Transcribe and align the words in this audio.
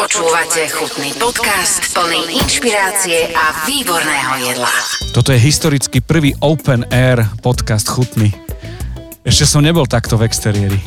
Počúvate 0.00 0.64
chutný 0.72 1.12
podcast 1.20 1.92
plný 1.92 2.40
inšpirácie 2.40 3.36
a 3.36 3.68
výborného 3.68 4.48
jedla. 4.48 4.72
Toto 5.12 5.28
je 5.28 5.36
historicky 5.36 6.00
prvý 6.00 6.32
open 6.40 6.88
air 6.88 7.20
podcast 7.44 7.84
chutný. 7.84 8.32
Ešte 9.28 9.44
som 9.44 9.60
nebol 9.60 9.84
takto 9.84 10.16
v 10.16 10.24
exteriéri. 10.24 10.80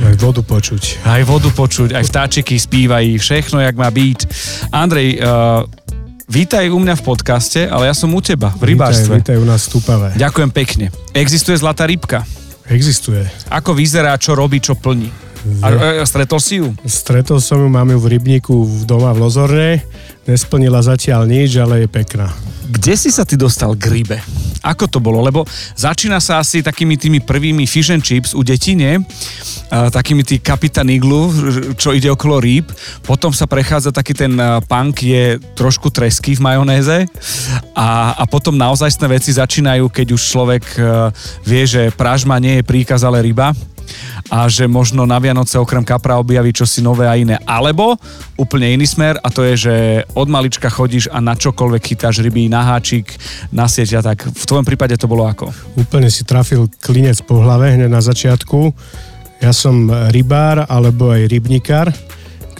Aj 0.00 0.16
vodu 0.16 0.40
počuť. 0.40 1.04
Aj 1.04 1.20
vodu 1.28 1.52
počuť, 1.52 1.92
aj 1.92 2.00
vtáčiky 2.08 2.56
spívají, 2.56 3.20
všechno 3.20 3.60
jak 3.60 3.76
má 3.76 3.92
byť. 3.92 4.18
Andrej, 4.72 5.20
uh, 5.20 5.68
vítaj 6.24 6.72
u 6.72 6.80
mňa 6.80 6.96
v 6.96 7.02
podcaste, 7.04 7.68
ale 7.68 7.92
ja 7.92 7.94
som 7.94 8.08
u 8.08 8.24
teba 8.24 8.56
v 8.56 8.72
rybárstve. 8.72 9.20
Vítaj, 9.20 9.36
vítaj 9.36 9.44
u 9.44 9.44
nás 9.44 9.68
v. 9.68 10.16
Ďakujem 10.16 10.48
pekne. 10.48 10.88
Existuje 11.12 11.60
zlatá 11.60 11.84
rybka? 11.84 12.24
Existuje. 12.72 13.28
Ako 13.52 13.76
vyzerá, 13.76 14.16
čo 14.16 14.32
robí, 14.32 14.64
čo 14.64 14.72
plní? 14.72 15.23
A, 15.60 16.00
a 16.00 16.04
stretol 16.08 16.40
si 16.40 16.60
ju? 16.60 16.72
Stretol 16.88 17.36
som 17.36 17.60
ju, 17.60 17.68
mám 17.68 17.88
ju 17.92 18.00
v 18.00 18.16
rybníku 18.16 18.64
v 18.64 18.82
doma 18.88 19.12
v 19.12 19.28
Lozorne. 19.28 19.70
Nesplnila 20.24 20.80
zatiaľ 20.80 21.28
nič, 21.28 21.60
ale 21.60 21.84
je 21.84 21.88
pekná. 21.88 22.32
Kde 22.64 22.96
si 22.96 23.12
sa 23.12 23.28
ty 23.28 23.36
dostal 23.36 23.76
k 23.76 23.92
rybe? 23.92 24.18
Ako 24.64 24.88
to 24.88 24.96
bolo? 24.96 25.20
Lebo 25.20 25.44
začína 25.76 26.16
sa 26.16 26.40
asi 26.40 26.64
takými 26.64 26.96
tými 26.96 27.20
prvými 27.20 27.68
fish 27.68 27.92
and 27.92 28.00
chips 28.00 28.32
u 28.32 28.40
detí, 28.40 28.72
nie? 28.72 28.96
A, 29.68 29.92
takými 29.92 30.24
tí 30.24 30.40
kapitán 30.40 30.88
iglu, 30.88 31.28
čo 31.76 31.92
ide 31.92 32.08
okolo 32.08 32.40
rýb. 32.40 32.64
Potom 33.04 33.36
sa 33.36 33.44
prechádza 33.44 33.92
taký 33.92 34.16
ten 34.16 34.32
punk, 34.64 35.04
je 35.04 35.36
trošku 35.52 35.92
tresky 35.92 36.40
v 36.40 36.40
majonéze. 36.40 37.04
A, 37.76 38.16
a 38.16 38.24
potom 38.24 38.56
naozajstné 38.56 39.12
veci 39.12 39.36
začínajú, 39.36 39.92
keď 39.92 40.16
už 40.16 40.22
človek 40.24 40.64
vie, 41.44 41.62
že 41.68 41.92
pražma 41.92 42.40
nie 42.40 42.64
je 42.64 42.64
príkaz, 42.64 43.04
ale 43.04 43.20
ryba 43.20 43.52
a 44.32 44.48
že 44.48 44.64
možno 44.64 45.04
na 45.04 45.20
Vianoce 45.20 45.60
okrem 45.60 45.84
kapra 45.84 46.16
objaví 46.16 46.52
čosi 46.52 46.80
nové 46.80 47.04
a 47.04 47.14
iné. 47.16 47.36
Alebo 47.44 47.96
úplne 48.34 48.72
iný 48.72 48.88
smer 48.88 49.20
a 49.20 49.28
to 49.28 49.44
je, 49.44 49.54
že 49.68 49.74
od 50.16 50.28
malička 50.28 50.72
chodíš 50.72 51.12
a 51.12 51.20
na 51.20 51.36
čokoľvek 51.36 51.82
chytáš 51.82 52.24
ryby, 52.24 52.48
na 52.48 52.64
háčik, 52.74 53.12
na 53.52 53.68
sieťa, 53.68 54.00
tak 54.00 54.24
v 54.24 54.44
tvojom 54.44 54.64
prípade 54.64 54.96
to 54.96 55.06
bolo 55.06 55.28
ako? 55.28 55.52
Úplne 55.76 56.08
si 56.08 56.24
trafil 56.24 56.66
klinec 56.80 57.20
po 57.24 57.40
hlave 57.44 57.74
hneď 57.76 57.90
na 57.92 58.00
začiatku. 58.00 58.72
Ja 59.44 59.52
som 59.52 59.92
rybár 60.10 60.64
alebo 60.70 61.12
aj 61.12 61.28
rybníkar 61.28 61.92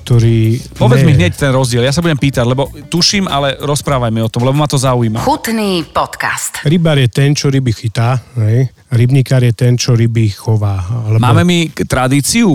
ktorý... 0.05 0.61
Povedz 0.77 1.01
ne... 1.01 1.07
mi 1.09 1.13
hneď 1.17 1.33
ten 1.33 1.49
rozdiel, 1.49 1.81
ja 1.81 1.97
sa 1.97 2.05
budem 2.05 2.21
pýtať, 2.21 2.45
lebo 2.45 2.69
tuším, 2.93 3.25
ale 3.25 3.57
rozprávaj 3.57 4.13
mi 4.13 4.21
o 4.21 4.29
tom, 4.29 4.45
lebo 4.45 4.61
ma 4.61 4.69
to 4.69 4.77
zaujíma. 4.77 5.25
Chutný 5.25 5.89
podcast. 5.89 6.61
Rybár 6.69 7.01
je 7.01 7.09
ten, 7.09 7.33
čo 7.33 7.49
ryby 7.49 7.73
chytá, 7.73 8.21
hej? 8.37 8.69
rybníkar 8.93 9.43
je 9.43 9.57
ten, 9.57 9.75
čo 9.75 9.97
ryby 9.97 10.31
chová. 10.31 10.85
Alebo... 11.09 11.25
Máme 11.25 11.43
my 11.43 11.73
tradíciu 11.89 12.55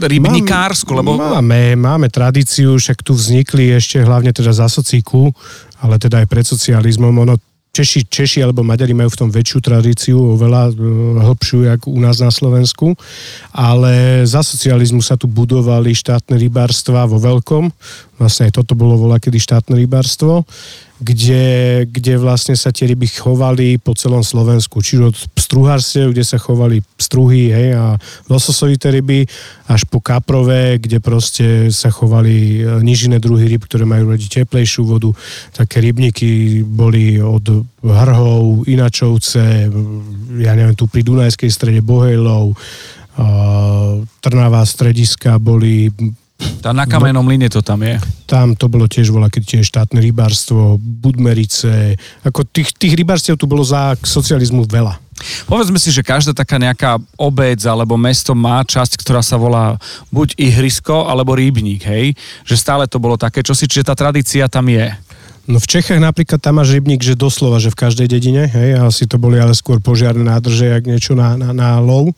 rybníkársku, 0.00 0.90
lebo... 0.94 1.16
Máme, 1.16 1.76
máme 1.76 2.08
tradíciu, 2.08 2.76
však 2.80 3.04
tu 3.04 3.12
vznikli 3.12 3.74
ešte 3.74 4.00
hlavne 4.00 4.32
teda 4.32 4.52
za 4.54 4.68
sociku, 4.68 5.28
ale 5.80 6.00
teda 6.00 6.24
aj 6.24 6.26
pred 6.28 6.46
socializmom. 6.46 7.12
Ono 7.12 7.36
Češi, 7.70 8.10
Češi 8.10 8.42
alebo 8.42 8.66
Maďari 8.66 8.90
majú 8.90 9.14
v 9.14 9.20
tom 9.26 9.30
väčšiu 9.30 9.58
tradíciu, 9.62 10.18
oveľa 10.34 10.70
e, 10.70 10.72
hĺbšiu, 11.22 11.70
ako 11.70 11.86
u 11.94 12.00
nás 12.02 12.18
na 12.18 12.34
Slovensku, 12.34 12.98
ale 13.54 14.26
za 14.26 14.42
socializmu 14.42 14.98
sa 14.98 15.14
tu 15.14 15.30
budovali 15.30 15.94
štátne 15.94 16.34
rybárstva 16.34 17.06
vo 17.06 17.22
veľkom, 17.22 17.70
vlastne 18.18 18.50
aj 18.50 18.58
toto 18.58 18.74
bolo 18.74 18.98
volá 18.98 19.22
kedy 19.22 19.38
štátne 19.38 19.78
rybárstvo, 19.78 20.42
kde, 21.00 21.44
kde 21.88 22.14
vlastne 22.20 22.52
sa 22.52 22.68
tie 22.68 22.84
ryby 22.92 23.08
chovali 23.08 23.80
po 23.80 23.96
celom 23.96 24.20
Slovensku. 24.20 24.84
Čiže 24.84 25.02
od 25.08 25.16
struhárstiev, 25.34 26.12
kde 26.12 26.24
sa 26.28 26.36
chovali 26.36 26.84
struhy 27.00 27.48
hej, 27.48 27.72
a 27.72 27.96
lososovité 28.28 28.92
ryby, 28.92 29.24
až 29.64 29.88
po 29.88 30.04
kaprové, 30.04 30.76
kde 30.76 31.00
proste 31.00 31.72
sa 31.72 31.88
chovali 31.88 32.60
e, 32.60 32.84
nižinné 32.84 33.16
druhy 33.16 33.48
ryb, 33.48 33.64
ktoré 33.64 33.88
majú 33.88 34.12
radi 34.12 34.28
teplejšiu 34.28 34.84
vodu. 34.84 35.08
Také 35.56 35.80
rybníky 35.80 36.60
boli 36.68 37.16
od 37.16 37.64
hrhov, 37.80 38.68
inačovce, 38.68 39.72
ja 40.36 40.52
neviem, 40.52 40.76
tu 40.76 40.84
pri 40.84 41.00
Dunajskej 41.00 41.48
strede 41.48 41.80
Bohejlov, 41.80 42.52
Trnavá 44.20 44.64
strediska 44.64 45.36
boli 45.36 45.92
tá 46.60 46.76
na 46.76 46.84
kamenom 46.84 47.24
no, 47.24 47.30
line 47.32 47.48
to 47.48 47.64
tam 47.64 47.80
je. 47.80 47.96
Tam 48.28 48.52
to 48.52 48.68
bolo 48.68 48.84
tiež 48.84 49.08
voľa, 49.08 49.32
keď 49.32 49.42
tiež 49.56 49.64
štátne 49.68 50.00
rybárstvo, 50.00 50.76
Budmerice, 50.76 51.96
ako 52.20 52.44
tých, 52.48 52.76
tých 52.76 52.94
rybárstiev 52.96 53.40
tu 53.40 53.48
bolo 53.48 53.64
za 53.64 53.96
socializmu 53.96 54.68
veľa. 54.68 55.00
Povedzme 55.44 55.76
si, 55.76 55.92
že 55.92 56.00
každá 56.00 56.32
taká 56.32 56.56
nejaká 56.56 56.96
obec 57.20 57.60
alebo 57.68 58.00
mesto 58.00 58.32
má 58.32 58.64
časť, 58.64 58.96
ktorá 59.00 59.20
sa 59.20 59.36
volá 59.36 59.76
buď 60.08 60.32
ihrisko 60.40 61.04
alebo 61.04 61.36
rybník, 61.36 61.84
hej? 61.84 62.16
Že 62.48 62.56
stále 62.56 62.84
to 62.88 62.96
bolo 62.96 63.20
také 63.20 63.44
čosi, 63.44 63.68
čiže 63.68 63.92
tá 63.92 63.94
tradícia 63.96 64.48
tam 64.48 64.68
je. 64.72 64.88
No 65.50 65.58
v 65.58 65.66
Čechách 65.66 66.00
napríklad 66.00 66.40
tam 66.40 66.60
máš 66.62 66.72
rybník, 66.72 67.02
že 67.02 67.18
doslova, 67.18 67.60
že 67.60 67.72
v 67.72 67.80
každej 67.88 68.06
dedine, 68.06 68.46
hej, 68.46 68.80
asi 68.80 69.04
to 69.04 69.18
boli 69.18 69.40
ale 69.40 69.56
skôr 69.56 69.82
požiarné 69.82 70.22
nádrže, 70.22 70.68
jak 70.68 70.84
niečo 70.86 71.12
na, 71.18 71.36
na, 71.36 71.50
na 71.52 71.70
lov 71.80 72.16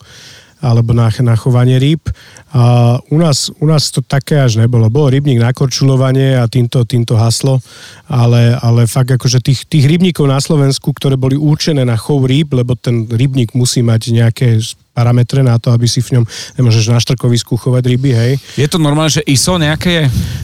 alebo 0.63 0.95
na, 0.95 1.11
na 1.11 1.35
chovanie 1.35 1.75
rýb. 1.75 2.07
A 2.55 2.95
u 3.11 3.19
nás, 3.19 3.51
u 3.59 3.67
nás 3.67 3.91
to 3.91 3.99
také 3.99 4.39
až 4.39 4.55
nebolo. 4.63 4.87
Bol 4.87 5.11
rybník 5.11 5.43
na 5.43 5.51
korčulovanie 5.51 6.39
a 6.39 6.47
týmto, 6.47 6.87
týmto 6.87 7.19
haslo, 7.19 7.59
ale, 8.07 8.55
ale 8.63 8.87
fakt 8.87 9.11
akože 9.11 9.43
tých, 9.43 9.67
tých 9.67 9.85
rybníkov 9.91 10.23
na 10.23 10.39
Slovensku, 10.39 10.95
ktoré 10.95 11.19
boli 11.19 11.35
určené 11.35 11.83
na 11.83 11.99
chov 11.99 12.23
rýb, 12.23 12.55
lebo 12.55 12.79
ten 12.79 13.03
rybník 13.11 13.51
musí 13.51 13.83
mať 13.83 14.01
nejaké 14.15 14.63
parametre 14.93 15.41
na 15.41 15.57
to, 15.57 15.73
aby 15.73 15.89
si 15.89 16.05
v 16.05 16.21
ňom, 16.21 16.23
nemôžeš 16.61 16.93
na 16.93 17.01
štrkovisku 17.01 17.57
chovať 17.57 17.83
ryby, 17.89 18.11
hej. 18.13 18.33
Je 18.55 18.69
to 18.69 18.77
normálne, 18.77 19.09
že 19.09 19.25
ISO 19.25 19.57
nejaké 19.57 19.89
je? 19.89 20.03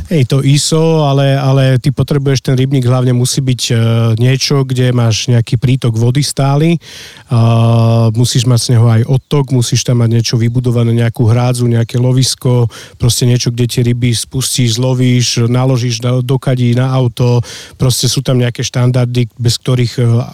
Hej, 0.09 0.25
to 0.25 0.41
ISO, 0.41 1.05
ale, 1.05 1.37
ale 1.37 1.77
ty 1.77 1.93
potrebuješ 1.93 2.41
ten 2.41 2.57
rybník, 2.57 2.81
hlavne 2.89 3.13
musí 3.13 3.45
byť 3.45 3.61
uh, 3.69 3.77
niečo, 4.17 4.65
kde 4.65 4.89
máš 4.89 5.29
nejaký 5.29 5.61
prítok 5.61 5.93
vody 5.93 6.25
stály, 6.25 6.81
uh, 7.29 8.09
musíš 8.17 8.49
mať 8.49 8.59
z 8.59 8.67
neho 8.73 8.89
aj 8.89 9.05
odtok, 9.05 9.53
musíš 9.53 9.85
tam 9.85 10.01
mať 10.01 10.09
niečo 10.09 10.35
vybudované, 10.41 10.97
nejakú 10.97 11.29
hrádzu, 11.29 11.69
nejaké 11.69 12.01
lovisko, 12.01 12.65
proste 12.97 13.29
niečo, 13.29 13.53
kde 13.53 13.69
tie 13.69 13.85
ryby 13.85 14.17
spustíš, 14.17 14.81
zlovíš, 14.81 15.45
naložíš 15.45 16.01
do, 16.01 16.25
do 16.25 16.41
kadí 16.41 16.73
na 16.73 16.89
auto, 16.89 17.45
proste 17.77 18.09
sú 18.09 18.25
tam 18.25 18.41
nejaké 18.41 18.65
štandardy, 18.65 19.29
bez 19.37 19.61
ktorých 19.61 19.93
uh, 20.01 20.25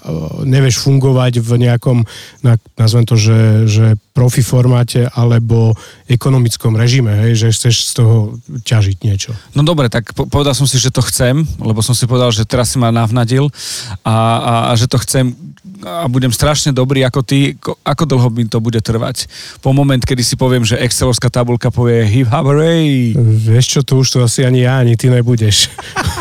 nevieš 0.47 0.80
fungovať 0.80 1.44
v 1.44 1.68
nejakom, 1.68 2.08
na, 2.47 2.56
nazvem 2.80 3.03
to, 3.03 3.20
že, 3.20 3.68
že 3.68 3.86
profi 4.16 4.40
formáte 4.40 5.12
alebo 5.12 5.76
ekonomickom 6.08 6.80
režime, 6.80 7.12
hej, 7.28 7.36
že 7.36 7.48
chceš 7.52 7.92
z 7.92 8.00
toho 8.00 8.16
ťažiť 8.64 8.98
niečo. 9.03 9.36
No 9.52 9.68
dobre, 9.68 9.92
tak 9.92 10.16
povedal 10.16 10.56
som 10.56 10.64
si, 10.64 10.80
že 10.80 10.88
to 10.88 11.03
chcem, 11.03 11.44
lebo 11.59 11.84
som 11.84 11.92
si 11.92 12.08
povedal, 12.08 12.31
že 12.31 12.48
teraz 12.48 12.72
si 12.72 12.80
ma 12.80 12.96
navnadil 12.96 13.52
a, 14.08 14.16
a, 14.40 14.53
a 14.70 14.80
že 14.80 14.88
to 14.88 14.96
chcem 15.03 15.36
a 15.84 16.08
budem 16.08 16.31
strašne 16.31 16.72
dobrý 16.72 17.03
ako 17.03 17.22
ty. 17.22 17.58
Ako 17.84 18.08
dlho 18.08 18.31
mi 18.31 18.48
to 18.48 18.64
bude 18.64 18.80
trvať? 18.80 19.28
Po 19.59 19.76
moment, 19.76 20.00
kedy 20.00 20.24
si 20.24 20.36
poviem, 20.40 20.64
že 20.64 20.80
Excelovská 20.80 21.28
tabulka 21.28 21.70
povie 21.70 22.06
hip 22.06 22.30
hooray. 22.32 23.14
Vieš 23.18 23.66
čo, 23.66 23.80
to 23.84 24.02
už 24.02 24.08
to 24.16 24.18
asi 24.24 24.47
ani 24.47 24.64
ja, 24.64 24.80
ani 24.80 24.96
ty 24.96 25.12
nebudeš. 25.12 25.70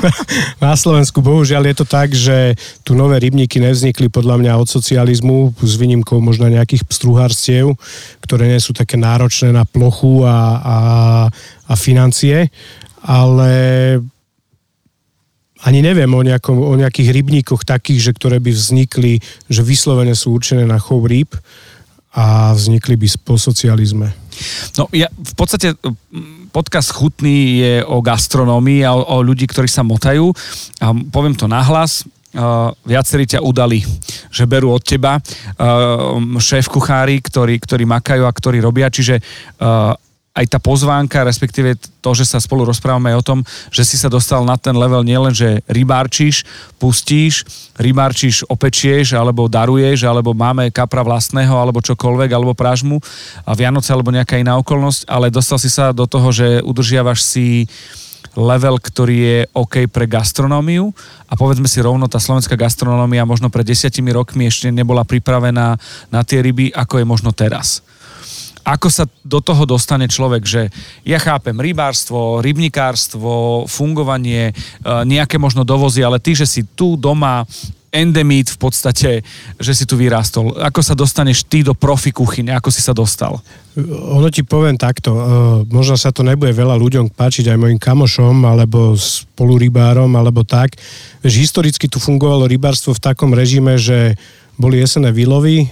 Na 0.65 0.75
Slovensku 0.75 1.22
bohužiaľ 1.22 1.71
je 1.71 1.76
to 1.76 1.87
tak, 1.87 2.12
že 2.12 2.59
tu 2.82 2.97
nové 2.99 3.21
rybníky 3.21 3.62
nevznikli 3.62 4.11
podľa 4.11 4.43
mňa 4.43 4.53
od 4.59 4.69
socializmu, 4.69 5.56
s 5.61 5.72
výnimkou 5.78 6.19
možno 6.19 6.50
nejakých 6.50 6.84
pstruhárstiev, 6.88 7.76
ktoré 8.25 8.50
nie 8.50 8.61
sú 8.61 8.72
také 8.77 8.97
náročné 8.97 9.53
na 9.53 9.69
plochu 9.69 10.25
a, 10.25 10.39
a, 10.59 10.78
a 11.69 11.75
financie, 11.75 12.49
ale 13.05 13.53
ani 15.65 15.81
neviem 15.81 16.12
o, 16.12 16.21
nejakom, 16.21 16.61
o 16.61 16.75
nejakých 16.77 17.09
rybníkoch 17.11 17.65
takých, 17.65 18.11
že 18.11 18.12
ktoré 18.12 18.37
by 18.37 18.53
vznikli, 18.53 19.21
že 19.49 19.65
vyslovene 19.65 20.12
sú 20.12 20.37
určené 20.37 20.69
na 20.69 20.77
chov 20.77 21.09
rýb 21.09 21.33
a 22.15 22.53
vznikli 22.53 22.94
by 23.00 23.09
po 23.25 23.34
socializme. 23.41 24.12
No 24.77 24.87
ja 24.93 25.09
v 25.11 25.34
podstate 25.34 25.75
podcast 26.55 26.94
Chutný 26.94 27.65
je 27.65 27.75
o 27.83 27.99
gastronómii 27.99 28.87
a 28.87 28.94
o, 28.94 29.03
o 29.03 29.17
ľudí, 29.25 29.50
ktorí 29.50 29.67
sa 29.67 29.82
motajú. 29.82 30.31
A 30.79 30.94
poviem 31.11 31.35
to 31.35 31.50
nahlas, 31.50 32.06
viacerí 32.82 33.25
ťa 33.31 33.40
udali, 33.40 33.81
že 34.31 34.44
berú 34.44 34.75
od 34.75 34.82
teba. 34.82 35.22
Uh, 35.54 36.19
šéf 36.42 36.66
kuchári, 36.66 37.22
ktorí, 37.22 37.62
ktorí 37.62 37.86
makajú 37.86 38.26
a 38.26 38.32
ktorí 38.34 38.58
robia, 38.58 38.90
čiže 38.90 39.22
uh, 39.22 39.94
aj 40.34 40.50
tá 40.50 40.58
pozvánka, 40.58 41.22
respektíve 41.22 41.78
to, 42.02 42.10
že 42.10 42.26
sa 42.26 42.42
spolu 42.42 42.66
rozprávame 42.66 43.14
aj 43.14 43.19
o 43.22 43.26
tom, 43.26 43.38
že 43.70 43.86
si 43.86 43.94
sa 43.94 44.10
dostal 44.10 44.42
na 44.42 44.58
ten 44.58 44.75
level 44.75 45.06
nielen, 45.06 45.31
že 45.31 45.62
rybárčiš, 45.70 46.42
pustíš, 46.75 47.46
rybárčiš, 47.78 48.42
opečieš, 48.50 49.14
alebo 49.14 49.46
daruješ, 49.46 50.02
alebo 50.02 50.34
máme 50.34 50.75
kapra 50.75 51.06
vlastného, 51.06 51.54
alebo 51.54 51.78
čokoľvek, 51.78 52.34
alebo 52.34 52.50
pražmu 52.50 52.98
a 53.46 53.54
Vianoce, 53.54 53.94
alebo 53.94 54.10
nejaká 54.10 54.34
iná 54.34 54.58
okolnosť, 54.58 55.06
ale 55.06 55.31
dostal 55.31 55.62
si 55.62 55.70
sa 55.70 55.94
do 55.94 56.02
toho, 56.02 56.34
že 56.34 56.58
udržiavaš 56.66 57.22
si 57.22 57.70
level, 58.34 58.78
ktorý 58.78 59.16
je 59.16 59.38
OK 59.54 59.86
pre 59.90 60.10
gastronómiu 60.10 60.90
a 61.31 61.32
povedzme 61.38 61.70
si 61.70 61.78
rovno, 61.82 62.10
tá 62.10 62.19
slovenská 62.19 62.58
gastronómia 62.58 63.26
možno 63.26 63.48
pred 63.48 63.66
desiatimi 63.66 64.10
rokmi 64.10 64.50
ešte 64.50 64.70
nebola 64.75 65.06
pripravená 65.06 65.78
na 66.10 66.20
tie 66.26 66.42
ryby, 66.42 66.75
ako 66.75 67.00
je 67.00 67.06
možno 67.06 67.31
teraz. 67.31 67.82
ako 68.64 68.88
sa 68.88 69.04
do 69.20 69.44
toho 69.44 69.69
dostane 69.69 70.08
človek, 70.08 70.42
že 70.48 70.62
ja 71.04 71.20
chápem 71.20 71.52
rybárstvo, 71.52 72.40
rybnikárstvo, 72.40 73.69
fungovanie, 73.69 74.50
e, 74.50 74.52
nejaké 75.04 75.36
možno 75.36 75.69
dovozy, 75.69 76.00
ale 76.00 76.16
ty, 76.16 76.32
že 76.32 76.48
si 76.48 76.64
tu 76.64 76.96
doma 76.96 77.44
endemít 77.94 78.50
v 78.50 78.58
podstate, 78.58 79.11
že 79.62 79.73
si 79.73 79.87
tu 79.87 79.94
vyrástol. 79.94 80.58
Ako 80.58 80.82
sa 80.82 80.99
dostaneš 80.99 81.46
ty 81.46 81.62
do 81.62 81.79
profi 81.79 82.11
kuchyne? 82.11 82.50
Ako 82.58 82.75
si 82.75 82.82
sa 82.82 82.91
dostal? 82.91 83.38
Ono 84.19 84.26
ti 84.31 84.43
poviem 84.43 84.75
takto, 84.75 85.11
uh, 85.14 85.23
možno 85.67 85.94
sa 85.94 86.11
to 86.11 86.26
nebude 86.26 86.50
veľa 86.55 86.75
ľuďom 86.79 87.14
páčiť 87.14 87.55
aj 87.55 87.58
mojim 87.58 87.79
kamošom, 87.79 88.46
alebo 88.46 88.94
spolurybárom, 88.94 90.11
alebo 90.14 90.43
tak. 90.43 90.75
Že 91.23 91.43
historicky 91.46 91.87
tu 91.87 92.02
fungovalo 92.02 92.50
rybárstvo 92.50 92.94
v 92.94 93.02
takom 93.02 93.35
režime, 93.35 93.79
že 93.79 94.19
boli 94.55 94.79
jesené 94.79 95.11
výlovy, 95.11 95.67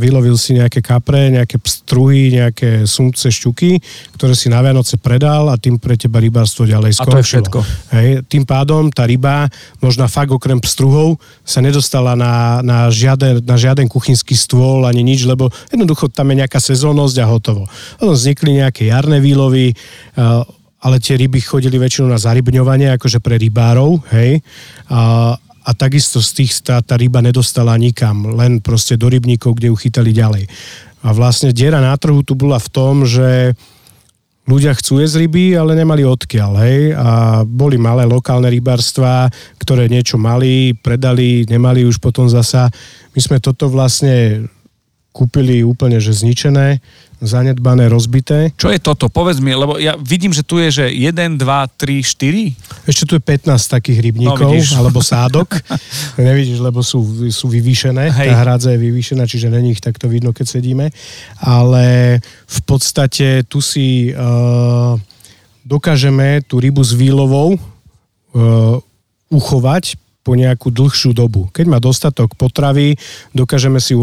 vylovil 0.00 0.40
si 0.40 0.56
nejaké 0.56 0.80
kapre, 0.80 1.28
nejaké 1.28 1.60
pstruhy, 1.60 2.32
nejaké 2.32 2.88
sumce, 2.88 3.28
šťuky, 3.28 3.76
ktoré 4.16 4.32
si 4.32 4.48
na 4.48 4.64
Vianoce 4.64 4.96
predal 4.96 5.52
a 5.52 5.60
tým 5.60 5.76
pre 5.76 6.00
teba 6.00 6.16
rybárstvo 6.16 6.64
ďalej 6.64 6.96
skončilo. 6.96 7.12
A 7.12 7.16
to 7.16 7.20
je 7.20 7.28
všetko. 7.28 7.58
Hej, 7.92 8.08
tým 8.32 8.44
pádom 8.48 8.88
tá 8.88 9.04
ryba, 9.04 9.52
možno 9.84 10.08
fakt 10.08 10.32
okrem 10.32 10.56
pstruhov, 10.64 11.20
sa 11.44 11.60
nedostala 11.60 12.16
na, 12.16 12.64
na, 12.64 12.88
žiaden, 12.88 13.44
na 13.44 13.60
žiaden 13.60 13.84
kuchynský 13.84 14.32
stôl 14.32 14.88
ani 14.88 15.04
nič, 15.04 15.28
lebo 15.28 15.52
jednoducho 15.68 16.08
tam 16.08 16.32
je 16.32 16.40
nejaká 16.40 16.56
sezónnosť 16.56 17.16
a 17.20 17.26
hotovo. 17.28 17.68
Potom 18.00 18.16
vznikli 18.16 18.64
nejaké 18.64 18.88
jarné 18.88 19.20
výlovy, 19.20 19.76
ale 20.82 20.96
tie 21.04 21.20
ryby 21.20 21.38
chodili 21.44 21.76
väčšinou 21.76 22.08
na 22.08 22.18
zarybňovanie, 22.18 22.96
akože 22.96 23.20
pre 23.20 23.36
rybárov, 23.36 24.00
hej. 24.16 24.40
A, 24.88 25.36
a 25.62 25.70
takisto 25.74 26.18
z 26.18 26.30
tých 26.42 26.50
tá, 26.66 26.82
tá 26.82 26.98
ryba 26.98 27.22
nedostala 27.22 27.78
nikam, 27.78 28.34
len 28.34 28.58
proste 28.58 28.98
do 28.98 29.06
rybníkov, 29.06 29.58
kde 29.58 29.70
ju 29.70 29.76
chytali 29.78 30.10
ďalej. 30.10 30.44
A 31.02 31.08
vlastne 31.14 31.54
diera 31.54 31.82
na 31.82 31.94
trhu 31.98 32.22
tu 32.22 32.34
bola 32.34 32.58
v 32.58 32.68
tom, 32.70 33.06
že 33.06 33.54
ľudia 34.46 34.74
chcú 34.74 34.98
jesť 34.98 35.22
ryby, 35.22 35.54
ale 35.54 35.78
nemali 35.78 36.02
odkiaľ, 36.02 36.52
hej, 36.66 36.80
a 36.98 37.42
boli 37.46 37.78
malé 37.78 38.02
lokálne 38.06 38.50
rybárstva, 38.50 39.30
ktoré 39.62 39.86
niečo 39.86 40.18
mali, 40.18 40.74
predali, 40.74 41.46
nemali 41.46 41.86
už 41.86 42.02
potom 42.02 42.26
zasa. 42.26 42.66
My 43.14 43.20
sme 43.22 43.38
toto 43.38 43.70
vlastne 43.70 44.46
kúpili 45.12 45.60
úplne 45.60 46.00
že 46.00 46.16
zničené, 46.16 46.80
zanedbané, 47.22 47.86
rozbité. 47.86 48.50
Čo 48.58 48.74
je 48.74 48.82
toto? 48.82 49.06
Povedz 49.06 49.38
mi, 49.38 49.54
lebo 49.54 49.78
ja 49.78 49.94
vidím, 49.94 50.34
že 50.34 50.42
tu 50.42 50.58
je, 50.58 50.82
že 50.82 50.84
1, 50.90 51.38
2, 51.38 51.38
3, 51.38 52.02
4. 52.02 52.90
Ešte 52.90 53.04
tu 53.06 53.14
je 53.14 53.22
15 53.22 53.46
takých 53.78 53.98
rybníkov, 54.02 54.50
no, 54.50 54.76
alebo 54.82 54.98
sádok. 54.98 55.54
Nevidíš, 56.18 56.58
lebo 56.58 56.82
sú, 56.82 57.30
sú 57.30 57.46
vyvýšené. 57.46 58.10
Hej. 58.10 58.28
Tá 58.34 58.42
hrádza 58.42 58.74
je 58.74 58.82
vyvýšená, 58.82 59.22
čiže 59.28 59.54
není 59.54 59.78
ich 59.78 59.84
takto 59.84 60.10
vidno, 60.10 60.34
keď 60.34 60.58
sedíme. 60.58 60.90
Ale 61.38 62.18
v 62.48 62.60
podstate 62.66 63.46
tu 63.46 63.62
si 63.62 64.10
uh, 64.10 64.98
dokážeme 65.62 66.42
tú 66.42 66.58
rybu 66.58 66.82
s 66.82 66.90
výlovou 66.90 67.54
uh, 67.54 68.80
uchovať 69.30 69.94
po 70.22 70.38
nejakú 70.38 70.70
dlhšiu 70.70 71.12
dobu. 71.12 71.50
Keď 71.50 71.66
má 71.66 71.78
dostatok 71.82 72.38
potravy, 72.38 72.94
dokážeme 73.34 73.82
si 73.82 73.94
ju 73.94 74.02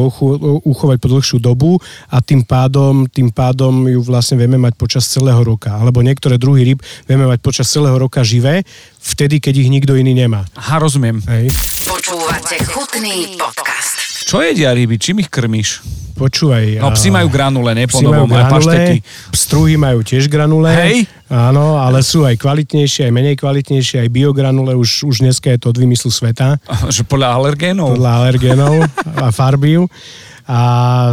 uchovať 0.67 0.97
po 0.99 1.07
dlhšiu 1.07 1.37
dobu 1.39 1.79
a 2.11 2.19
tým 2.19 2.43
pádom, 2.43 3.07
tým 3.07 3.31
pádom 3.31 3.87
ju 3.87 4.03
vlastne 4.03 4.35
vieme 4.35 4.59
mať 4.59 4.75
počas 4.75 5.07
celého 5.07 5.39
roka. 5.39 5.71
Alebo 5.71 6.03
niektoré 6.03 6.35
druhy 6.35 6.75
ryb 6.75 6.79
vieme 7.07 7.25
mať 7.25 7.39
počas 7.39 7.71
celého 7.71 7.95
roka 7.95 8.23
živé, 8.23 8.67
vtedy, 8.99 9.39
keď 9.39 9.53
ich 9.63 9.71
nikto 9.71 9.95
iný 9.95 10.11
nemá. 10.13 10.43
Aha, 10.55 10.79
rozumiem. 10.79 11.23
Hej. 11.23 11.55
Počúvate 11.87 12.59
chutný 12.67 13.39
podcast. 13.39 13.98
Čo 14.29 14.45
jedia 14.45 14.69
ryby? 14.77 15.01
Čím 15.01 15.25
ich 15.25 15.29
krmíš? 15.33 15.81
Počúvaj. 16.13 16.77
No 16.77 16.93
psi 16.93 17.09
majú 17.09 17.33
granule, 17.33 17.73
ne 17.73 17.89
po 17.89 17.97
novom, 17.97 18.29
aj 18.29 18.45
pašteky. 18.45 19.01
Pstruhy 19.33 19.73
majú 19.73 20.05
tiež 20.05 20.29
granule. 20.29 20.69
Hej. 20.69 21.09
Áno, 21.33 21.81
ale 21.81 22.05
sú 22.05 22.29
aj 22.29 22.37
kvalitnejšie, 22.37 23.09
aj 23.09 23.13
menej 23.15 23.41
kvalitnejšie, 23.41 24.05
aj 24.05 24.09
biogranule, 24.13 24.77
už, 24.77 25.09
už 25.09 25.25
dneska 25.25 25.49
je 25.49 25.57
to 25.57 25.73
od 25.73 25.81
vymyslu 25.81 26.13
sveta. 26.13 26.61
Že 26.93 27.09
podľa 27.09 27.41
alergénov? 27.41 27.97
Podľa 27.97 28.11
alergénov 28.21 28.73
a 29.25 29.33
farbiu. 29.33 29.89
A 30.45 30.61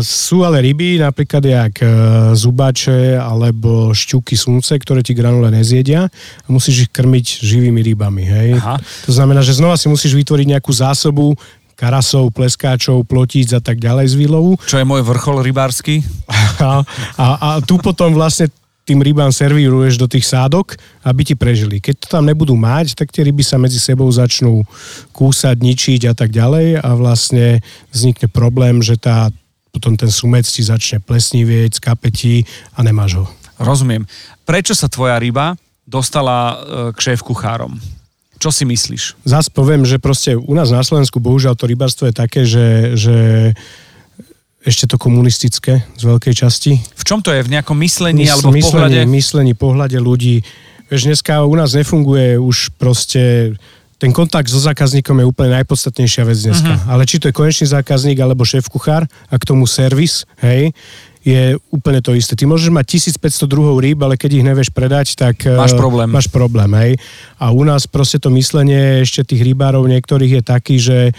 sú 0.04 0.44
ale 0.44 0.60
ryby, 0.60 1.00
napríklad 1.00 1.44
jak 1.44 1.74
e, 1.80 1.88
zubače 2.36 3.16
alebo 3.16 3.96
šťuky 3.96 4.36
slunce, 4.36 4.76
ktoré 4.76 5.00
ti 5.00 5.16
granule 5.16 5.48
nezjedia 5.52 6.08
a 6.44 6.48
musíš 6.48 6.88
ich 6.88 6.90
krmiť 6.92 7.44
živými 7.44 7.80
rybami. 7.80 8.24
Hej? 8.28 8.50
Aha. 8.60 8.76
To 9.08 9.12
znamená, 9.12 9.40
že 9.40 9.56
znova 9.56 9.80
si 9.80 9.88
musíš 9.88 10.16
vytvoriť 10.16 10.56
nejakú 10.56 10.72
zásobu 10.72 11.36
karasov, 11.76 12.32
pleskáčov, 12.32 13.04
plotíc 13.04 13.52
a 13.52 13.60
tak 13.60 13.78
ďalej 13.78 14.10
z 14.10 14.14
výlovu. 14.16 14.56
Čo 14.64 14.80
je 14.80 14.88
môj 14.88 15.04
vrchol 15.04 15.44
rybársky? 15.44 16.02
A, 16.56 16.80
a, 17.20 17.26
a 17.36 17.48
tu 17.60 17.76
potom 17.76 18.16
vlastne 18.16 18.48
tým 18.86 19.04
rybám 19.04 19.28
servíruješ 19.28 20.00
do 20.00 20.08
tých 20.08 20.24
sádok, 20.24 20.78
aby 21.04 21.20
ti 21.20 21.34
prežili. 21.36 21.84
Keď 21.84 21.94
to 22.00 22.06
tam 22.06 22.24
nebudú 22.24 22.56
mať, 22.56 22.94
tak 22.96 23.10
tie 23.12 23.28
ryby 23.28 23.44
sa 23.44 23.60
medzi 23.60 23.76
sebou 23.76 24.06
začnú 24.08 24.62
kúsať, 25.10 25.58
ničiť 25.58 26.08
a 26.08 26.14
tak 26.16 26.30
ďalej 26.30 26.80
a 26.80 26.90
vlastne 26.96 27.60
vznikne 27.90 28.30
problém, 28.30 28.80
že 28.80 28.94
tá, 28.96 29.28
potom 29.68 29.98
ten 29.98 30.08
sumec 30.08 30.46
ti 30.46 30.64
začne 30.64 31.02
plesnivieť, 31.02 31.82
skapetí 31.82 32.48
a 32.72 32.80
nemáš 32.80 33.20
ho. 33.20 33.26
Rozumiem. 33.60 34.08
Prečo 34.46 34.72
sa 34.72 34.86
tvoja 34.86 35.18
ryba 35.18 35.58
dostala 35.82 36.36
e, 36.38 36.54
k 36.94 36.98
šéf 37.10 37.26
kuchárom? 37.26 37.76
Čo 38.36 38.52
si 38.52 38.68
myslíš? 38.68 39.24
Zas 39.24 39.48
poviem, 39.48 39.88
že 39.88 39.96
proste 39.96 40.36
u 40.36 40.52
nás 40.52 40.68
na 40.68 40.84
Slovensku 40.84 41.18
bohužiaľ 41.18 41.56
to 41.56 41.64
rybárstvo 41.64 42.08
je 42.08 42.14
také, 42.14 42.44
že, 42.44 42.92
že 42.94 43.16
ešte 44.66 44.90
to 44.90 44.98
komunistické 44.98 45.86
z 45.94 46.02
veľkej 46.02 46.34
časti. 46.34 46.82
V 46.82 47.04
čom 47.06 47.22
to 47.22 47.30
je? 47.32 47.40
V 47.40 47.50
nejakom 47.54 47.78
myslení 47.80 48.26
Mys- 48.26 48.34
alebo 48.34 48.50
v 48.50 48.58
myslení, 48.60 48.72
pohľade? 48.72 49.00
Myslení, 49.08 49.52
pohľade 49.54 49.98
ľudí. 50.02 50.42
Vieš, 50.90 51.02
dneska 51.06 51.46
u 51.46 51.54
nás 51.54 51.72
nefunguje 51.72 52.36
už 52.36 52.74
proste 52.76 53.54
ten 53.96 54.12
kontakt 54.12 54.52
so 54.52 54.60
zákazníkom 54.60 55.24
je 55.24 55.26
úplne 55.26 55.56
najpodstatnejšia 55.56 56.22
vec 56.28 56.36
dneska. 56.36 56.72
Uh-huh. 56.76 56.92
Ale 56.92 57.08
či 57.08 57.16
to 57.16 57.32
je 57.32 57.34
konečný 57.34 57.64
zákazník 57.64 58.20
alebo 58.20 58.44
šéf 58.44 58.68
kuchár 58.68 59.08
a 59.32 59.34
k 59.40 59.46
tomu 59.48 59.64
servis, 59.64 60.28
hej, 60.44 60.76
je 61.26 61.58
úplne 61.74 61.98
to 61.98 62.14
isté. 62.14 62.38
Ty 62.38 62.46
môžeš 62.46 62.70
mať 62.70 63.02
1500 63.18 63.50
druhov 63.50 63.82
rýb, 63.82 63.98
ale 64.06 64.14
keď 64.14 64.30
ich 64.38 64.46
nevieš 64.46 64.70
predať, 64.70 65.18
tak 65.18 65.42
máš 65.42 65.74
eh, 65.74 65.80
problém. 65.82 66.06
Máš 66.06 66.30
problém, 66.30 66.70
hej. 66.78 66.92
A 67.42 67.50
u 67.50 67.66
nás 67.66 67.90
proste 67.90 68.22
to 68.22 68.30
myslenie 68.30 69.02
ešte 69.02 69.34
tých 69.34 69.42
rybárov 69.42 69.90
niektorých 69.90 70.38
je 70.38 70.42
taký, 70.46 70.76
že 70.78 71.10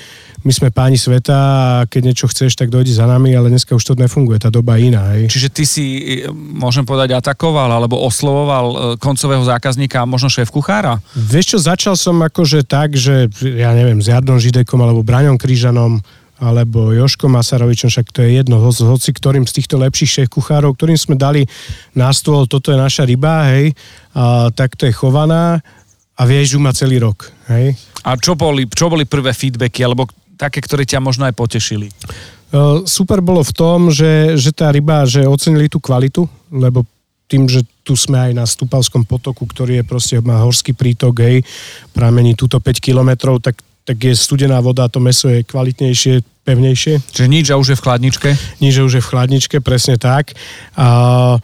my 0.47 0.51
sme 0.55 0.71
páni 0.71 0.95
sveta 0.95 1.35
a 1.35 1.83
keď 1.91 2.01
niečo 2.07 2.31
chceš, 2.31 2.55
tak 2.55 2.71
dojdi 2.71 2.95
za 2.95 3.03
nami, 3.03 3.35
ale 3.35 3.51
dneska 3.51 3.75
už 3.75 3.83
to 3.83 3.99
nefunguje, 3.99 4.39
tá 4.39 4.47
doba 4.47 4.79
je 4.79 4.95
iná. 4.95 5.11
Hej. 5.11 5.27
Čiže 5.27 5.49
ty 5.51 5.63
si, 5.67 5.85
eh, 6.23 6.31
môžem 6.31 6.87
povedať, 6.87 7.11
atakoval 7.11 7.67
alebo 7.67 7.99
oslovoval 7.99 8.65
eh, 8.65 8.77
koncového 8.95 9.43
zákazníka 9.43 9.99
a 9.99 10.07
možno 10.07 10.31
šéf 10.31 10.47
kuchára? 10.55 11.03
Vieš 11.19 11.45
čo, 11.51 11.57
začal 11.59 11.99
som 11.99 12.15
akože 12.23 12.63
tak, 12.63 12.95
že 12.95 13.27
ja 13.43 13.75
neviem, 13.75 13.99
s 13.99 14.07
Jardom 14.07 14.39
Židekom 14.39 14.79
alebo 14.79 15.03
Braňom 15.03 15.35
Krížanom 15.35 15.99
alebo 16.37 16.93
Joško 16.93 17.25
Masarovičom, 17.29 17.89
však 17.89 18.13
to 18.13 18.21
je 18.21 18.37
jedno, 18.41 18.61
hoci 18.61 19.09
ktorým 19.09 19.49
z 19.49 19.61
týchto 19.61 19.81
lepších 19.81 20.21
šéf 20.21 20.27
kuchárov, 20.29 20.77
ktorým 20.77 20.97
sme 20.97 21.17
dali 21.17 21.49
na 21.97 22.13
stôl, 22.13 22.45
toto 22.45 22.69
je 22.69 22.77
naša 22.77 23.09
ryba, 23.09 23.49
hej, 23.53 23.73
a 24.13 24.53
takto 24.53 24.85
je 24.85 24.93
chovaná 24.93 25.65
a 26.13 26.21
vieš 26.29 26.57
ju 26.57 26.59
má 26.61 26.73
celý 26.73 27.01
rok, 27.01 27.29
hej. 27.49 27.73
A 28.05 28.13
čo 28.15 28.37
boli, 28.37 28.69
čo 28.69 28.89
boli 28.89 29.09
prvé 29.09 29.33
feedbacky, 29.33 29.81
alebo 29.81 30.05
také, 30.37 30.61
ktoré 30.61 30.85
ťa 30.85 31.01
možno 31.01 31.25
aj 31.25 31.33
potešili? 31.33 31.89
Super 32.87 33.19
bolo 33.19 33.43
v 33.43 33.51
tom, 33.51 33.91
že, 33.91 34.39
že 34.39 34.55
tá 34.55 34.71
ryba, 34.71 35.03
že 35.03 35.27
ocenili 35.27 35.67
tú 35.67 35.83
kvalitu, 35.83 36.23
lebo 36.47 36.87
tým, 37.27 37.43
že 37.43 37.67
tu 37.83 37.91
sme 37.99 38.31
aj 38.31 38.31
na 38.31 38.45
Stupavskom 38.47 39.03
potoku, 39.03 39.43
ktorý 39.43 39.83
je 39.83 39.83
proste, 39.83 40.15
má 40.23 40.39
horský 40.39 40.71
prítok, 40.71 41.19
hej, 41.19 41.43
pramení 41.91 42.39
túto 42.39 42.55
5 42.55 42.79
kilometrov, 42.79 43.43
tak 43.43 43.59
tak 43.87 44.03
je 44.03 44.11
studená 44.19 44.59
voda, 44.59 44.91
to 44.91 44.99
meso 44.99 45.31
je 45.31 45.47
kvalitnejšie, 45.47 46.19
pevnejšie. 46.43 46.99
Čiže 47.07 47.27
nič 47.31 47.45
a 47.47 47.55
už 47.55 47.71
je 47.71 47.77
v 47.79 47.83
chladničke? 47.87 48.29
Nič 48.59 48.75
a 48.75 48.83
už 48.83 48.99
je 48.99 49.03
v 49.03 49.09
chladničke, 49.15 49.57
presne 49.63 49.95
tak. 49.95 50.35
A, 50.75 51.39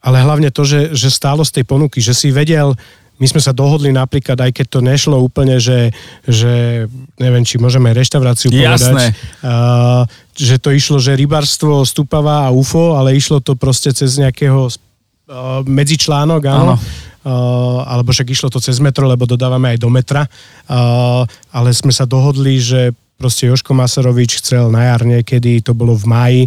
ale 0.00 0.16
hlavne 0.24 0.48
to, 0.48 0.64
že, 0.64 0.96
že 0.96 1.12
stálo 1.12 1.44
z 1.44 1.60
tej 1.60 1.64
ponuky, 1.68 2.00
že 2.00 2.16
si 2.16 2.32
vedel, 2.32 2.72
my 3.20 3.26
sme 3.28 3.44
sa 3.44 3.52
dohodli 3.52 3.92
napríklad, 3.92 4.40
aj 4.40 4.50
keď 4.56 4.66
to 4.72 4.80
nešlo 4.80 5.20
úplne, 5.20 5.60
že, 5.60 5.92
že 6.24 6.84
neviem, 7.20 7.44
či 7.44 7.60
môžeme 7.60 7.92
reštauráciu 7.92 8.48
povedať. 8.48 9.12
Uh, 9.44 10.08
že 10.32 10.56
to 10.56 10.72
išlo, 10.72 10.96
že 10.96 11.12
rybarstvo 11.12 11.84
stupava 11.84 12.48
a 12.48 12.54
UFO, 12.56 12.96
ale 12.96 13.20
išlo 13.20 13.44
to 13.44 13.52
proste 13.52 13.92
cez 13.92 14.16
nejakého 14.16 14.64
uh, 14.64 15.60
medzičlánok, 15.68 16.42
áno. 16.48 16.80
áno 16.80 17.10
alebo 17.26 18.10
však 18.10 18.34
išlo 18.34 18.50
to 18.50 18.58
cez 18.58 18.82
metro, 18.82 19.06
lebo 19.06 19.26
dodávame 19.26 19.74
aj 19.74 19.78
do 19.78 19.90
metra, 19.90 20.26
eh, 20.26 21.22
ale 21.54 21.68
sme 21.70 21.94
sa 21.94 22.02
dohodli, 22.02 22.58
že 22.58 22.90
proste 23.14 23.46
Joško 23.46 23.70
Masarovič 23.74 24.42
chcel 24.42 24.66
na 24.74 24.90
jar 24.90 25.06
niekedy, 25.06 25.62
to 25.62 25.72
bolo 25.72 25.94
v 25.94 26.06
máji, 26.10 26.42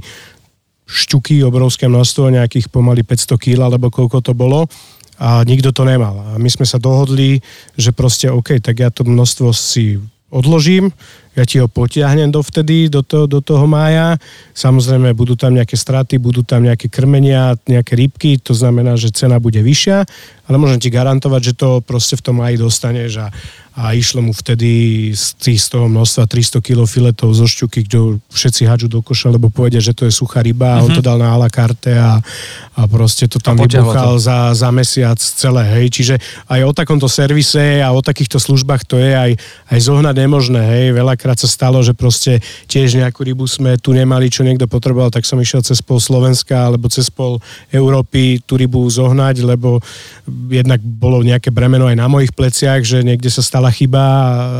šťuky, 0.86 1.42
obrovské 1.42 1.90
množstvo, 1.90 2.30
nejakých 2.30 2.70
pomaly 2.70 3.02
500 3.02 3.42
kg, 3.42 3.58
alebo 3.74 3.90
koľko 3.90 4.22
to 4.22 4.38
bolo 4.38 4.70
a 5.16 5.42
nikto 5.48 5.72
to 5.72 5.88
nemal. 5.88 6.36
A 6.36 6.38
my 6.38 6.50
sme 6.52 6.68
sa 6.68 6.76
dohodli, 6.76 7.40
že 7.80 7.96
proste 7.96 8.28
OK, 8.30 8.60
tak 8.60 8.84
ja 8.84 8.92
to 8.92 9.08
množstvo 9.08 9.50
si 9.56 9.98
odložím, 10.36 10.92
ja 11.36 11.44
ti 11.48 11.60
ho 11.60 11.68
potiahnem 11.68 12.32
dovtedy, 12.32 12.92
do, 12.92 13.04
to, 13.04 13.28
do 13.28 13.44
toho 13.44 13.68
mája. 13.68 14.16
Samozrejme, 14.56 15.12
budú 15.16 15.36
tam 15.36 15.56
nejaké 15.56 15.76
straty, 15.76 16.16
budú 16.20 16.44
tam 16.44 16.64
nejaké 16.64 16.88
krmenia, 16.88 17.60
nejaké 17.68 17.96
rybky, 17.96 18.40
to 18.40 18.56
znamená, 18.56 18.96
že 19.00 19.16
cena 19.16 19.40
bude 19.40 19.60
vyššia, 19.60 19.98
ale 20.48 20.56
môžem 20.56 20.80
ti 20.80 20.92
garantovať, 20.92 21.42
že 21.52 21.54
to 21.60 21.70
proste 21.84 22.16
v 22.20 22.24
tom 22.24 22.40
máji 22.40 22.56
dostaneš 22.60 23.12
a, 23.20 23.28
a 23.76 23.92
išlo 23.92 24.24
mu 24.24 24.32
vtedy 24.32 25.12
z, 25.12 25.36
tých, 25.36 25.60
z 25.60 25.76
toho 25.76 25.92
množstva 25.92 26.32
300 26.32 26.64
kg 26.64 26.88
filetov 26.88 27.36
zo 27.36 27.44
šťuky, 27.44 27.84
kde 27.84 28.24
všetci 28.32 28.64
hádžu 28.64 28.88
do 28.88 29.04
koša, 29.04 29.36
lebo 29.36 29.52
povedia, 29.52 29.84
že 29.84 29.92
to 29.92 30.08
je 30.08 30.16
suchá 30.16 30.40
ryba 30.40 30.80
a 30.80 30.84
on 30.88 30.96
to 30.96 31.04
dal 31.04 31.20
na 31.20 31.36
a 31.36 31.36
la 31.36 31.52
carte 31.52 31.92
a, 31.92 32.24
a 32.72 32.82
proste 32.88 33.28
to 33.28 33.36
tam 33.36 33.60
vybuchal 33.60 34.16
za, 34.16 34.56
za 34.56 34.72
mesiac 34.72 35.20
celé, 35.20 35.68
hej. 35.76 35.92
Čiže 35.92 36.16
aj 36.48 36.62
o 36.64 36.72
takomto 36.72 37.12
servise 37.12 37.84
a 37.84 37.92
o 37.92 38.00
takýchto 38.00 38.40
službách 38.40 38.88
to 38.88 38.96
je 38.96 39.12
aj, 39.12 39.32
aj 39.68 39.80
zohnať 39.84 40.16
nemožné, 40.24 40.64
hej. 40.64 40.86
Veľakrát 40.96 41.36
sa 41.36 41.52
stalo, 41.52 41.84
že 41.84 41.92
proste 41.92 42.40
tiež 42.72 42.96
nejakú 42.96 43.28
rybu 43.28 43.44
sme 43.44 43.76
tu 43.76 43.92
nemali, 43.92 44.32
čo 44.32 44.48
niekto 44.48 44.72
potreboval, 44.72 45.12
tak 45.12 45.28
som 45.28 45.36
išiel 45.36 45.60
cez 45.60 45.84
pol 45.84 46.00
Slovenska 46.00 46.72
alebo 46.72 46.88
cez 46.88 47.12
pol 47.12 47.44
Európy 47.76 48.40
tú 48.40 48.56
rybu 48.56 48.88
zohnať, 48.88 49.44
lebo 49.44 49.84
jednak 50.48 50.80
bolo 50.80 51.20
nejaké 51.28 51.52
bremeno 51.52 51.92
aj 51.92 52.00
na 52.00 52.08
mojich 52.08 52.32
pleciach, 52.32 52.80
že 52.88 53.04
niekde 53.04 53.28
sa 53.28 53.44
stala 53.66 53.74
chyba 53.74 54.04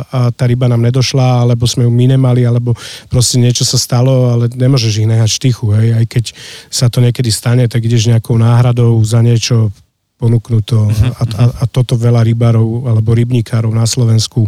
a, 0.10 0.34
tá 0.34 0.50
ryba 0.50 0.66
nám 0.66 0.82
nedošla, 0.82 1.46
alebo 1.46 1.70
sme 1.70 1.86
ju 1.86 1.92
my 1.94 2.18
nemali, 2.18 2.42
alebo 2.42 2.74
proste 3.06 3.38
niečo 3.38 3.62
sa 3.62 3.78
stalo, 3.78 4.34
ale 4.34 4.50
nemôžeš 4.50 5.06
ich 5.06 5.10
nehať 5.10 5.30
štychu, 5.30 5.70
hej. 5.78 5.94
Aj 5.94 6.06
keď 6.10 6.34
sa 6.74 6.90
to 6.90 7.06
niekedy 7.06 7.30
stane, 7.30 7.70
tak 7.70 7.86
ideš 7.86 8.10
nejakou 8.10 8.34
náhradou 8.42 8.98
za 9.06 9.22
niečo 9.22 9.70
ponúknuto 10.16 10.88
uh-huh. 10.88 11.12
a, 11.12 11.24
a, 11.28 11.44
a 11.60 11.64
toto 11.68 12.00
veľa 12.00 12.24
rybárov 12.24 12.88
alebo 12.88 13.12
rybníkárov 13.12 13.68
na 13.76 13.84
Slovensku 13.84 14.48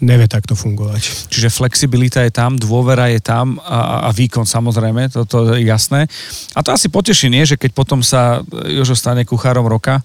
nevie 0.00 0.24
takto 0.24 0.56
fungovať. 0.56 1.28
Čiže 1.28 1.52
flexibilita 1.52 2.24
je 2.24 2.32
tam, 2.32 2.56
dôvera 2.56 3.12
je 3.12 3.20
tam 3.20 3.60
a, 3.60 4.08
a 4.08 4.10
výkon 4.10 4.48
samozrejme, 4.48 5.12
toto 5.12 5.52
je 5.52 5.68
jasné. 5.68 6.08
A 6.56 6.64
to 6.64 6.72
asi 6.72 6.88
poteší, 6.88 7.28
nie, 7.28 7.44
že 7.44 7.60
keď 7.60 7.76
potom 7.76 8.00
sa 8.00 8.40
Jožo 8.72 8.96
stane 8.96 9.28
kuchárom 9.28 9.68
roka, 9.68 10.00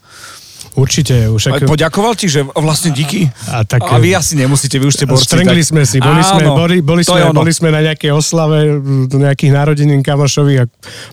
Určite. 0.77 1.25
Už 1.34 1.50
ako... 1.50 1.74
Poďakoval 1.74 2.13
ti, 2.13 2.29
že 2.29 2.46
vlastne 2.46 2.93
díky? 2.93 3.25
A, 3.50 3.65
tak, 3.65 3.81
a 3.81 3.98
vy 3.98 4.13
asi 4.13 4.38
nemusíte, 4.38 4.77
vy 4.77 4.86
už 4.86 4.96
ste 5.01 5.10
borci. 5.10 5.25
Strengli 5.25 5.65
tak... 5.65 5.69
sme 5.74 5.81
si, 5.89 5.98
boli, 5.98 6.22
Áno, 6.22 6.29
sme, 6.29 6.43
boli, 6.53 6.75
boli, 6.86 7.01
sme, 7.01 7.34
boli 7.34 7.50
sme 7.50 7.74
na 7.74 7.81
nejakej 7.81 8.13
oslave 8.13 8.77
nejakých 9.10 9.51
narodenín 9.57 10.05
kamošových 10.05 10.60
a 10.62 10.65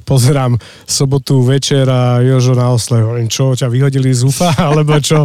pozerám 0.05 0.61
sobotu 0.85 1.41
večer 1.41 1.89
a 1.89 2.21
Jožo 2.21 2.53
na 2.53 2.77
oslave. 2.77 3.09
Hovorím, 3.09 3.33
čo, 3.33 3.57
ťa 3.57 3.73
vyhodili 3.73 4.13
z 4.13 4.29
UFA, 4.29 4.53
alebo 4.69 5.01
čo? 5.01 5.25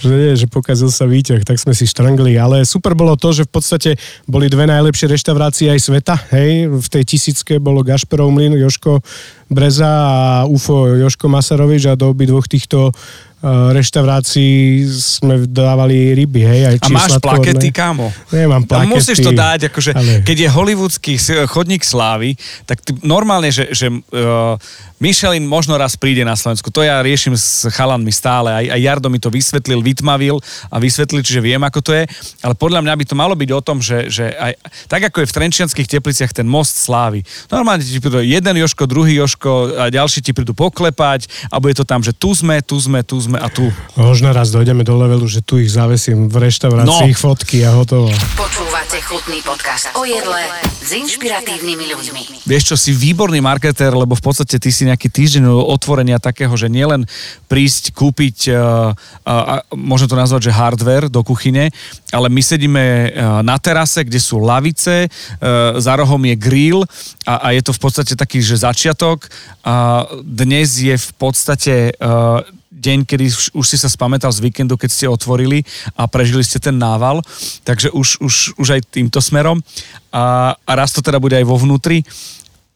Že 0.00 0.12
nie, 0.12 0.32
že 0.36 0.46
pokazil 0.50 0.92
sa 0.92 1.08
výťah, 1.08 1.42
tak 1.46 1.56
sme 1.60 1.72
si 1.72 1.88
štrangli. 1.88 2.36
Ale 2.36 2.64
super 2.68 2.92
bolo 2.92 3.16
to, 3.16 3.32
že 3.32 3.48
v 3.48 3.52
podstate 3.52 3.90
boli 4.28 4.50
dve 4.50 4.68
najlepšie 4.68 5.08
reštaurácie 5.10 5.72
aj 5.72 5.80
sveta. 5.80 6.14
Hej, 6.32 6.68
v 6.70 6.88
tej 6.88 7.02
tisícke 7.04 7.56
bolo 7.56 7.80
Gašperov 7.80 8.28
mlyn, 8.32 8.56
Joško 8.60 9.00
Breza 9.46 9.86
a 9.86 10.20
UFO 10.50 10.90
Joško 10.98 11.30
Masarovič 11.30 11.86
a 11.86 11.94
do 11.94 12.10
dvoch 12.10 12.50
týchto 12.50 12.90
Eh, 13.36 13.68
reštaurácii 13.78 14.82
sme 14.90 15.46
dávali 15.46 16.18
ryby, 16.18 16.42
hej. 16.42 16.60
Aj 16.66 16.76
a 16.82 16.88
máš 16.90 17.20
plakety, 17.22 17.70
kámo? 17.70 18.10
Nemám 18.34 18.66
plakety. 18.66 18.90
No 18.90 18.96
musíš 18.98 19.20
to 19.22 19.30
dať, 19.30 19.70
akože, 19.70 19.92
ale... 19.94 20.12
keď 20.26 20.36
je 20.40 20.48
hollywoodský 20.50 21.12
chodník 21.46 21.86
slávy, 21.86 22.34
tak 22.66 22.82
ty, 22.82 22.96
normálne, 23.06 23.54
že, 23.54 23.70
že 23.70 23.86
uh, 23.92 24.58
Michelin 24.98 25.46
možno 25.46 25.78
raz 25.78 25.94
príde 25.94 26.26
na 26.26 26.34
Slovensku. 26.34 26.74
To 26.74 26.82
ja 26.82 26.98
riešim 27.04 27.38
s 27.38 27.68
chalanmi 27.70 28.10
stále. 28.10 28.50
Aj, 28.50 28.66
aj 28.66 28.80
Jardo 28.82 29.12
mi 29.12 29.22
to 29.22 29.30
vysvetlil, 29.30 29.84
vytmavil 29.86 30.42
a 30.66 30.76
vysvetlil, 30.82 31.22
čiže 31.22 31.38
viem, 31.38 31.62
ako 31.62 31.78
to 31.78 31.92
je. 31.94 32.04
Ale 32.42 32.58
podľa 32.58 32.82
mňa 32.82 32.94
by 32.98 33.04
to 33.06 33.14
malo 33.14 33.38
byť 33.38 33.50
o 33.54 33.60
tom, 33.62 33.78
že, 33.78 34.10
že 34.10 34.34
aj, 34.34 34.58
tak 34.90 35.06
ako 35.06 35.22
je 35.22 35.30
v 35.30 35.36
Trenčianských 35.38 35.86
tepliciach 35.86 36.34
ten 36.34 36.50
most 36.50 36.82
slávy. 36.82 37.22
Normálne 37.46 37.86
ti 37.86 38.02
prídu 38.02 38.18
jeden 38.18 38.54
Joško, 38.58 38.90
druhý 38.90 39.14
Joško 39.22 39.78
a 39.78 39.84
ďalší 39.94 40.26
ti 40.26 40.34
prídu 40.34 40.50
poklepať 40.58 41.30
a 41.54 41.62
bude 41.62 41.78
to 41.78 41.86
tam, 41.86 42.02
že 42.02 42.10
tu 42.10 42.34
sme, 42.34 42.58
tu 42.66 42.74
sme, 42.82 43.06
tu 43.06 43.22
sme 43.22 43.38
a 43.38 43.46
tu. 43.46 43.70
Možno 43.94 44.34
raz 44.34 44.50
dojdeme 44.50 44.82
do 44.82 44.98
levelu, 44.98 45.22
že 45.30 45.44
tu 45.44 45.62
ich 45.62 45.70
zavesím 45.70 46.26
v 46.26 46.50
reštaurácii, 46.50 47.12
no. 47.12 47.20
fotky 47.20 47.62
a 47.62 47.76
hotovo. 47.76 48.10
Počúvate 48.34 48.98
chutný 49.06 49.38
podcast 49.44 49.92
o 49.94 50.02
jedle 50.02 50.42
s 50.80 50.90
inšpiratívnymi 50.94 51.84
ľuďmi. 51.92 52.22
Vieš 52.46 52.62
čo, 52.72 52.76
si 52.78 52.94
výborný 52.94 53.42
marketér, 53.42 53.90
lebo 53.90 54.14
v 54.14 54.22
podstate 54.22 54.56
ty 54.62 54.70
si 54.70 54.86
nejaký 54.86 55.10
týždeň 55.10 55.46
otvorenia 55.50 56.22
takého, 56.22 56.54
že 56.54 56.70
nielen 56.70 57.04
prísť, 57.50 57.90
kúpiť, 57.90 58.54
uh, 58.54 58.94
uh, 59.26 59.62
môžem 59.76 60.08
to 60.08 60.16
nazvať, 60.16 60.48
že 60.48 60.56
hardware 60.56 61.12
do 61.12 61.20
kuchyne, 61.20 61.68
ale 62.08 62.32
my 62.32 62.40
sedíme 62.40 62.82
uh, 62.82 63.44
na 63.44 63.60
terase, 63.60 64.00
kde 64.00 64.16
sú 64.16 64.40
lavice, 64.40 65.06
uh, 65.06 65.76
za 65.76 65.92
rohom 66.00 66.18
je 66.24 66.36
grill 66.40 66.80
a, 67.28 67.52
a 67.52 67.52
je 67.52 67.60
to 67.60 67.76
v 67.76 67.80
podstate 67.84 68.16
taký, 68.16 68.40
že 68.40 68.64
začiatok. 68.64 69.28
A 69.60 70.08
dnes 70.24 70.80
je 70.80 70.96
v 70.96 71.10
podstate 71.20 71.92
uh, 72.00 72.40
deň, 72.72 73.04
kedy 73.04 73.24
už, 73.28 73.46
už 73.52 73.66
si 73.68 73.76
sa 73.76 73.92
spamätal 73.92 74.32
z 74.32 74.40
víkendu, 74.40 74.80
keď 74.80 74.90
ste 74.92 75.06
otvorili 75.12 75.64
a 75.96 76.08
prežili 76.08 76.40
ste 76.40 76.56
ten 76.56 76.76
nával, 76.76 77.20
takže 77.68 77.92
už, 77.92 78.24
už, 78.24 78.34
už 78.56 78.68
aj 78.80 78.80
týmto 78.88 79.20
smerom 79.20 79.60
a, 80.08 80.56
a 80.56 80.72
raz 80.72 80.96
to 80.96 81.04
teda 81.04 81.20
bude 81.20 81.36
aj 81.36 81.44
vo 81.44 81.60
vnútri. 81.60 82.04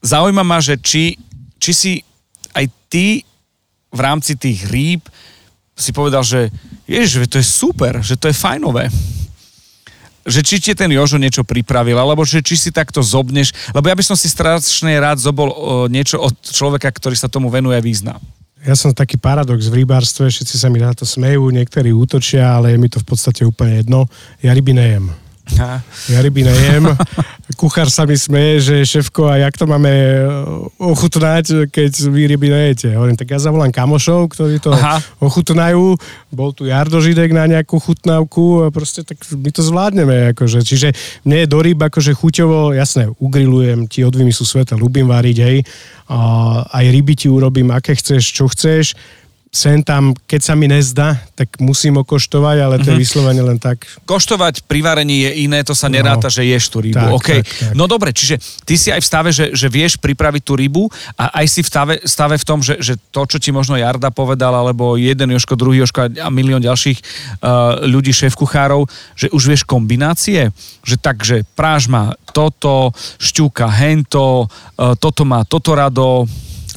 Zaujíma 0.01 0.45
ma, 0.45 0.61
že 0.61 0.81
či 0.81 1.17
či 1.61 1.73
si 1.77 1.93
aj 2.57 2.67
ty 2.89 3.23
v 3.93 4.01
rámci 4.01 4.35
tých 4.35 4.65
rýb 4.73 5.05
si 5.81 5.91
povedal, 5.97 6.21
že 6.21 6.53
ježiš, 6.85 7.27
to 7.27 7.41
je 7.41 7.47
super, 7.47 8.05
že 8.05 8.21
to 8.21 8.29
je 8.29 8.37
fajnové 8.37 8.93
že 10.21 10.45
či 10.45 10.61
ti 10.61 10.73
ten 10.77 10.93
Jožo 10.93 11.17
niečo 11.17 11.43
pripravil, 11.43 11.97
alebo 11.97 12.23
že 12.29 12.45
či 12.45 12.55
si 12.55 12.71
takto 12.71 13.01
zobneš, 13.01 13.57
lebo 13.73 13.89
ja 13.89 13.97
by 13.97 14.05
som 14.05 14.17
si 14.17 14.29
strašne 14.29 14.93
rád 15.01 15.17
zobol 15.17 15.49
o, 15.49 15.55
niečo 15.89 16.21
od 16.21 16.37
človeka, 16.45 16.93
ktorý 16.93 17.17
sa 17.17 17.33
tomu 17.33 17.49
venuje 17.49 17.81
význam. 17.81 18.21
Ja 18.61 18.77
som 18.77 18.93
taký 18.93 19.17
paradox 19.17 19.73
v 19.73 19.83
rybárstve, 19.83 20.29
všetci 20.29 20.57
sa 20.61 20.69
mi 20.69 20.85
na 20.85 20.93
to 20.93 21.09
smejú, 21.09 21.49
niektorí 21.49 21.97
útočia, 21.97 22.61
ale 22.61 22.77
je 22.77 22.79
mi 22.79 22.93
to 22.93 23.01
v 23.01 23.09
podstate 23.09 23.49
úplne 23.49 23.81
jedno. 23.81 24.05
Ja 24.45 24.53
ryby 24.53 24.77
nejem. 24.77 25.09
Ha. 25.59 25.83
Ja 26.13 26.19
ryby 26.23 26.47
nejem. 26.47 26.95
Kuchár 27.59 27.91
sa 27.91 28.07
mi 28.07 28.15
smeje, 28.15 28.63
že 28.63 28.75
šefko, 28.87 29.27
a 29.27 29.37
jak 29.43 29.59
to 29.59 29.67
máme 29.67 29.91
e, 29.91 30.17
ochutnať, 30.79 31.69
keď 31.69 31.93
vy 32.09 32.23
ryby 32.31 32.49
nejete. 32.49 32.95
Hovorím, 32.95 33.19
tak 33.19 33.35
ja 33.35 33.43
zavolám 33.43 33.75
kamošov, 33.75 34.31
ktorí 34.33 34.63
to 34.63 34.71
Aha. 34.71 35.03
ochutnajú. 35.19 35.99
Bol 36.31 36.55
tu 36.55 36.71
Jardo 36.71 37.03
Židek 37.03 37.35
na 37.35 37.51
nejakú 37.51 37.83
chutnávku 37.83 38.65
a 38.65 38.67
proste 38.71 39.03
tak 39.03 39.19
my 39.35 39.51
to 39.51 39.61
zvládneme. 39.67 40.33
Akože. 40.33 40.63
Čiže 40.63 40.95
mne 41.27 41.45
je 41.45 41.51
do 41.51 41.59
ryb 41.59 41.81
akože 41.81 42.15
chuťovo, 42.15 42.73
jasné, 42.73 43.11
ugrilujem, 43.19 43.91
ti 43.91 44.07
od 44.07 44.15
sú 44.31 44.45
sveta, 44.47 44.79
ľubím 44.79 45.11
variť, 45.11 45.39
hej. 45.43 45.59
A 46.07 46.19
aj 46.71 46.85
ryby 46.93 47.15
ti 47.19 47.27
urobím, 47.27 47.75
aké 47.75 47.99
chceš, 47.99 48.31
čo 48.31 48.47
chceš 48.47 48.95
sem 49.51 49.83
tam, 49.83 50.15
keď 50.31 50.41
sa 50.47 50.55
mi 50.55 50.71
nezdá, 50.71 51.19
tak 51.35 51.59
musím 51.59 51.99
okoštovať, 52.07 52.57
ale 52.63 52.75
to 52.79 52.95
je 52.95 52.95
mm-hmm. 52.95 53.03
vyslovene 53.03 53.43
len 53.43 53.59
tak. 53.59 53.83
Koštovať 54.07 54.63
pri 54.63 54.79
varení 54.79 55.27
je 55.27 55.43
iné, 55.43 55.67
to 55.67 55.75
sa 55.75 55.91
no, 55.91 55.99
neráta, 55.99 56.31
že 56.31 56.47
ješ 56.47 56.71
tú 56.71 56.79
rybu. 56.79 57.19
Tak, 57.19 57.19
okay. 57.19 57.41
tak, 57.43 57.51
tak. 57.51 57.73
No 57.75 57.91
dobre, 57.91 58.15
čiže 58.15 58.39
ty 58.63 58.79
si 58.79 58.95
aj 58.95 59.03
v 59.03 59.09
stave, 59.11 59.31
že, 59.35 59.51
že 59.51 59.67
vieš 59.67 59.99
pripraviť 59.99 60.43
tú 60.47 60.55
rybu 60.55 60.87
a 61.19 61.43
aj 61.43 61.47
si 61.51 61.61
v 61.67 61.69
stave, 61.69 61.95
stave 62.07 62.39
v 62.39 62.47
tom, 62.47 62.63
že, 62.63 62.79
že 62.79 62.95
to, 63.11 63.27
čo 63.27 63.43
ti 63.43 63.51
možno 63.51 63.75
Jarda 63.75 64.15
povedal, 64.15 64.55
alebo 64.55 64.95
jeden 64.95 65.35
Joško, 65.35 65.59
druhý 65.59 65.83
Joško 65.83 66.15
a 66.15 66.31
milión 66.31 66.63
ďalších 66.63 66.99
uh, 67.43 67.83
ľudí, 67.91 68.15
šéf-kuchárov, 68.15 68.87
že 69.19 69.35
už 69.35 69.51
vieš 69.51 69.63
kombinácie? 69.67 70.55
Že 70.87 70.97
tak, 71.03 71.27
že 71.27 71.43
práž 71.59 71.91
má 71.91 72.15
toto, 72.31 72.95
šťúka 73.19 73.67
hento, 73.67 74.47
uh, 74.47 74.95
toto 74.95 75.27
má 75.27 75.43
toto 75.43 75.75
rado, 75.75 76.31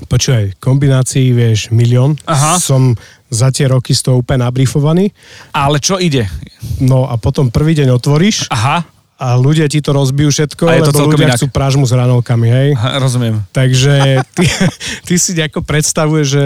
Počúvaj, 0.06 0.60
kombinácií 0.60 1.32
vieš 1.32 1.72
milión. 1.74 2.16
Aha. 2.28 2.60
Som 2.60 2.94
za 3.34 3.50
tie 3.50 3.66
roky 3.66 3.98
z 3.98 4.06
toho 4.06 4.22
úplne 4.22 4.46
nabrifovaný. 4.46 5.10
Ale 5.56 5.82
čo 5.82 5.98
ide? 5.98 6.30
No 6.78 7.10
a 7.10 7.18
potom 7.18 7.50
prvý 7.50 7.74
deň 7.74 7.90
otvoríš 7.98 8.46
Aha. 8.54 8.86
a 9.18 9.28
ľudia 9.36 9.66
ti 9.66 9.82
to 9.82 9.90
rozbijú 9.90 10.30
všetko, 10.30 10.64
a 10.70 10.78
je 10.78 10.82
to 10.86 10.94
lebo 10.94 11.18
ľudia 11.18 11.34
inak. 11.34 11.38
chcú 11.42 11.48
pražmu 11.50 11.84
s 11.90 11.92
hranolkami, 11.98 12.48
hej? 12.48 12.70
Aha, 12.78 13.02
rozumiem. 13.02 13.42
Takže 13.50 14.22
ty, 14.38 14.46
ty 15.10 15.14
si 15.18 15.34
nejako 15.34 15.66
predstavuješ, 15.66 16.28
že 16.30 16.44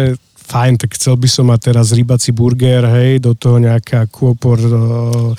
fajn, 0.47 0.79
tak 0.79 0.95
chcel 0.95 1.19
by 1.19 1.27
som 1.27 1.51
mať 1.51 1.59
teraz 1.71 1.91
rybací 1.91 2.31
burger, 2.31 2.87
hej, 2.87 3.19
do 3.19 3.35
toho 3.35 3.59
nejaká 3.59 4.07
kôpor... 4.07 4.55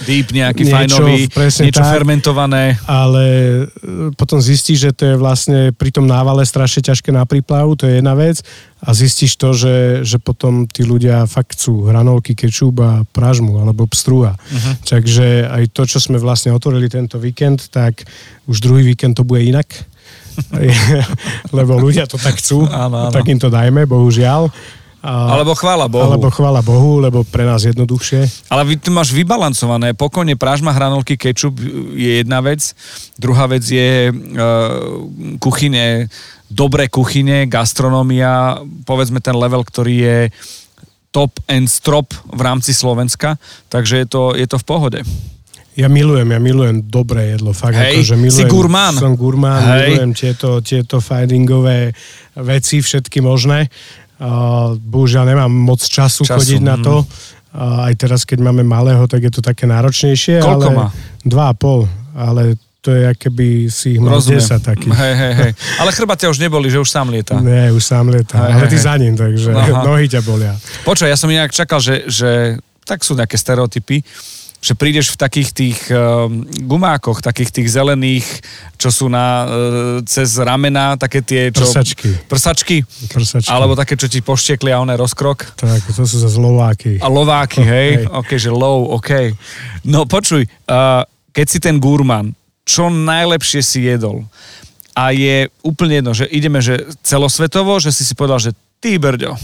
Deep, 0.04 0.36
nejaký 0.36 0.68
niečo, 0.68 1.00
fajnový, 1.00 1.32
niečo 1.64 1.80
tak, 1.80 1.92
fermentované. 1.96 2.76
Ale 2.84 3.24
e, 3.24 4.12
potom 4.12 4.36
zistíš, 4.36 4.84
že 4.84 4.92
to 4.92 5.02
je 5.08 5.14
vlastne 5.16 5.72
pri 5.72 5.88
tom 5.88 6.04
návale 6.04 6.44
strašne 6.44 6.84
ťažké 6.84 7.08
na 7.08 7.24
príplavu, 7.24 7.72
to 7.80 7.88
je 7.88 8.04
jedna 8.04 8.12
vec. 8.12 8.44
A 8.84 8.92
zistíš 8.92 9.40
to, 9.40 9.56
že, 9.56 10.04
že 10.04 10.20
potom 10.20 10.68
tí 10.68 10.84
ľudia 10.84 11.24
fakt 11.24 11.56
chcú 11.56 11.88
hranolky, 11.88 12.36
kečup 12.36 12.76
a 12.84 13.02
pražmu, 13.08 13.64
alebo 13.64 13.88
pstruha. 13.88 14.36
Uh-huh. 14.36 14.74
Takže 14.86 15.48
aj 15.48 15.72
to, 15.72 15.88
čo 15.88 15.98
sme 15.98 16.20
vlastne 16.20 16.52
otvorili 16.52 16.92
tento 16.92 17.16
víkend, 17.16 17.72
tak 17.72 18.04
už 18.44 18.60
druhý 18.60 18.84
víkend 18.84 19.16
to 19.16 19.24
bude 19.24 19.40
inak. 19.40 19.66
lebo 21.56 21.80
ľudia 21.80 22.06
to 22.06 22.20
tak 22.20 22.38
chcú, 22.38 22.68
áno, 22.70 23.08
áno. 23.08 23.14
tak 23.14 23.26
im 23.26 23.40
to 23.40 23.50
dajme, 23.50 23.88
bohužiaľ. 23.88 24.52
A, 24.98 25.38
Alebo 25.38 25.54
chvála 25.54 25.86
Bohu. 25.86 26.10
Alebo 26.10 26.26
chvála 26.26 26.58
Bohu, 26.58 26.98
lebo 26.98 27.22
pre 27.22 27.46
nás 27.46 27.62
jednoduchšie. 27.62 28.50
Ale 28.50 28.66
vy 28.66 28.74
tu 28.82 28.90
máš 28.90 29.14
vybalancované. 29.14 29.94
Pokojne 29.94 30.34
prážma, 30.34 30.74
hranolky, 30.74 31.14
kečup 31.14 31.54
je 31.94 32.18
jedna 32.18 32.42
vec. 32.42 32.74
Druhá 33.14 33.46
vec 33.46 33.62
je 33.62 34.10
uh, 34.10 34.16
kuchyne, 35.38 36.10
dobré 36.50 36.90
kuchyne, 36.90 37.46
gastronómia, 37.46 38.58
povedzme 38.82 39.22
ten 39.22 39.38
level, 39.38 39.62
ktorý 39.62 39.94
je 40.02 40.18
top 41.14 41.38
and 41.48 41.70
strop 41.70 42.12
v 42.28 42.40
rámci 42.42 42.74
Slovenska, 42.74 43.40
takže 43.72 44.04
je 44.04 44.06
to, 44.06 44.22
je 44.36 44.46
to 44.50 44.58
v 44.60 44.64
pohode. 44.66 45.00
Ja 45.78 45.86
milujem, 45.86 46.26
ja 46.26 46.42
milujem 46.42 46.82
dobré 46.90 47.38
jedlo, 47.38 47.54
fakt 47.54 47.78
Hej, 47.78 48.02
akože 48.02 48.16
milujem. 48.18 48.34
si 48.34 48.50
gurmán. 48.50 48.98
Som 48.98 49.14
gurmán, 49.14 49.62
Hej. 49.62 49.94
milujem 49.94 50.12
tieto, 50.12 50.58
tieto 50.58 50.98
findingové 50.98 51.94
veci, 52.34 52.82
všetky 52.82 53.22
možné. 53.22 53.70
Uh, 54.18 54.74
bohužiaľ 54.82 55.30
nemám 55.30 55.50
moc 55.50 55.78
času, 55.78 56.26
Času, 56.26 56.42
chodiť 56.42 56.62
na 56.62 56.74
mm. 56.74 56.82
to. 56.82 56.96
Uh, 57.54 57.86
aj 57.86 57.94
teraz, 57.94 58.26
keď 58.26 58.42
máme 58.50 58.66
malého, 58.66 59.06
tak 59.06 59.22
je 59.22 59.32
to 59.32 59.40
také 59.40 59.64
náročnejšie. 59.70 60.42
Koľko 60.42 60.68
ale 60.68 60.76
má? 60.76 60.86
Dva 61.22 61.44
a 61.50 61.54
pol, 61.54 61.86
ale 62.18 62.58
to 62.78 62.94
je, 62.94 63.10
keby 63.14 63.68
si 63.68 63.98
ich 63.98 64.00
mal 64.00 64.22
10 64.22 64.38
takých. 64.62 64.94
Hej, 64.94 65.14
hej, 65.18 65.32
hej. 65.34 65.52
Ale 65.82 65.90
chrbát 65.90 66.16
ťa 66.16 66.30
už 66.30 66.38
neboli, 66.38 66.70
že 66.70 66.78
už 66.78 66.86
sám 66.86 67.10
lieta. 67.10 67.36
Nie, 67.42 67.74
už 67.74 67.82
sám 67.82 68.06
lieta, 68.06 68.38
Hej, 68.38 68.52
ale 68.54 68.64
ty 68.70 68.78
hej. 68.78 68.86
za 68.86 68.94
ním, 68.96 69.14
takže 69.18 69.50
Aha. 69.50 69.82
nohy 69.88 70.06
ťa 70.06 70.20
bolia. 70.22 70.54
Počkaj, 70.86 71.10
ja 71.10 71.18
som 71.18 71.28
inak 71.28 71.50
čakal, 71.50 71.82
že, 71.82 72.06
že 72.06 72.56
tak 72.86 73.02
sú 73.02 73.18
nejaké 73.18 73.34
stereotypy, 73.34 74.00
že 74.58 74.74
prídeš 74.74 75.14
v 75.14 75.20
takých 75.22 75.50
tých 75.54 75.78
um, 75.88 76.42
gumákoch, 76.66 77.22
takých 77.22 77.54
tých 77.54 77.68
zelených, 77.70 78.26
čo 78.74 78.90
sú 78.90 79.06
na, 79.06 79.46
uh, 79.46 79.50
cez 80.02 80.34
ramena, 80.34 80.98
také 80.98 81.22
tie, 81.22 81.54
čo... 81.54 81.62
Prsačky. 81.62 82.10
Prsačky. 82.26 82.76
Prsačky. 83.06 83.50
Alebo 83.54 83.78
také, 83.78 83.94
čo 83.94 84.10
ti 84.10 84.18
poštiekli 84.18 84.74
a 84.74 84.82
one 84.82 84.98
rozkrok. 84.98 85.54
Tak, 85.54 85.94
to 85.94 86.02
sú 86.02 86.18
za 86.18 86.26
zlováky. 86.26 86.98
A 86.98 87.06
lováky, 87.06 87.62
Oh, 87.62 87.70
hej? 87.70 87.90
hej. 88.02 88.10
OK, 88.10 88.30
že 88.34 88.50
low, 88.50 88.98
OK. 88.98 89.30
No 89.86 90.10
počuj, 90.10 90.42
uh, 90.44 91.06
keď 91.30 91.46
si 91.46 91.58
ten 91.62 91.78
gurman, 91.78 92.34
čo 92.66 92.90
najlepšie 92.90 93.62
si 93.62 93.86
jedol? 93.86 94.26
A 94.98 95.14
je 95.14 95.46
úplne 95.62 96.02
jedno, 96.02 96.10
že 96.10 96.26
ideme 96.26 96.58
že 96.58 96.82
celosvetovo, 97.06 97.78
že 97.78 97.94
si 97.94 98.02
si 98.02 98.18
povedal, 98.18 98.42
že 98.42 98.50
ty 98.78 98.98
brďo, 98.98 99.34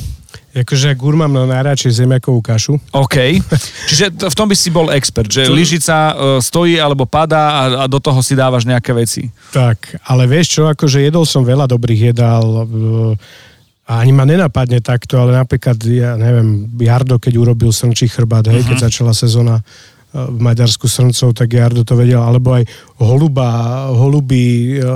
Akože 0.55 0.95
gurmán 0.95 1.35
mám 1.35 1.51
najradšej 1.51 2.07
zemiakovú 2.07 2.39
kašu. 2.39 2.79
OK. 2.95 3.43
Čiže 3.91 4.15
to, 4.15 4.31
v 4.31 4.37
tom 4.39 4.47
by 4.47 4.55
si 4.55 4.71
bol 4.71 4.87
expert, 4.95 5.27
že 5.27 5.51
lyžica 5.51 6.15
uh, 6.15 6.15
stojí 6.39 6.79
alebo 6.79 7.11
padá 7.11 7.43
a, 7.43 7.63
a 7.83 7.85
do 7.91 7.99
toho 7.99 8.23
si 8.23 8.39
dávaš 8.39 8.63
nejaké 8.63 8.95
veci. 8.95 9.35
Tak, 9.51 9.99
ale 10.07 10.31
vieš 10.31 10.55
čo, 10.55 10.71
akože 10.71 11.03
jedol 11.03 11.27
som 11.27 11.43
veľa 11.43 11.67
dobrých 11.67 12.15
jedál 12.15 12.47
e, 12.47 12.59
a 13.85 14.01
ani 14.01 14.15
ma 14.15 14.23
nenapadne 14.23 14.79
takto, 14.79 15.19
ale 15.19 15.35
napríklad, 15.35 15.77
ja 15.91 16.15
neviem, 16.15 16.71
Jardo, 16.79 17.19
keď 17.19 17.35
urobil 17.35 17.75
srnčí 17.75 18.07
chrbát, 18.07 18.47
hej, 18.47 18.63
keď 18.63 18.89
začala 18.89 19.11
sezóna 19.11 19.59
e, 19.59 19.63
v 20.15 20.39
Maďarsku 20.39 20.87
srncov, 20.87 21.35
tak 21.35 21.51
Jardo 21.51 21.83
to 21.83 21.99
vedel, 21.99 22.23
alebo 22.23 22.55
aj 22.55 22.65
holuba, 23.03 23.51
holuby, 23.91 24.79
e, 24.79 24.87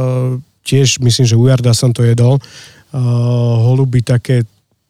tiež 0.62 1.02
myslím, 1.02 1.26
že 1.26 1.37
u 1.37 1.45
Jarda 1.50 1.75
som 1.75 1.90
to 1.90 2.07
jedol, 2.07 2.38
e, 2.38 2.42
holuby 2.95 4.00
také 4.00 4.42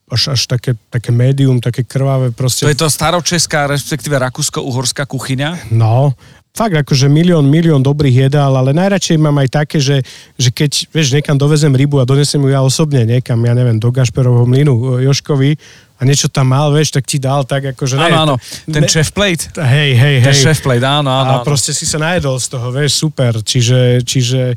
až, 0.08 0.32
až 0.32 0.48
také, 0.48 0.72
také 0.88 1.12
médium, 1.12 1.60
také 1.60 1.84
krvavé, 1.84 2.32
proste 2.32 2.64
To 2.64 2.72
je 2.72 2.80
to 2.80 2.88
staročeská, 2.88 3.68
respektíve 3.68 4.16
rakúsko-uhorská 4.16 5.04
kuchyňa. 5.04 5.68
No, 5.68 6.16
fakt 6.56 6.74
akože 6.74 7.06
milión, 7.06 7.46
milión 7.46 7.84
dobrých 7.84 8.28
jedál, 8.28 8.56
ale 8.56 8.74
najradšej 8.74 9.20
mám 9.20 9.36
aj 9.38 9.48
také, 9.52 9.78
že, 9.78 10.02
že 10.34 10.50
keď, 10.50 10.90
vieš, 10.90 11.14
niekam 11.14 11.36
dovezem 11.38 11.70
rybu 11.70 12.02
a 12.02 12.08
donesem 12.08 12.40
ju 12.40 12.50
ja 12.50 12.64
osobne 12.64 13.04
niekam, 13.04 13.38
ja 13.44 13.54
neviem, 13.54 13.78
do 13.78 13.92
Gašperovho 13.92 14.48
mlynu 14.48 14.74
e, 14.98 15.06
Joškovi 15.06 15.54
a 15.98 16.06
niečo 16.08 16.26
tam 16.26 16.50
mal, 16.50 16.74
vieš, 16.74 16.98
tak 16.98 17.06
ti 17.06 17.22
dal 17.22 17.46
tak 17.46 17.76
akože... 17.76 17.94
Áno, 18.00 18.08
ne, 18.08 18.16
áno, 18.16 18.34
ten 18.66 18.82
ne, 18.86 18.90
chef 18.90 19.14
plate. 19.14 19.54
Hej, 19.54 19.90
hej, 19.94 20.16
Ten 20.24 20.34
hej. 20.34 20.44
chef 20.50 20.58
plate, 20.64 20.82
áno, 20.82 21.10
áno. 21.12 21.30
áno. 21.30 21.32
A 21.42 21.46
proste 21.46 21.70
si 21.70 21.86
sa 21.86 22.00
najedol 22.00 22.40
z 22.42 22.48
toho, 22.50 22.74
vieš, 22.74 23.06
super. 23.06 23.38
Čiže, 23.38 24.02
čiže 24.02 24.56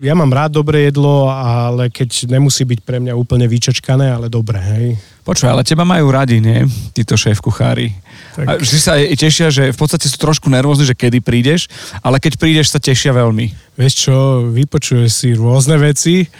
ja 0.00 0.12
mám 0.12 0.32
rád 0.32 0.60
dobré 0.60 0.88
jedlo, 0.88 1.28
ale 1.32 1.88
keď 1.88 2.28
nemusí 2.28 2.68
byť 2.68 2.80
pre 2.84 3.00
mňa 3.00 3.16
úplne 3.16 3.48
vyčačkané, 3.48 4.12
ale 4.12 4.28
dobré, 4.28 4.60
hej. 4.60 4.86
Počuj, 5.26 5.50
ale 5.50 5.66
teba 5.66 5.82
majú 5.82 6.14
radi, 6.14 6.38
nie? 6.38 6.62
Títo 6.94 7.18
šéf 7.18 7.42
kuchári. 7.42 7.90
Tak. 8.38 8.46
A 8.46 8.50
vždy 8.62 8.78
sa 8.78 8.94
aj 8.94 9.18
tešia, 9.18 9.50
že 9.50 9.74
v 9.74 9.78
podstate 9.78 10.06
sú 10.06 10.22
trošku 10.22 10.46
nervózni, 10.46 10.86
že 10.86 10.94
kedy 10.94 11.18
prídeš, 11.18 11.66
ale 11.98 12.22
keď 12.22 12.38
prídeš, 12.38 12.70
sa 12.70 12.78
tešia 12.78 13.10
veľmi. 13.10 13.50
Vieš 13.74 13.94
čo, 14.06 14.16
vypočuješ 14.54 15.10
si 15.10 15.28
rôzne 15.34 15.82
veci, 15.82 16.30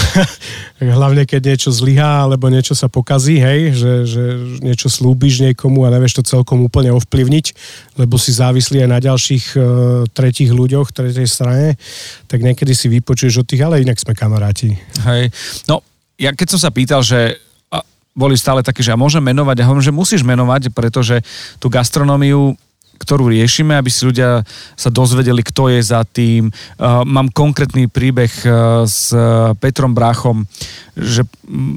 hlavne 0.78 1.26
keď 1.26 1.42
niečo 1.42 1.74
zlyhá, 1.74 2.30
alebo 2.30 2.46
niečo 2.46 2.78
sa 2.78 2.86
pokazí, 2.86 3.42
hej, 3.42 3.74
že, 3.74 3.92
že 4.06 4.22
niečo 4.62 4.86
slúbiš 4.86 5.50
niekomu 5.50 5.82
a 5.82 5.90
nevieš 5.90 6.22
to 6.22 6.38
celkom 6.38 6.62
úplne 6.62 6.94
ovplyvniť, 6.94 7.46
lebo 7.98 8.14
si 8.14 8.30
závislí 8.30 8.78
aj 8.86 8.90
na 8.94 9.02
ďalších 9.02 9.44
uh, 9.58 9.64
tretích 10.06 10.54
ľuďoch, 10.54 10.94
tretej 10.94 11.26
strane, 11.26 11.74
tak 12.30 12.46
niekedy 12.46 12.78
si 12.78 12.86
vypočuješ 12.86 13.42
od 13.42 13.46
tých, 13.50 13.66
ale 13.66 13.82
inak 13.82 13.98
sme 13.98 14.14
kamaráti. 14.14 14.78
Hej. 15.02 15.34
No, 15.66 15.82
ja 16.14 16.30
keď 16.30 16.54
som 16.54 16.60
sa 16.62 16.70
pýtal, 16.70 17.02
že 17.02 17.42
boli 18.14 18.38
stále 18.38 18.62
také, 18.62 18.80
že 18.80 18.94
ja 18.94 18.98
môžem 18.98 19.20
menovať, 19.20 19.60
ja 19.60 19.66
hovorím, 19.66 19.84
že 19.84 19.94
musíš 19.94 20.22
menovať, 20.22 20.70
pretože 20.70 21.20
tú 21.58 21.66
gastronómiu 21.66 22.54
ktorú 22.94 23.26
riešime, 23.26 23.74
aby 23.74 23.90
si 23.90 24.06
ľudia 24.06 24.46
sa 24.78 24.88
dozvedeli, 24.88 25.42
kto 25.42 25.66
je 25.66 25.80
za 25.82 26.06
tým. 26.06 26.48
Uh, 26.48 27.02
mám 27.02 27.28
konkrétny 27.30 27.90
príbeh 27.90 28.30
uh, 28.46 28.86
s 28.86 29.10
uh, 29.10 29.52
Petrom 29.58 29.92
Bráchom, 29.92 30.46
že 30.94 31.26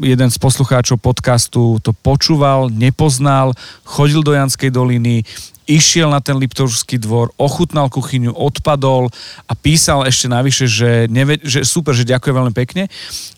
jeden 0.06 0.30
z 0.30 0.38
poslucháčov 0.38 1.02
podcastu 1.02 1.82
to 1.82 1.92
počúval, 1.92 2.70
nepoznal, 2.70 3.58
chodil 3.82 4.22
do 4.22 4.38
Janskej 4.38 4.70
doliny, 4.70 5.26
išiel 5.68 6.08
na 6.14 6.24
ten 6.24 6.38
Liptovský 6.40 7.02
dvor, 7.02 7.34
ochutnal 7.36 7.92
kuchyňu, 7.92 8.32
odpadol 8.32 9.12
a 9.50 9.54
písal 9.58 10.08
ešte 10.08 10.32
navyše, 10.32 10.66
že, 10.70 10.92
neve, 11.12 11.42
že 11.44 11.68
super, 11.68 11.92
že 11.92 12.08
ďakuje 12.08 12.32
veľmi 12.32 12.54
pekne 12.56 12.88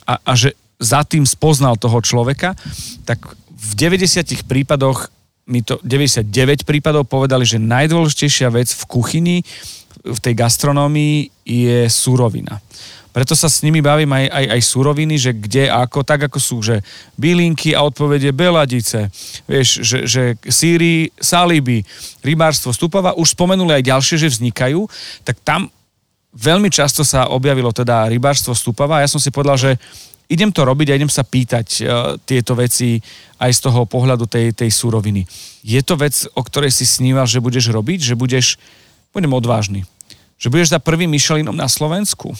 a, 0.05 0.19
a 0.21 0.31
že 0.37 0.53
za 0.79 1.03
tým 1.03 1.27
spoznal 1.27 1.75
toho 1.75 1.99
človeka, 1.99 2.55
tak 3.03 3.19
v 3.51 3.71
90 3.75 4.47
prípadoch 4.47 5.11
mi 5.49 5.65
to 5.65 5.81
99 5.83 6.63
prípadov 6.63 7.09
povedali, 7.09 7.43
že 7.43 7.59
najdôležitejšia 7.59 8.47
vec 8.53 8.69
v 8.69 8.83
kuchyni, 8.85 9.37
v 10.05 10.19
tej 10.21 10.33
gastronómii 10.37 11.27
je 11.43 11.89
surovina. 11.91 12.61
Preto 13.09 13.33
sa 13.33 13.49
s 13.49 13.65
nimi 13.65 13.81
bavím 13.81 14.13
aj, 14.13 14.25
aj, 14.29 14.45
aj 14.53 14.61
suroviny, 14.69 15.15
že 15.17 15.31
kde, 15.33 15.65
ako, 15.65 16.05
tak 16.05 16.29
ako 16.29 16.37
sú, 16.37 16.61
že 16.61 16.85
bylinky 17.17 17.73
a 17.73 17.81
odpovede 17.81 18.29
beladice, 18.29 19.09
vieš, 19.49 19.81
že, 19.81 19.97
že 20.05 20.23
síry, 20.45 21.09
saliby, 21.17 21.81
rybárstvo, 22.21 22.69
stupava, 22.69 23.17
už 23.17 23.33
spomenuli 23.33 23.81
aj 23.81 23.89
ďalšie, 23.89 24.15
že 24.21 24.33
vznikajú, 24.37 24.85
tak 25.25 25.41
tam 25.41 25.73
veľmi 26.37 26.69
často 26.69 27.01
sa 27.01 27.33
objavilo 27.33 27.73
teda 27.73 28.05
rybárstvo, 28.13 28.53
stupava 28.53 29.01
a 29.01 29.03
ja 29.03 29.09
som 29.09 29.17
si 29.17 29.33
povedal, 29.33 29.57
že 29.57 29.71
idem 30.29 30.53
to 30.53 30.61
robiť 30.61 30.93
a 30.93 30.97
idem 31.01 31.09
sa 31.09 31.25
pýtať 31.25 31.67
uh, 31.81 31.81
tieto 32.21 32.53
veci 32.53 33.01
aj 33.41 33.51
z 33.51 33.59
toho 33.65 33.89
pohľadu 33.89 34.29
tej, 34.29 34.53
tej 34.53 34.69
súroviny. 34.69 35.25
Je 35.65 35.81
to 35.81 35.97
vec, 35.97 36.13
o 36.37 36.41
ktorej 36.45 36.69
si 36.69 36.85
sníval, 36.85 37.25
že 37.25 37.41
budeš 37.41 37.73
robiť, 37.73 37.99
že 37.99 38.15
budeš, 38.15 38.61
budem 39.11 39.33
odvážny, 39.33 39.89
že 40.37 40.53
budeš 40.53 40.71
za 40.71 40.79
prvým 40.79 41.09
Michelinom 41.09 41.57
na 41.57 41.67
Slovensku? 41.67 42.31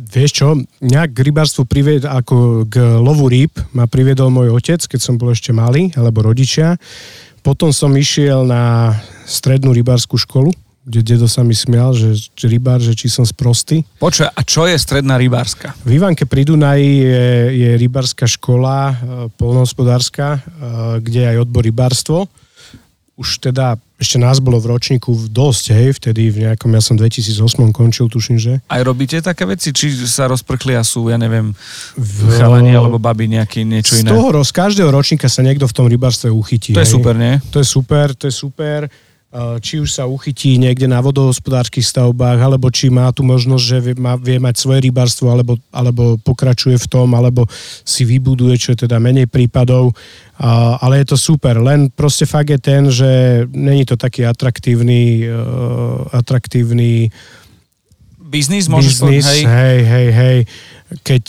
Vieš 0.00 0.30
čo, 0.40 0.56
nejak 0.80 1.12
k 1.12 1.24
rybárstvu 1.28 1.68
privied, 1.68 2.08
ako 2.08 2.64
k 2.64 2.80
lovu 2.96 3.28
rýb 3.28 3.52
ma 3.76 3.84
priviedol 3.84 4.32
môj 4.32 4.56
otec, 4.56 4.80
keď 4.80 5.00
som 5.00 5.20
bol 5.20 5.36
ešte 5.36 5.52
malý, 5.52 5.92
alebo 5.92 6.24
rodičia. 6.24 6.80
Potom 7.44 7.76
som 7.76 7.92
išiel 7.92 8.48
na 8.48 8.96
strednú 9.28 9.76
rybárskú 9.76 10.16
školu, 10.16 10.48
kde 10.86 11.02
dedo 11.02 11.26
sa 11.26 11.42
mi 11.42 11.50
smial, 11.50 11.90
že, 11.98 12.14
že 12.14 12.46
rybár, 12.46 12.78
že 12.78 12.94
či 12.94 13.10
som 13.10 13.26
sprostý. 13.26 13.82
Počuj, 13.98 14.30
a 14.30 14.40
čo 14.46 14.70
je 14.70 14.78
stredná 14.78 15.18
rybárska? 15.18 15.74
V 15.82 15.98
Ivanke 15.98 16.30
pri 16.30 16.46
Dunaji 16.46 17.02
je, 17.02 17.26
je 17.58 17.70
rybárska 17.74 18.30
škola, 18.30 18.94
e, 18.94 18.94
polnohospodárska, 19.34 20.26
e, 20.30 20.38
kde 21.02 21.18
je 21.26 21.28
aj 21.34 21.38
odbor 21.42 21.66
rybárstvo. 21.66 22.30
Už 23.18 23.42
teda, 23.42 23.80
ešte 23.98 24.20
nás 24.20 24.38
bolo 24.38 24.62
v 24.62 24.76
ročníku 24.76 25.10
dosť, 25.26 25.64
hej, 25.74 25.88
vtedy 25.98 26.30
v 26.30 26.36
nejakom, 26.46 26.70
ja 26.70 26.84
som 26.84 26.94
2008 26.94 27.72
končil, 27.74 28.06
tuším, 28.06 28.38
že. 28.38 28.60
Aj 28.70 28.84
robíte 28.86 29.18
také 29.24 29.42
veci? 29.42 29.74
Či 29.74 29.90
sa 30.06 30.30
rozprchli 30.30 30.78
a 30.78 30.86
sú, 30.86 31.10
ja 31.10 31.18
neviem, 31.18 31.50
V- 31.98 32.30
chalani 32.38 32.76
alebo 32.76 33.02
baby 33.02 33.26
nejaký 33.26 33.66
niečo 33.66 33.98
Z 33.98 34.06
iné? 34.06 34.14
toho, 34.14 34.30
z 34.44 34.52
každého 34.54 34.92
ročníka 34.94 35.26
sa 35.26 35.42
niekto 35.42 35.66
v 35.66 35.74
tom 35.74 35.90
rybárstve 35.90 36.30
uchytí. 36.30 36.78
To 36.78 36.84
je 36.84 36.86
hej. 36.86 36.94
super, 36.94 37.18
nie? 37.18 37.42
To 37.50 37.58
je 37.58 37.66
super, 37.66 38.14
to 38.14 38.30
je 38.30 38.34
super. 38.36 38.86
Uh, 39.26 39.58
Či 39.58 39.82
už 39.82 39.90
sa 39.90 40.06
uchytí 40.06 40.54
niekde 40.56 40.86
na 40.86 41.02
vodohospodárskych 41.02 41.82
stavbách, 41.82 42.38
alebo 42.38 42.70
či 42.70 42.88
má 42.88 43.10
tu 43.10 43.26
možnosť, 43.26 43.64
že 43.66 43.78
vie, 43.82 43.94
má, 43.98 44.14
vie 44.14 44.38
mať 44.38 44.54
svoje 44.54 44.86
rybárstvo, 44.86 45.28
alebo, 45.28 45.58
alebo 45.74 46.14
pokračuje 46.22 46.78
v 46.78 46.86
tom, 46.86 47.10
alebo 47.12 47.44
si 47.82 48.06
vybuduje, 48.06 48.54
čo 48.54 48.68
je 48.72 48.86
teda 48.86 49.02
menej 49.02 49.26
prípadov. 49.26 49.92
Uh, 50.38 50.78
ale 50.78 51.02
je 51.02 51.10
to 51.10 51.18
super, 51.18 51.58
len 51.58 51.90
proste 51.90 52.22
fakt 52.22 52.54
je 52.54 52.60
ten, 52.62 52.86
že 52.86 53.44
není 53.50 53.82
to 53.82 53.98
taký 53.98 54.24
atraktívny, 54.24 55.26
uh, 55.26 56.06
atraktívny 56.14 57.10
Biznis, 58.26 58.66
môžeš 58.66 59.06
biznis, 59.06 59.26
hej? 59.26 59.42
hej, 59.46 59.78
hej, 59.86 60.08
hej. 60.10 60.38
Keď 61.06 61.24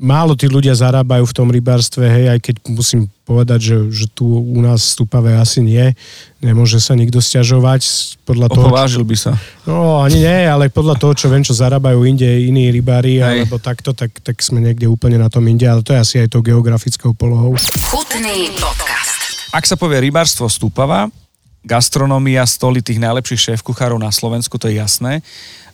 málo 0.00 0.32
tí 0.32 0.48
ľudia 0.48 0.72
zarábajú 0.72 1.28
v 1.28 1.36
tom 1.36 1.52
rybárstve, 1.52 2.08
hej, 2.08 2.26
aj 2.32 2.40
keď 2.40 2.54
musím 2.72 3.06
povedať, 3.28 3.60
že, 3.60 3.76
že 3.92 4.06
tu 4.08 4.24
u 4.26 4.58
nás 4.64 4.96
stúpavé 4.96 5.36
asi 5.36 5.60
nie. 5.60 5.92
Nemôže 6.40 6.80
sa 6.80 6.96
nikto 6.96 7.20
stiažovať 7.20 8.16
podľa 8.24 8.48
toho... 8.48 8.72
Opovážil 8.72 9.04
by 9.04 9.16
sa. 9.20 9.36
No, 9.68 10.00
ani 10.00 10.24
nie, 10.24 10.40
ale 10.48 10.72
podľa 10.72 10.96
toho, 10.96 11.12
čo 11.12 11.28
viem, 11.28 11.44
čo 11.44 11.52
zarábajú 11.52 12.02
inde 12.08 12.26
iní 12.26 12.72
rybári, 12.72 13.20
Hej. 13.20 13.44
alebo 13.44 13.60
takto, 13.60 13.92
tak, 13.92 14.16
tak 14.24 14.40
sme 14.40 14.64
niekde 14.64 14.88
úplne 14.88 15.20
na 15.20 15.28
tom 15.28 15.44
inde, 15.44 15.68
ale 15.68 15.84
to 15.84 15.92
je 15.92 16.00
asi 16.00 16.16
aj 16.24 16.32
tou 16.32 16.40
geografickou 16.40 17.12
polohou. 17.12 17.54
Chutný 17.92 18.56
podcast. 18.56 19.52
Ak 19.52 19.68
sa 19.68 19.76
povie 19.76 20.00
rybárstvo 20.00 20.48
stúpava, 20.48 21.12
gastronomia, 21.60 22.48
stoly 22.48 22.80
tých 22.80 22.96
najlepších 22.98 23.52
šéf-kuchárov 23.52 24.00
na 24.00 24.08
Slovensku, 24.08 24.56
to 24.56 24.72
je 24.72 24.80
jasné. 24.80 25.20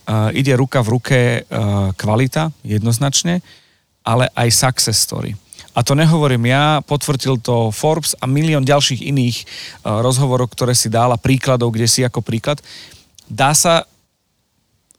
Uh, 0.07 0.31
ide 0.35 0.51
ruka 0.55 0.83
v 0.83 0.99
ruke 0.99 1.19
uh, 1.47 1.91
kvalita, 1.95 2.51
jednoznačne 2.63 3.39
ale 4.07 4.31
aj 4.31 4.47
success 4.55 5.03
story. 5.03 5.35
A 5.75 5.83
to 5.85 5.93
nehovorím 5.93 6.49
ja, 6.49 6.79
potvrdil 6.81 7.37
to 7.43 7.69
Forbes 7.69 8.15
a 8.17 8.25
milión 8.25 8.65
ďalších 8.65 9.03
iných 9.03 9.37
uh, 9.43 9.99
rozhovorov, 10.01 10.49
ktoré 10.49 10.73
si 10.73 10.87
dala, 10.89 11.19
príkladov, 11.19 11.75
kde 11.75 11.85
si 11.85 12.01
ako 12.01 12.23
príklad. 12.23 12.57
Dá 13.29 13.51
sa 13.51 13.85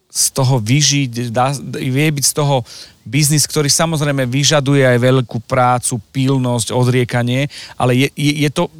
z 0.06 0.24
toho 0.30 0.62
vyžiť, 0.62 1.34
dá, 1.34 1.50
vie 1.74 2.08
byť 2.14 2.24
z 2.30 2.34
toho 2.36 2.62
biznis, 3.02 3.48
ktorý 3.48 3.66
samozrejme 3.66 4.28
vyžaduje 4.28 4.86
aj 4.86 4.98
veľkú 5.00 5.42
prácu, 5.50 5.98
pilnosť, 6.14 6.70
odriekanie, 6.70 7.50
ale 7.74 8.06
je, 8.06 8.08
je, 8.14 8.32
je 8.46 8.50
to 8.52 8.70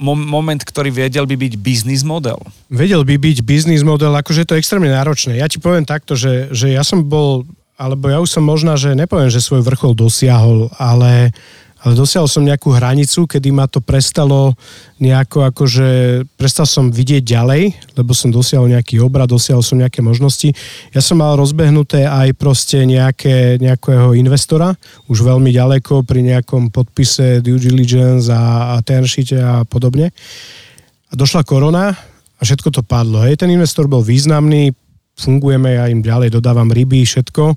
moment, 0.00 0.58
ktorý 0.58 0.90
vedel 0.90 1.28
by 1.28 1.36
byť 1.38 1.54
biznis 1.60 2.02
model? 2.02 2.42
Vedel 2.66 3.06
by 3.06 3.14
byť 3.14 3.38
biznis 3.46 3.86
model, 3.86 4.10
akože 4.16 4.42
je 4.42 4.48
to 4.50 4.58
extrémne 4.58 4.90
náročné. 4.90 5.38
Ja 5.38 5.46
ti 5.46 5.62
poviem 5.62 5.86
takto, 5.86 6.18
že, 6.18 6.50
že 6.50 6.74
ja 6.74 6.82
som 6.82 7.06
bol 7.06 7.46
alebo 7.74 8.06
ja 8.06 8.22
už 8.22 8.30
som 8.30 8.44
možná, 8.46 8.78
že 8.78 8.94
nepoviem, 8.94 9.30
že 9.30 9.42
svoj 9.42 9.66
vrchol 9.66 9.98
dosiahol, 9.98 10.70
ale, 10.78 11.34
ale 11.82 11.92
dosiahol 11.98 12.30
som 12.30 12.46
nejakú 12.46 12.70
hranicu, 12.70 13.26
kedy 13.26 13.50
ma 13.50 13.66
to 13.66 13.82
prestalo 13.82 14.54
nejako 15.02 15.50
akože, 15.50 15.88
prestal 16.38 16.70
som 16.70 16.94
vidieť 16.94 17.26
ďalej, 17.26 17.74
lebo 17.98 18.14
som 18.14 18.30
dosiahol 18.30 18.70
nejaký 18.70 19.02
obrad, 19.02 19.26
dosiahol 19.26 19.66
som 19.66 19.82
nejaké 19.82 20.06
možnosti. 20.06 20.54
Ja 20.94 21.02
som 21.02 21.18
mal 21.18 21.34
rozbehnuté 21.34 22.06
aj 22.06 22.38
proste 22.38 22.86
nejaké, 22.86 23.58
nejakého 23.58 24.14
investora, 24.14 24.78
už 25.10 25.26
veľmi 25.26 25.50
ďaleko 25.50 26.06
pri 26.06 26.22
nejakom 26.22 26.70
podpise 26.70 27.42
due 27.42 27.58
diligence 27.58 28.30
a, 28.30 28.78
a 28.78 28.86
termsheete 28.86 29.34
a 29.42 29.66
podobne. 29.66 30.14
A 31.10 31.12
došla 31.18 31.42
korona 31.42 31.90
a 32.38 32.40
všetko 32.42 32.70
to 32.70 32.82
padlo. 32.86 33.26
Hej, 33.26 33.42
ten 33.42 33.50
investor 33.50 33.90
bol 33.90 34.02
významný, 34.02 34.70
fungujeme, 35.14 35.78
ja 35.78 35.86
im 35.90 36.02
ďalej 36.02 36.34
dodávam 36.34 36.70
ryby, 36.70 37.06
všetko. 37.06 37.54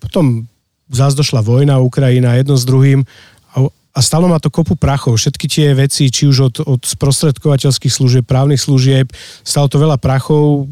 Potom 0.00 0.48
zás 0.90 1.16
došla 1.16 1.40
vojna, 1.40 1.80
Ukrajina, 1.80 2.36
jedno 2.36 2.58
s 2.58 2.66
druhým 2.66 3.06
a, 3.54 3.66
a 3.94 3.98
stalo 4.02 4.26
ma 4.30 4.38
to 4.38 4.50
kopu 4.50 4.74
prachov. 4.74 5.18
Všetky 5.18 5.46
tie 5.50 5.68
veci, 5.74 6.10
či 6.10 6.26
už 6.26 6.38
od, 6.50 6.56
od 6.66 6.82
sprostredkovateľských 6.82 7.90
služieb, 7.90 8.24
právnych 8.26 8.62
služieb, 8.62 9.10
stalo 9.42 9.66
to 9.70 9.82
veľa 9.82 9.98
prachov. 9.98 10.66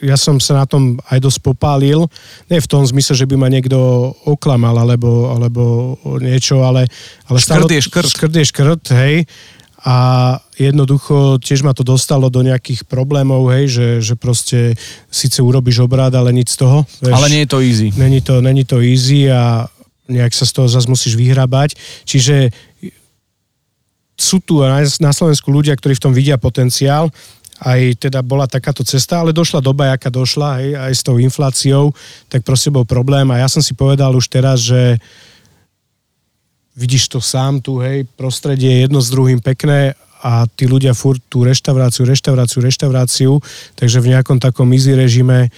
Ja 0.00 0.16
som 0.16 0.40
sa 0.40 0.60
na 0.60 0.66
tom 0.68 1.00
aj 1.08 1.24
dosť 1.24 1.38
popálil. 1.44 2.08
Nie 2.52 2.60
v 2.60 2.70
tom 2.70 2.84
zmysle, 2.84 3.16
že 3.16 3.28
by 3.28 3.36
ma 3.36 3.48
niekto 3.48 3.76
oklamal 4.28 4.76
alebo, 4.76 5.32
alebo 5.32 5.62
niečo, 6.20 6.64
ale... 6.64 6.88
ale 7.28 7.38
škrt 7.40 7.72
je 7.72 7.82
škrt. 7.84 8.08
Škrt 8.12 8.34
je 8.34 8.44
škrt, 8.44 8.84
hej 8.96 9.16
a 9.78 9.96
jednoducho 10.58 11.38
tiež 11.38 11.62
ma 11.62 11.70
to 11.70 11.86
dostalo 11.86 12.26
do 12.34 12.42
nejakých 12.42 12.82
problémov, 12.90 13.46
hej, 13.54 13.70
že, 13.70 13.88
že 14.02 14.14
proste 14.18 14.74
síce 15.06 15.38
urobíš 15.38 15.86
obrad, 15.86 16.10
ale 16.18 16.34
nič 16.34 16.58
z 16.58 16.66
toho. 16.66 16.78
Vieš, 16.98 17.14
ale 17.14 17.30
nie 17.30 17.42
je 17.46 17.50
to 17.50 17.58
easy. 17.62 17.88
Není 17.94 18.20
to, 18.26 18.42
není 18.42 18.66
to 18.66 18.82
easy 18.82 19.30
a 19.30 19.70
nejak 20.10 20.34
sa 20.34 20.48
z 20.48 20.52
toho 20.58 20.66
zase 20.66 20.90
musíš 20.90 21.14
vyhrabať. 21.14 21.78
Čiže 22.02 22.50
sú 24.18 24.42
tu 24.42 24.58
na 24.98 25.12
Slovensku 25.14 25.46
ľudia, 25.54 25.78
ktorí 25.78 25.94
v 25.94 26.04
tom 26.10 26.10
vidia 26.10 26.34
potenciál, 26.42 27.14
aj 27.62 28.02
teda 28.02 28.22
bola 28.22 28.50
takáto 28.50 28.82
cesta, 28.82 29.22
ale 29.22 29.34
došla 29.34 29.62
doba, 29.62 29.94
aká 29.94 30.10
došla, 30.10 30.62
hej, 30.62 30.70
aj 30.74 30.92
s 30.94 31.02
tou 31.02 31.22
infláciou, 31.22 31.90
tak 32.30 32.42
proste 32.42 32.70
bol 32.70 32.86
problém 32.86 33.26
a 33.30 33.42
ja 33.42 33.48
som 33.50 33.62
si 33.62 33.74
povedal 33.74 34.14
už 34.14 34.30
teraz, 34.30 34.62
že 34.62 34.98
vidíš 36.78 37.10
to 37.10 37.18
sám 37.18 37.58
tu, 37.58 37.82
hej, 37.82 38.06
prostredie 38.14 38.70
je 38.70 38.82
jedno 38.86 39.02
s 39.02 39.10
druhým 39.10 39.42
pekné 39.42 39.98
a 40.22 40.46
tí 40.46 40.70
ľudia 40.70 40.94
furt 40.94 41.18
tú 41.26 41.42
reštauráciu, 41.42 42.06
reštauráciu, 42.06 42.58
reštauráciu, 42.62 43.32
takže 43.74 43.98
v 43.98 44.14
nejakom 44.14 44.38
takom 44.38 44.70
easy 44.70 44.94
režime 44.94 45.50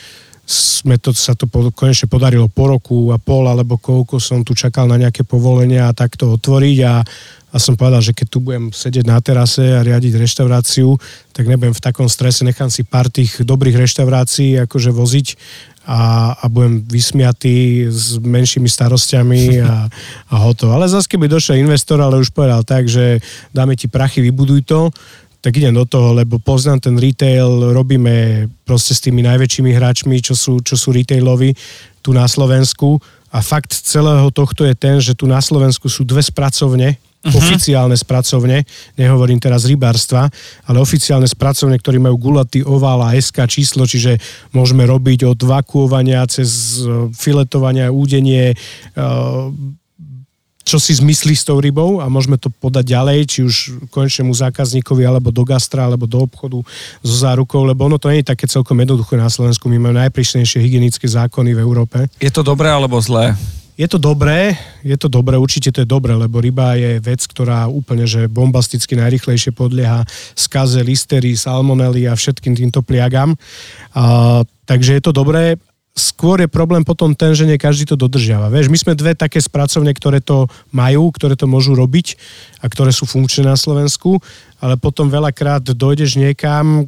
sme 0.50 0.98
to, 0.98 1.14
sa 1.14 1.38
to 1.38 1.46
konečne 1.46 2.11
podarilo 2.11 2.50
po 2.50 2.66
roku 2.66 3.14
a 3.14 3.22
pol, 3.22 3.46
alebo 3.46 3.78
koľko 3.78 4.18
som 4.18 4.42
tu 4.42 4.50
čakal 4.56 4.90
na 4.90 4.98
nejaké 4.98 5.22
povolenia 5.22 5.87
a 5.87 5.94
takto 5.94 6.35
otvoriť 6.35 6.78
a, 6.83 7.06
a 7.54 7.56
som 7.62 7.78
povedal, 7.78 8.02
že 8.02 8.16
keď 8.16 8.26
tu 8.26 8.38
budem 8.42 8.74
sedieť 8.74 9.06
na 9.06 9.22
terase 9.22 9.62
a 9.62 9.87
riadiť 9.87 10.18
reštauráciu, 10.18 10.98
tak 11.30 11.46
nebudem 11.46 11.70
v 11.70 11.85
takom 11.85 12.11
strese, 12.11 12.42
nechám 12.42 12.66
si 12.66 12.83
pár 12.83 13.06
tých 13.06 13.46
dobrých 13.46 13.78
reštaurácií 13.78 14.59
akože 14.66 14.90
voziť 14.90 15.26
a, 15.90 16.33
a 16.38 16.46
budem 16.46 16.87
vysmiatý 16.87 17.90
s 17.90 18.14
menšími 18.22 18.70
starostiami 18.70 19.59
a, 19.59 19.90
a 20.31 20.35
hotovo. 20.38 20.79
Ale 20.79 20.87
zase 20.87 21.11
keby 21.11 21.26
došiel 21.26 21.59
investor, 21.59 21.98
ale 21.98 22.22
už 22.22 22.31
povedal 22.31 22.62
tak, 22.62 22.87
že 22.87 23.18
dáme 23.50 23.74
ti 23.74 23.90
prachy, 23.90 24.22
vybuduj 24.22 24.62
to, 24.70 24.94
tak 25.42 25.59
idem 25.59 25.74
do 25.74 25.83
toho, 25.83 26.14
lebo 26.14 26.38
poznám 26.38 26.79
ten 26.79 26.94
retail, 26.94 27.74
robíme 27.74 28.46
proste 28.62 28.94
s 28.94 29.03
tými 29.03 29.24
najväčšími 29.26 29.72
hráčmi, 29.74 30.22
čo 30.22 30.38
sú, 30.38 30.62
čo 30.62 30.79
sú 30.79 30.94
retailovi 30.94 31.59
tu 32.07 32.14
na 32.14 32.31
Slovensku 32.31 33.03
a 33.35 33.42
fakt 33.42 33.74
celého 33.74 34.31
tohto 34.31 34.62
je 34.62 34.74
ten, 34.79 35.03
že 35.03 35.18
tu 35.18 35.26
na 35.26 35.42
Slovensku 35.42 35.90
sú 35.90 36.07
dve 36.07 36.22
spracovne, 36.22 36.98
uh-huh. 37.20 37.37
oficiálne 37.37 37.96
spracovne, 37.96 38.64
nehovorím 38.96 39.37
teraz 39.37 39.68
rybárstva, 39.68 40.33
ale 40.64 40.80
oficiálne 40.80 41.28
spracovne, 41.28 41.76
ktorí 41.76 42.00
majú 42.00 42.16
gulatý 42.16 42.64
ovál 42.64 43.04
a 43.04 43.12
SK 43.12 43.44
číslo, 43.46 43.85
čiže 43.85 44.16
môžeme 44.56 44.88
robiť 44.88 45.28
od 45.28 45.40
vakuovania 45.40 46.24
cez 46.26 46.80
e, 46.80 47.12
filetovania, 47.12 47.92
údenie, 47.92 48.52
e, 48.52 48.56
čo 50.61 50.78
si 50.78 50.94
zmyslí 50.94 51.35
s 51.35 51.42
tou 51.42 51.59
rybou 51.59 51.98
a 51.98 52.06
môžeme 52.06 52.38
to 52.38 52.46
podať 52.46 52.94
ďalej, 52.94 53.18
či 53.26 53.38
už 53.42 53.54
konečnému 53.90 54.30
zákazníkovi, 54.30 55.02
alebo 55.02 55.35
do 55.35 55.42
gastra, 55.42 55.90
alebo 55.90 56.06
do 56.06 56.22
obchodu 56.22 56.62
so 57.02 57.14
zárukou, 57.26 57.66
lebo 57.66 57.90
ono 57.90 57.98
to 57.98 58.06
nie 58.12 58.22
je 58.22 58.30
také 58.30 58.46
celkom 58.46 58.78
jednoduché 58.78 59.18
na 59.18 59.26
Slovensku. 59.26 59.66
My 59.66 59.83
máme 59.83 59.98
najprísnejšie 60.06 60.62
hygienické 60.62 61.11
zákony 61.11 61.59
v 61.59 61.61
Európe. 61.64 61.98
Je 62.22 62.30
to 62.30 62.46
dobré 62.46 62.70
alebo 62.70 63.02
zlé? 63.02 63.35
Je 63.81 63.88
to 63.88 63.97
dobré, 63.97 64.61
je 64.85 64.93
to 65.01 65.09
dobré, 65.09 65.40
určite 65.40 65.73
to 65.73 65.81
je 65.81 65.88
dobré, 65.88 66.12
lebo 66.12 66.37
ryba 66.37 66.77
je 66.77 67.01
vec, 67.01 67.25
ktorá 67.25 67.64
úplne, 67.64 68.05
že 68.05 68.29
bombasticky 68.29 68.93
najrychlejšie 68.93 69.57
podlieha 69.57 70.05
skaze, 70.37 70.85
listery, 70.85 71.33
salmonely 71.33 72.05
a 72.05 72.12
všetkým 72.12 72.53
týmto 72.53 72.85
pliagam. 72.85 73.40
A, 73.97 74.45
takže 74.69 75.01
je 75.01 75.03
to 75.09 75.16
dobré. 75.16 75.57
Skôr 75.97 76.45
je 76.45 76.53
problém 76.53 76.85
potom 76.85 77.16
ten, 77.16 77.33
že 77.33 77.49
nie 77.49 77.57
každý 77.57 77.88
to 77.88 77.97
dodržiava. 77.97 78.53
Vieš, 78.53 78.69
my 78.69 78.77
sme 78.77 78.93
dve 78.93 79.16
také 79.16 79.40
spracovne, 79.40 79.97
ktoré 79.97 80.21
to 80.21 80.45
majú, 80.77 81.09
ktoré 81.09 81.33
to 81.33 81.49
môžu 81.49 81.73
robiť 81.73 82.21
a 82.61 82.69
ktoré 82.69 82.93
sú 82.93 83.09
funkčné 83.09 83.49
na 83.49 83.57
Slovensku, 83.57 84.21
ale 84.61 84.77
potom 84.77 85.09
veľakrát 85.09 85.64
dojdeš 85.64 86.21
niekam, 86.21 86.85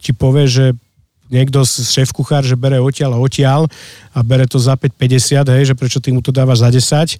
ti 0.00 0.16
povie, 0.16 0.48
že 0.48 0.72
niekto 1.32 1.64
šéf 1.64 2.12
kuchár, 2.12 2.44
že 2.44 2.54
bere 2.54 2.76
odtiaľ 2.78 3.16
a 3.16 3.22
odtiaľ 3.24 3.66
a 4.12 4.20
bere 4.20 4.44
to 4.44 4.60
za 4.60 4.76
5,50, 4.76 5.48
hej, 5.48 5.64
že 5.72 5.74
prečo 5.74 5.98
ty 5.98 6.12
mu 6.12 6.20
to 6.20 6.30
dávaš 6.30 6.60
za 6.60 6.68
10 6.68 7.16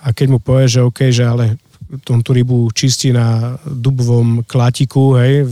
a 0.00 0.16
keď 0.16 0.26
mu 0.32 0.38
povie, 0.40 0.66
že 0.66 0.80
OK, 0.80 1.12
že 1.12 1.28
ale 1.28 1.60
tom 2.06 2.22
tú 2.22 2.30
rybu 2.30 2.70
čistí 2.70 3.10
na 3.10 3.58
dubovom 3.66 4.46
klátiku, 4.46 5.18
hej, 5.18 5.42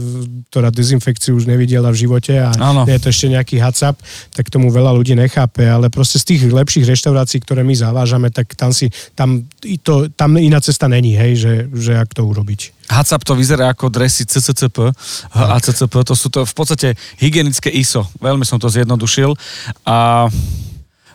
ktorá 0.47 0.71
dezinfekciu 0.71 1.35
už 1.35 1.43
nevidela 1.43 1.91
v 1.91 2.07
živote 2.07 2.39
a 2.39 2.55
ano. 2.55 2.87
je 2.87 2.95
to 2.95 3.11
ešte 3.11 3.27
nejaký 3.35 3.55
hacap, 3.59 3.99
tak 4.31 4.47
tomu 4.47 4.71
veľa 4.71 4.95
ľudí 4.95 5.19
nechápe, 5.19 5.67
ale 5.67 5.91
proste 5.91 6.15
z 6.15 6.35
tých 6.35 6.41
lepších 6.47 6.87
reštaurácií, 6.87 7.43
ktoré 7.43 7.67
my 7.67 7.75
zavážame, 7.75 8.31
tak 8.31 8.55
tam 8.55 8.71
si, 8.71 8.87
tam, 9.19 9.43
to, 9.83 10.07
tam 10.15 10.39
iná 10.39 10.63
cesta 10.63 10.87
není, 10.87 11.19
hej, 11.19 11.35
že, 11.35 11.53
že 11.75 11.99
ak 11.99 12.15
to 12.15 12.23
urobiť. 12.23 12.78
HACCP 12.89 13.21
to 13.21 13.33
vyzerá 13.37 13.71
ako 13.71 13.93
dresy 13.93 14.25
CCCP 14.25 14.89
a 15.37 15.55
CCP, 15.61 15.93
to 16.01 16.17
sú 16.17 16.33
to 16.33 16.41
v 16.41 16.53
podstate 16.57 16.87
hygienické 17.21 17.69
ISO. 17.69 18.09
Veľmi 18.17 18.43
som 18.43 18.57
to 18.57 18.65
zjednodušil. 18.65 19.37
A 19.85 20.27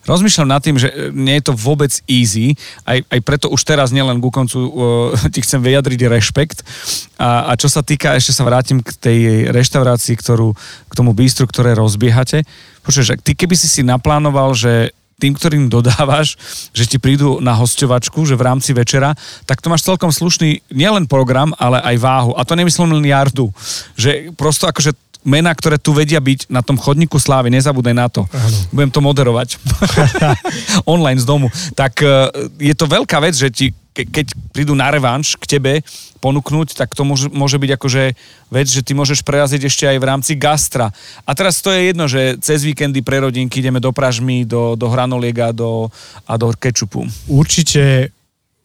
rozmýšľam 0.06 0.48
nad 0.48 0.62
tým, 0.62 0.76
že 0.78 0.88
nie 1.10 1.34
je 1.40 1.50
to 1.50 1.54
vôbec 1.56 1.90
easy, 2.06 2.54
aj, 2.84 3.02
aj 3.08 3.20
preto 3.24 3.46
už 3.50 3.60
teraz 3.64 3.90
nielen 3.90 4.20
ku 4.20 4.30
koncu 4.30 4.58
uh, 4.60 4.70
ti 5.34 5.42
chcem 5.42 5.60
vyjadriť 5.60 6.00
rešpekt. 6.06 6.62
A, 7.18 7.50
a 7.50 7.52
čo 7.58 7.66
sa 7.66 7.82
týka, 7.82 8.14
ešte 8.14 8.37
sa 8.37 8.46
vrátim 8.46 8.84
k 8.84 8.90
tej 8.94 9.18
reštaurácii, 9.50 10.14
ktorú, 10.14 10.54
k 10.88 10.92
tomu 10.94 11.16
bistru, 11.16 11.48
ktoré 11.48 11.74
rozbiehate. 11.74 12.46
Počuješ, 12.84 13.18
ty 13.24 13.32
keby 13.34 13.56
si 13.56 13.66
si 13.66 13.80
naplánoval, 13.82 14.52
že 14.54 14.92
tým, 15.18 15.33
ktorým 15.35 15.70
dodávaš, 15.70 16.37
že 16.74 16.85
ti 16.85 16.98
prídu 16.98 17.38
na 17.38 17.55
hostovačku, 17.55 18.27
že 18.27 18.35
v 18.35 18.46
rámci 18.46 18.74
večera, 18.74 19.14
tak 19.46 19.62
to 19.62 19.70
máš 19.70 19.87
celkom 19.87 20.11
slušný 20.11 20.61
nielen 20.70 21.07
program, 21.07 21.55
ale 21.57 21.81
aj 21.81 21.96
váhu. 22.03 22.33
A 22.35 22.42
to 22.42 22.59
nemyslím 22.59 22.98
len 22.98 23.07
jardu. 23.07 23.55
Že 23.94 24.35
prosto 24.35 24.66
akože 24.66 24.92
mená, 25.24 25.50
ktoré 25.57 25.81
tu 25.81 25.96
vedia 25.96 26.20
byť 26.20 26.53
na 26.53 26.61
tom 26.61 26.77
chodníku 26.77 27.16
slávy, 27.16 27.48
nezabúdaj 27.48 27.96
na 27.96 28.07
to. 28.12 28.29
Áno. 28.29 28.59
Budem 28.70 28.92
to 28.92 29.00
moderovať. 29.00 29.57
Online 30.94 31.18
z 31.18 31.27
domu. 31.27 31.48
Tak 31.72 32.05
e, 32.05 32.29
je 32.61 32.74
to 32.77 32.85
veľká 32.85 33.18
vec, 33.24 33.33
že 33.33 33.48
ti, 33.48 33.66
ke, 33.94 34.02
keď 34.02 34.35
prídu 34.50 34.74
na 34.74 34.90
revanš 34.90 35.38
k 35.38 35.57
tebe 35.57 35.72
ponúknuť, 36.18 36.74
tak 36.74 36.92
to 36.98 37.07
môže, 37.07 37.30
môže 37.30 37.57
byť 37.57 37.70
akože 37.78 38.02
vec, 38.50 38.66
že 38.66 38.83
ty 38.83 38.92
môžeš 38.92 39.22
preraziť 39.22 39.62
ešte 39.62 39.85
aj 39.87 39.96
v 40.02 40.09
rámci 40.09 40.33
gastra. 40.35 40.90
A 41.22 41.30
teraz 41.33 41.62
to 41.62 41.70
je 41.70 41.94
jedno, 41.94 42.11
že 42.11 42.35
cez 42.42 42.66
víkendy 42.66 43.04
pre 43.04 43.22
rodinky 43.22 43.62
ideme 43.62 43.78
do 43.78 43.94
pražmy, 43.94 44.42
do, 44.42 44.74
do 44.74 44.90
hranoliega 44.90 45.54
do, 45.54 45.92
a 46.26 46.35
do 46.35 46.50
kečupu. 46.50 47.07
Určite 47.30 48.11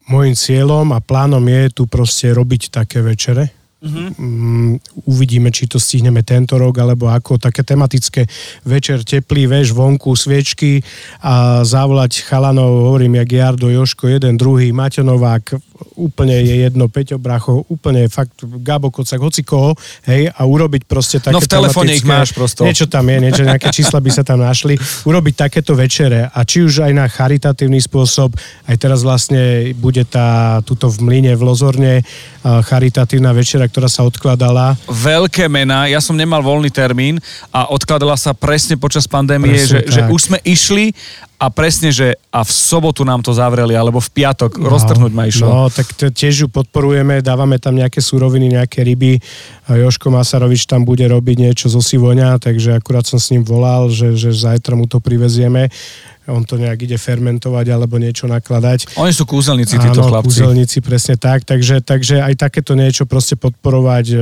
môjim 0.09 0.33
cieľom 0.33 0.89
a 0.95 0.99
plánom 1.03 1.43
je 1.45 1.61
tu 1.69 1.83
proste 1.85 2.33
robiť 2.33 2.73
také 2.73 3.05
večere. 3.05 3.58
Mm, 3.79 4.75
uvidíme, 5.07 5.55
či 5.55 5.63
to 5.63 5.79
stihneme 5.79 6.19
tento 6.27 6.59
rok, 6.59 6.83
alebo 6.83 7.07
ako 7.07 7.39
také 7.39 7.63
tematické 7.63 8.27
večer, 8.67 9.07
teplý 9.07 9.47
veš, 9.47 9.71
vonku, 9.71 10.11
sviečky 10.19 10.83
a 11.23 11.63
zavolať 11.63 12.27
chalanov, 12.27 12.91
hovorím, 12.91 13.23
jak 13.23 13.31
Jardo, 13.31 13.71
Joško, 13.71 14.11
jeden, 14.11 14.35
druhý, 14.35 14.75
Maťo 14.75 15.07
Novák, 15.07 15.55
úplne 15.95 16.43
je 16.43 16.67
jedno, 16.67 16.91
Peťo 16.91 17.15
Bracho, 17.15 17.63
úplne 17.71 18.11
fakt 18.11 18.43
Gabo 18.43 18.91
Kocak, 18.91 19.23
hoci 19.23 19.47
koho, 19.47 19.71
hej, 20.11 20.27
a 20.27 20.41
urobiť 20.43 20.83
proste 20.83 21.23
také 21.23 21.39
No 21.39 21.39
v 21.39 21.47
telefóne 21.47 21.95
ich 21.95 22.03
máš 22.03 22.35
prosto. 22.35 22.67
Niečo 22.67 22.91
tam 22.91 23.07
je, 23.07 23.17
niečo, 23.23 23.47
nejaké 23.47 23.71
čísla 23.71 24.03
by 24.03 24.11
sa 24.11 24.27
tam 24.27 24.43
našli. 24.43 24.75
Urobiť 25.07 25.47
takéto 25.47 25.71
večere 25.71 26.27
a 26.27 26.39
či 26.43 26.67
už 26.67 26.83
aj 26.83 26.91
na 26.91 27.07
charitatívny 27.07 27.79
spôsob, 27.79 28.35
aj 28.67 28.75
teraz 28.75 29.07
vlastne 29.07 29.71
bude 29.79 30.03
tá, 30.03 30.59
tuto 30.67 30.91
v 30.91 30.99
Mline, 30.99 31.31
v 31.39 31.47
Lozorne, 31.47 32.03
charitatívna 32.43 33.31
večera, 33.31 33.68
ktorá 33.69 33.85
sa 33.85 34.01
odkladala. 34.03 34.73
Veľké 34.89 35.45
mená, 35.45 35.85
ja 35.85 36.01
som 36.01 36.17
nemal 36.17 36.41
voľný 36.41 36.73
termín 36.73 37.21
a 37.53 37.69
odkladala 37.69 38.17
sa 38.17 38.33
presne 38.33 38.75
počas 38.75 39.05
pandémie, 39.05 39.53
Presne 39.53 39.85
že, 39.85 39.93
že 39.93 40.01
už 40.09 40.21
sme 40.33 40.37
išli 40.41 40.91
a 41.39 41.47
presne, 41.47 41.87
že 41.87 42.19
a 42.35 42.43
v 42.43 42.51
sobotu 42.51 43.07
nám 43.07 43.23
to 43.23 43.31
zavreli, 43.31 43.71
alebo 43.71 44.03
v 44.03 44.11
piatok, 44.11 44.59
no, 44.59 44.67
roztrhnúť 44.67 45.13
ma 45.15 45.23
išlo. 45.23 45.47
No, 45.47 45.59
tak 45.71 45.87
tiež 45.95 46.45
ju 46.45 46.47
podporujeme, 46.51 47.23
dávame 47.23 47.55
tam 47.63 47.79
nejaké 47.79 48.03
súroviny, 48.03 48.59
nejaké 48.59 48.83
ryby. 48.83 49.23
A 49.71 49.79
Joško 49.79 50.11
Masarovič 50.11 50.67
tam 50.67 50.83
bude 50.83 51.07
robiť 51.07 51.35
niečo 51.39 51.71
zo 51.71 51.79
Sivoňa, 51.79 52.43
takže 52.43 52.75
akurát 52.75 53.07
som 53.07 53.15
s 53.15 53.31
ním 53.31 53.47
volal, 53.47 53.87
že, 53.87 54.19
že 54.19 54.35
zajtra 54.35 54.75
mu 54.75 54.83
to 54.83 54.99
privezieme. 54.99 55.71
On 56.29 56.45
to 56.45 56.55
nejak 56.55 56.79
ide 56.85 56.95
fermentovať 56.95 57.65
alebo 57.69 57.97
niečo 57.97 58.29
nakladať. 58.29 58.95
Oni 58.95 59.09
sú 59.11 59.25
kúzelníci, 59.25 59.75
títo 59.75 60.05
Áno, 60.05 60.09
chlapci. 60.13 60.27
kúzelníci, 60.29 60.77
presne 60.79 61.17
tak. 61.17 61.43
Takže, 61.43 61.81
takže 61.81 62.21
aj 62.21 62.33
takéto 62.37 62.77
niečo 62.77 63.09
proste 63.09 63.33
podporovať. 63.35 64.05
e, 64.13 64.17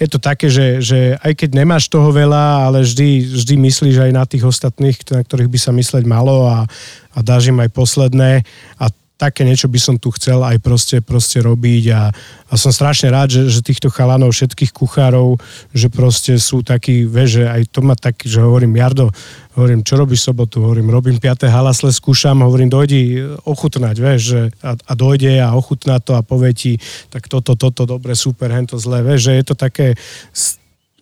Je 0.00 0.08
to 0.08 0.18
také, 0.18 0.48
že, 0.48 0.80
že 0.80 1.14
aj 1.20 1.32
keď 1.36 1.50
nemáš 1.62 1.92
toho 1.92 2.08
veľa, 2.10 2.66
ale 2.66 2.82
vždy, 2.82 3.36
vždy 3.36 3.54
myslíš 3.60 3.96
aj 4.00 4.12
na 4.12 4.24
tých 4.24 4.42
ostatných, 4.42 4.96
na 5.12 5.20
ktorých 5.22 5.52
by 5.52 5.58
sa 5.60 5.72
mysleť 5.72 6.04
malo 6.04 6.48
a, 6.48 6.64
a 7.12 7.18
dáš 7.20 7.52
im 7.52 7.60
aj 7.60 7.70
posledné. 7.70 8.42
A 8.76 8.84
také 9.16 9.48
niečo 9.48 9.72
by 9.72 9.80
som 9.80 9.96
tu 9.96 10.12
chcel 10.12 10.44
aj 10.44 10.60
proste, 10.60 11.00
proste 11.00 11.40
robiť 11.40 11.84
a, 11.92 12.12
a 12.52 12.54
som 12.60 12.68
strašne 12.68 13.08
rád, 13.08 13.32
že, 13.32 13.42
že 13.48 13.64
týchto 13.64 13.88
chalanov, 13.88 14.36
všetkých 14.36 14.76
kuchárov, 14.76 15.40
že 15.72 15.88
proste 15.88 16.36
sú 16.36 16.60
takí, 16.60 17.08
vieš, 17.08 17.40
že 17.40 17.44
aj 17.48 17.62
to 17.72 17.80
ma 17.80 17.96
tak, 17.96 18.20
že 18.20 18.44
hovorím, 18.44 18.76
Jardo, 18.76 19.08
hovorím, 19.56 19.80
čo 19.80 19.96
robíš 19.96 20.28
sobotu? 20.28 20.60
Hovorím, 20.60 20.92
robím 20.92 21.16
5. 21.16 21.48
halasle, 21.48 21.88
skúšam, 21.96 22.44
hovorím, 22.44 22.68
dojdi 22.68 23.24
ochutnať, 23.48 23.96
vieš, 23.96 24.20
že 24.20 24.40
a, 24.60 24.76
a 24.76 24.92
dojde 24.92 25.40
a 25.40 25.56
ochutná 25.56 25.96
to 25.96 26.12
a 26.12 26.20
povie 26.20 26.52
ti, 26.52 26.72
tak 27.08 27.24
toto, 27.32 27.56
toto, 27.56 27.88
dobre, 27.88 28.12
super, 28.12 28.52
hento 28.52 28.76
zlé, 28.76 29.00
vieš, 29.00 29.32
že 29.32 29.40
je 29.40 29.44
to 29.48 29.54
také 29.56 29.96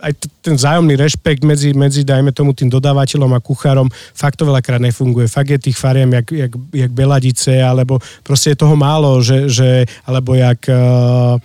aj 0.02 0.12
t- 0.18 0.30
ten 0.42 0.54
vzájomný 0.59 0.98
rešpekt 0.98 1.46
medzi, 1.46 1.70
medzi, 1.70 2.02
dajme 2.02 2.35
tomu, 2.35 2.50
tým 2.50 2.66
dodávateľom 2.66 3.30
a 3.35 3.40
kuchárom, 3.40 3.87
fakt 4.12 4.42
to 4.42 4.48
veľakrát 4.48 4.83
nefunguje. 4.83 5.30
Fakt 5.30 5.50
je 5.54 5.59
tých 5.70 5.78
fariem, 5.78 6.11
jak, 6.11 6.26
jak, 6.30 6.52
jak 6.74 6.90
Beladice, 6.90 7.62
alebo 7.62 8.02
proste 8.26 8.52
je 8.52 8.62
toho 8.62 8.74
málo, 8.74 9.22
že, 9.22 9.46
že 9.46 9.87
alebo 10.04 10.35
jak 10.35 10.61
uh, 10.66 11.38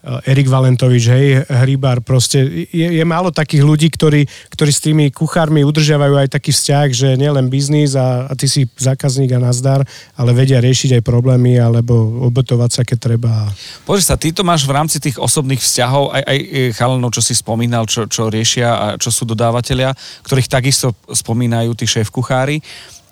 Erik 0.00 0.48
Valentovič, 0.48 1.04
hej, 1.12 1.26
Hrybár, 1.44 2.00
proste 2.00 2.40
je, 2.72 2.88
je 2.88 3.04
málo 3.04 3.28
takých 3.28 3.60
ľudí, 3.60 3.92
ktorí, 3.92 4.24
ktorí 4.48 4.70
s 4.72 4.80
tými 4.80 5.12
kuchármi 5.12 5.60
udržiavajú 5.60 6.24
aj 6.24 6.40
taký 6.40 6.56
vzťah, 6.56 6.86
že 6.88 7.08
nielen 7.20 7.52
biznis 7.52 7.92
a, 7.92 8.24
a 8.24 8.32
ty 8.32 8.48
si 8.48 8.64
zákazník 8.80 9.28
a 9.36 9.44
nazdar, 9.44 9.84
ale 10.16 10.30
vedia 10.32 10.56
riešiť 10.56 10.96
aj 10.96 11.02
problémy 11.04 11.60
alebo 11.60 12.24
obetovať 12.32 12.70
sa, 12.72 12.82
keď 12.88 12.96
treba. 13.12 13.52
Pozri 13.84 14.00
sa, 14.00 14.16
ty 14.16 14.32
to 14.32 14.40
máš 14.40 14.64
v 14.64 14.72
rámci 14.72 14.96
tých 15.04 15.20
osobných 15.20 15.60
vzťahov, 15.60 16.16
aj, 16.16 16.22
aj 16.24 16.38
e, 16.40 16.72
chalanov, 16.72 17.12
čo 17.12 17.20
si 17.20 17.36
spomínal, 17.36 17.84
čo, 17.84 18.08
čo 18.08 18.32
riešia 18.32 18.68
a 18.72 18.86
čo 18.96 19.12
sú 19.12 19.28
dodávateľia, 19.28 19.92
ktorých 20.24 20.48
takisto 20.48 20.96
spomínajú 21.12 21.76
tí 21.76 21.84
šéf-kuchári. 21.84 22.64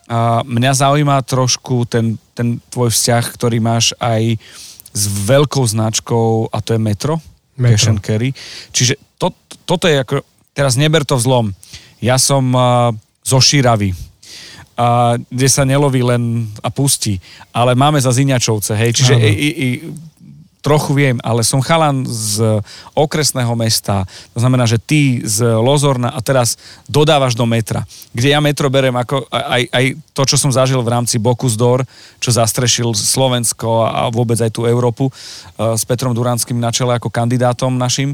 A 0.08 0.40
mňa 0.40 0.72
zaujíma 0.72 1.20
trošku 1.20 1.84
ten, 1.84 2.16
ten 2.32 2.56
tvoj 2.72 2.88
vzťah, 2.88 3.24
ktorý 3.36 3.60
máš 3.60 3.92
aj 4.00 4.40
s 4.92 5.04
veľkou 5.28 5.64
značkou 5.64 6.52
a 6.52 6.58
to 6.64 6.74
je 6.74 6.80
Metro, 6.80 7.14
Metro. 7.58 7.74
Cash 7.74 7.88
and 7.90 8.00
Carry. 8.00 8.30
Čiže 8.72 8.96
to, 9.18 9.34
toto 9.68 9.86
je 9.86 10.00
ako, 10.00 10.14
teraz 10.54 10.78
neber 10.78 11.02
to 11.04 11.18
vzlom. 11.18 11.52
Ja 11.98 12.16
som 12.16 12.54
uh, 12.54 12.94
zo 13.26 13.38
Širavy, 13.42 13.94
a 14.78 15.18
kde 15.18 15.48
sa 15.50 15.66
neloví 15.66 16.06
len 16.06 16.46
a 16.62 16.70
pustí. 16.70 17.18
Ale 17.50 17.74
máme 17.74 17.98
za 17.98 18.14
Ziňačovce, 18.14 18.78
hej. 18.78 18.94
Čiže 18.94 19.14
i, 19.18 19.26
i, 19.34 19.68
trochu 20.68 20.92
viem, 20.92 21.16
ale 21.24 21.40
som 21.40 21.64
chalan 21.64 22.04
z 22.04 22.60
okresného 22.92 23.56
mesta, 23.56 24.04
to 24.36 24.44
znamená, 24.44 24.68
že 24.68 24.76
ty 24.76 25.24
z 25.24 25.56
Lozorna 25.56 26.12
a 26.12 26.20
teraz 26.20 26.60
dodávaš 26.84 27.32
do 27.32 27.48
metra, 27.48 27.88
kde 28.12 28.36
ja 28.36 28.40
metro 28.44 28.68
berem 28.68 28.92
ako 28.92 29.24
aj, 29.32 29.64
aj 29.72 29.84
to, 30.12 30.22
čo 30.28 30.36
som 30.36 30.52
zažil 30.52 30.84
v 30.84 30.92
rámci 30.92 31.16
Bocuse 31.16 31.56
d'Or, 31.56 31.88
čo 32.20 32.36
zastrešil 32.36 32.92
Slovensko 32.92 33.88
a 33.88 34.12
vôbec 34.12 34.36
aj 34.44 34.52
tú 34.52 34.68
Európu 34.68 35.08
eh, 35.08 35.72
s 35.72 35.88
Petrom 35.88 36.12
Duránskym 36.12 36.60
na 36.60 36.68
čele 36.68 36.92
ako 37.00 37.08
kandidátom 37.08 37.72
našim 37.80 38.12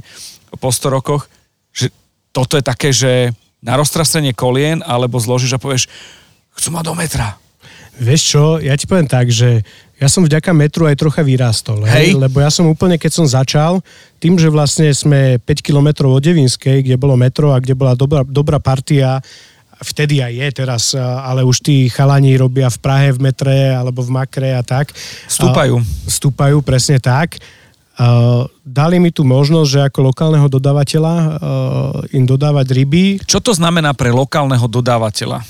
po 0.62 0.70
100 0.70 0.94
rokoch, 0.94 1.26
že 1.74 1.90
toto 2.30 2.54
je 2.54 2.62
také, 2.62 2.94
že 2.94 3.34
na 3.58 3.74
roztrasenie 3.74 4.30
kolien 4.30 4.78
alebo 4.86 5.18
zložíš 5.18 5.58
a 5.58 5.62
povieš, 5.62 5.90
chcú 6.54 6.68
ma 6.70 6.86
do 6.86 6.94
metra. 6.94 7.34
Vieš 7.94 8.22
čo, 8.26 8.44
ja 8.58 8.74
ti 8.74 8.90
poviem 8.90 9.06
tak, 9.06 9.30
že 9.30 9.62
ja 9.94 10.10
som 10.10 10.26
vďaka 10.26 10.50
metru 10.50 10.90
aj 10.90 10.98
trocha 10.98 11.22
vyrástol, 11.22 11.86
hej? 11.86 12.12
Hej. 12.12 12.18
lebo 12.18 12.42
ja 12.42 12.50
som 12.50 12.66
úplne, 12.66 12.98
keď 12.98 13.12
som 13.14 13.26
začal, 13.30 13.78
tým, 14.18 14.34
že 14.34 14.50
vlastne 14.50 14.90
sme 14.90 15.38
5 15.38 15.62
km 15.62 16.10
od 16.10 16.18
Devinskej, 16.18 16.82
kde 16.82 16.98
bolo 16.98 17.14
metro 17.14 17.54
a 17.54 17.62
kde 17.62 17.78
bola 17.78 17.94
dobrá, 17.94 18.26
dobrá 18.26 18.58
partia, 18.58 19.22
vtedy 19.84 20.24
aj 20.24 20.32
je 20.32 20.48
teraz, 20.54 20.82
ale 20.98 21.44
už 21.44 21.60
tí 21.60 21.92
chalani 21.92 22.34
robia 22.40 22.72
v 22.72 22.78
Prahe 22.80 23.08
v 23.12 23.20
metre 23.20 23.74
alebo 23.74 24.00
v 24.00 24.16
Makre 24.16 24.56
a 24.56 24.62
tak. 24.64 24.90
Stúpajú. 25.28 25.82
Stúpajú, 26.08 26.64
presne 26.64 26.96
tak. 27.02 27.36
Dali 28.64 28.96
mi 28.98 29.14
tu 29.14 29.22
možnosť, 29.22 29.68
že 29.70 29.80
ako 29.86 30.10
lokálneho 30.10 30.50
dodávateľa 30.50 31.14
im 32.10 32.24
dodávať 32.26 32.66
ryby, 32.74 33.22
Čo 33.22 33.38
to 33.38 33.54
znamená 33.54 33.94
pre 33.94 34.10
lokálneho 34.10 34.66
dodávateľa? 34.66 35.46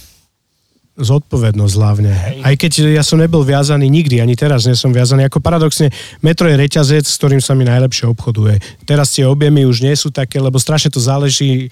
Zodpovednosť 0.94 1.74
hlavne. 1.74 2.12
Hej. 2.14 2.38
Aj 2.46 2.54
keď 2.54 2.72
ja 2.94 3.02
som 3.02 3.18
nebol 3.18 3.42
viazaný 3.42 3.90
nikdy, 3.90 4.22
ani 4.22 4.38
teraz 4.38 4.62
nie 4.62 4.78
som 4.78 4.94
viazaný. 4.94 5.26
Ako 5.26 5.42
paradoxne, 5.42 5.90
metro 6.22 6.46
je 6.46 6.54
reťazec, 6.54 7.02
s 7.02 7.18
ktorým 7.18 7.42
sa 7.42 7.58
mi 7.58 7.66
najlepšie 7.66 8.06
obchoduje. 8.14 8.62
Teraz 8.86 9.10
tie 9.10 9.26
objemy 9.26 9.66
už 9.66 9.82
nie 9.82 9.94
sú 9.98 10.14
také, 10.14 10.38
lebo 10.38 10.54
strašne 10.62 10.94
to 10.94 11.02
záleží 11.02 11.66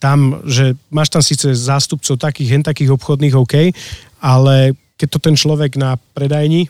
tam, 0.00 0.40
že 0.48 0.72
máš 0.88 1.12
tam 1.12 1.22
síce 1.22 1.52
zástupcov 1.52 2.16
takých, 2.16 2.48
hen 2.58 2.64
takých 2.64 2.96
obchodných, 2.96 3.36
OK, 3.36 3.76
ale 4.24 4.72
keď 4.96 5.08
to 5.14 5.18
ten 5.20 5.36
človek 5.36 5.76
na 5.76 6.00
predajni, 6.16 6.66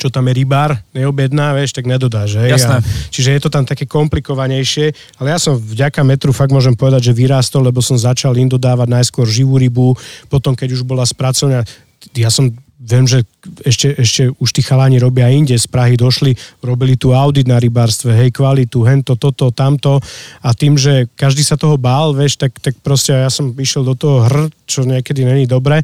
čo 0.00 0.08
tam 0.10 0.26
je 0.30 0.34
rybár, 0.40 0.78
neobjedná, 0.96 1.54
vieš, 1.54 1.76
tak 1.76 1.86
nedodáš, 1.86 2.40
hej? 2.40 2.54
Jasné. 2.54 2.80
A, 2.80 2.84
čiže 3.10 3.30
je 3.34 3.40
to 3.40 3.50
tam 3.52 3.64
také 3.68 3.84
komplikovanejšie, 3.84 4.90
ale 5.20 5.34
ja 5.34 5.38
som 5.38 5.54
vďaka 5.54 6.00
metru 6.02 6.34
fakt 6.34 6.50
môžem 6.50 6.74
povedať, 6.74 7.10
že 7.10 7.16
vyrástol, 7.16 7.68
lebo 7.68 7.84
som 7.84 7.98
začal 7.98 8.34
im 8.40 8.48
dodávať 8.48 8.88
najskôr 8.90 9.28
živú 9.28 9.60
rybu, 9.60 9.94
potom 10.32 10.56
keď 10.56 10.74
už 10.74 10.82
bola 10.82 11.04
spracovaná, 11.06 11.66
ja 12.12 12.28
som 12.28 12.52
viem, 12.84 13.08
že 13.08 13.24
ešte, 13.64 13.96
ešte 13.96 14.22
už 14.36 14.50
tí 14.52 14.60
chalani 14.60 15.00
robia 15.00 15.32
inde, 15.32 15.56
z 15.56 15.64
Prahy 15.68 15.96
došli, 15.96 16.36
robili 16.60 17.00
tu 17.00 17.16
audit 17.16 17.48
na 17.48 17.56
rybárstve, 17.56 18.12
hej, 18.12 18.28
kvalitu, 18.28 18.84
hento, 18.84 19.16
toto, 19.16 19.48
tamto 19.48 20.00
a 20.44 20.52
tým, 20.52 20.76
že 20.76 21.08
každý 21.16 21.40
sa 21.40 21.56
toho 21.56 21.80
bál, 21.80 22.12
vieš, 22.12 22.36
tak, 22.36 22.52
tak 22.60 22.76
proste 22.84 23.16
ja 23.16 23.32
som 23.32 23.56
išiel 23.56 23.88
do 23.88 23.96
toho 23.96 24.28
hr, 24.28 24.52
čo 24.68 24.84
niekedy 24.84 25.24
není 25.24 25.48
dobre, 25.48 25.80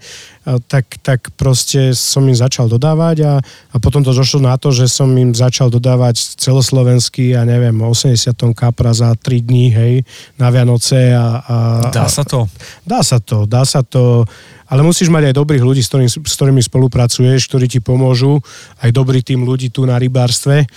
tak, 0.68 1.00
tak 1.04 1.32
proste 1.36 1.92
som 1.92 2.24
im 2.24 2.36
začal 2.36 2.68
dodávať 2.68 3.16
a, 3.28 3.32
a 3.44 3.76
potom 3.76 4.00
to 4.00 4.12
došlo 4.16 4.40
na 4.40 4.56
to, 4.56 4.72
že 4.72 4.88
som 4.88 5.08
im 5.16 5.36
začal 5.36 5.68
dodávať 5.68 6.40
celoslovenský, 6.40 7.36
ja 7.36 7.44
neviem, 7.44 7.76
80 7.76 8.16
tón 8.36 8.52
kapra 8.56 8.92
za 8.96 9.12
3 9.12 9.40
dní, 9.44 9.68
hej, 9.72 9.94
na 10.40 10.48
Vianoce 10.48 11.12
a, 11.12 11.44
a, 11.44 11.56
Dá 11.92 12.08
sa 12.08 12.24
to? 12.24 12.48
Dá 12.84 13.00
sa 13.04 13.20
to, 13.20 13.44
dá 13.44 13.62
sa 13.68 13.84
to, 13.84 14.24
ale 14.70 14.86
musíš 14.86 15.10
mať 15.10 15.34
aj 15.34 15.34
dobrých 15.34 15.66
ľudí, 15.66 15.82
s, 15.82 15.90
ktorým, 15.90 16.06
s 16.06 16.34
ktorými 16.38 16.62
spolupracuješ, 16.62 17.50
ktorí 17.50 17.66
ti 17.66 17.80
pomôžu, 17.82 18.38
aj 18.78 18.94
dobrý 18.94 19.20
tým 19.20 19.42
ľudí 19.42 19.74
tu 19.74 19.82
na 19.82 19.98
rybárstve. 19.98 20.70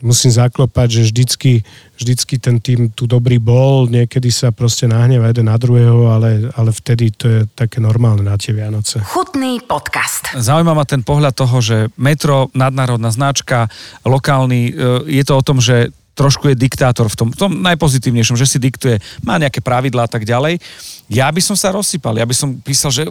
musím 0.00 0.32
zaklopať, 0.32 0.88
že 0.88 1.02
vždycky, 1.12 1.52
vždycky 1.98 2.40
ten 2.40 2.56
tým 2.62 2.88
tu 2.88 3.04
dobrý 3.04 3.36
bol, 3.36 3.84
niekedy 3.90 4.32
sa 4.32 4.48
proste 4.48 4.88
nahneva 4.88 5.28
jeden 5.28 5.50
na 5.50 5.58
druhého, 5.60 6.08
ale, 6.08 6.48
ale 6.56 6.70
vtedy 6.72 7.12
to 7.12 7.26
je 7.28 7.40
také 7.52 7.82
normálne 7.82 8.24
na 8.24 8.38
tie 8.40 8.54
Vianoce. 8.56 9.02
Chutný 9.04 9.60
podcast. 9.60 10.30
Zaujíma 10.32 10.72
ma 10.72 10.88
ten 10.88 11.04
pohľad 11.04 11.34
toho, 11.36 11.60
že 11.60 11.92
metro, 12.00 12.48
nadnárodná 12.56 13.12
značka, 13.12 13.68
lokálny, 14.06 14.72
e, 14.72 15.20
je 15.20 15.24
to 15.26 15.36
o 15.36 15.42
tom, 15.44 15.60
že 15.60 15.92
trošku 16.14 16.52
je 16.52 16.56
diktátor 16.58 17.08
v 17.08 17.16
tom, 17.16 17.28
tom 17.32 17.52
najpozitívnejšom, 17.64 18.36
že 18.36 18.46
si 18.46 18.58
diktuje, 18.60 19.00
má 19.24 19.40
nejaké 19.40 19.64
pravidlá 19.64 20.06
a 20.06 20.10
tak 20.10 20.28
ďalej. 20.28 20.60
Ja 21.08 21.30
by 21.32 21.40
som 21.40 21.56
sa 21.56 21.72
rozsypal, 21.72 22.18
ja 22.18 22.26
by 22.28 22.34
som 22.36 22.58
písal, 22.60 22.92
že 22.92 23.08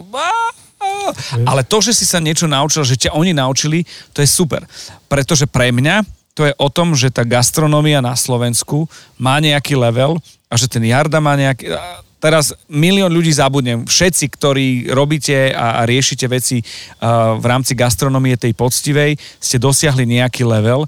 ale 1.46 1.66
to, 1.66 1.82
že 1.82 1.96
si 1.96 2.06
sa 2.06 2.22
niečo 2.22 2.46
naučil, 2.46 2.86
že 2.86 2.96
ťa 2.96 3.16
oni 3.16 3.34
naučili, 3.34 3.82
to 4.14 4.22
je 4.22 4.28
super. 4.30 4.62
Pretože 5.10 5.50
pre 5.50 5.74
mňa 5.74 6.06
to 6.34 6.46
je 6.46 6.54
o 6.56 6.68
tom, 6.70 6.94
že 6.94 7.10
tá 7.10 7.26
gastronómia 7.26 7.98
na 7.98 8.14
Slovensku 8.14 8.86
má 9.18 9.42
nejaký 9.42 9.74
level 9.74 10.16
a 10.46 10.54
že 10.54 10.70
ten 10.70 10.82
Jarda 10.86 11.18
má 11.18 11.34
nejaký... 11.34 11.74
Teraz 12.20 12.52
milión 12.68 13.08
ľudí 13.08 13.32
zabudnem. 13.32 13.88
Všetci, 13.88 14.24
ktorí 14.36 14.92
robíte 14.92 15.56
a, 15.56 15.80
a 15.80 15.88
riešite 15.88 16.28
veci 16.28 16.60
uh, 16.60 17.40
v 17.40 17.44
rámci 17.48 17.72
gastronómie 17.72 18.36
tej 18.36 18.52
poctivej, 18.52 19.16
ste 19.40 19.56
dosiahli 19.56 20.04
nejaký 20.04 20.44
level 20.44 20.84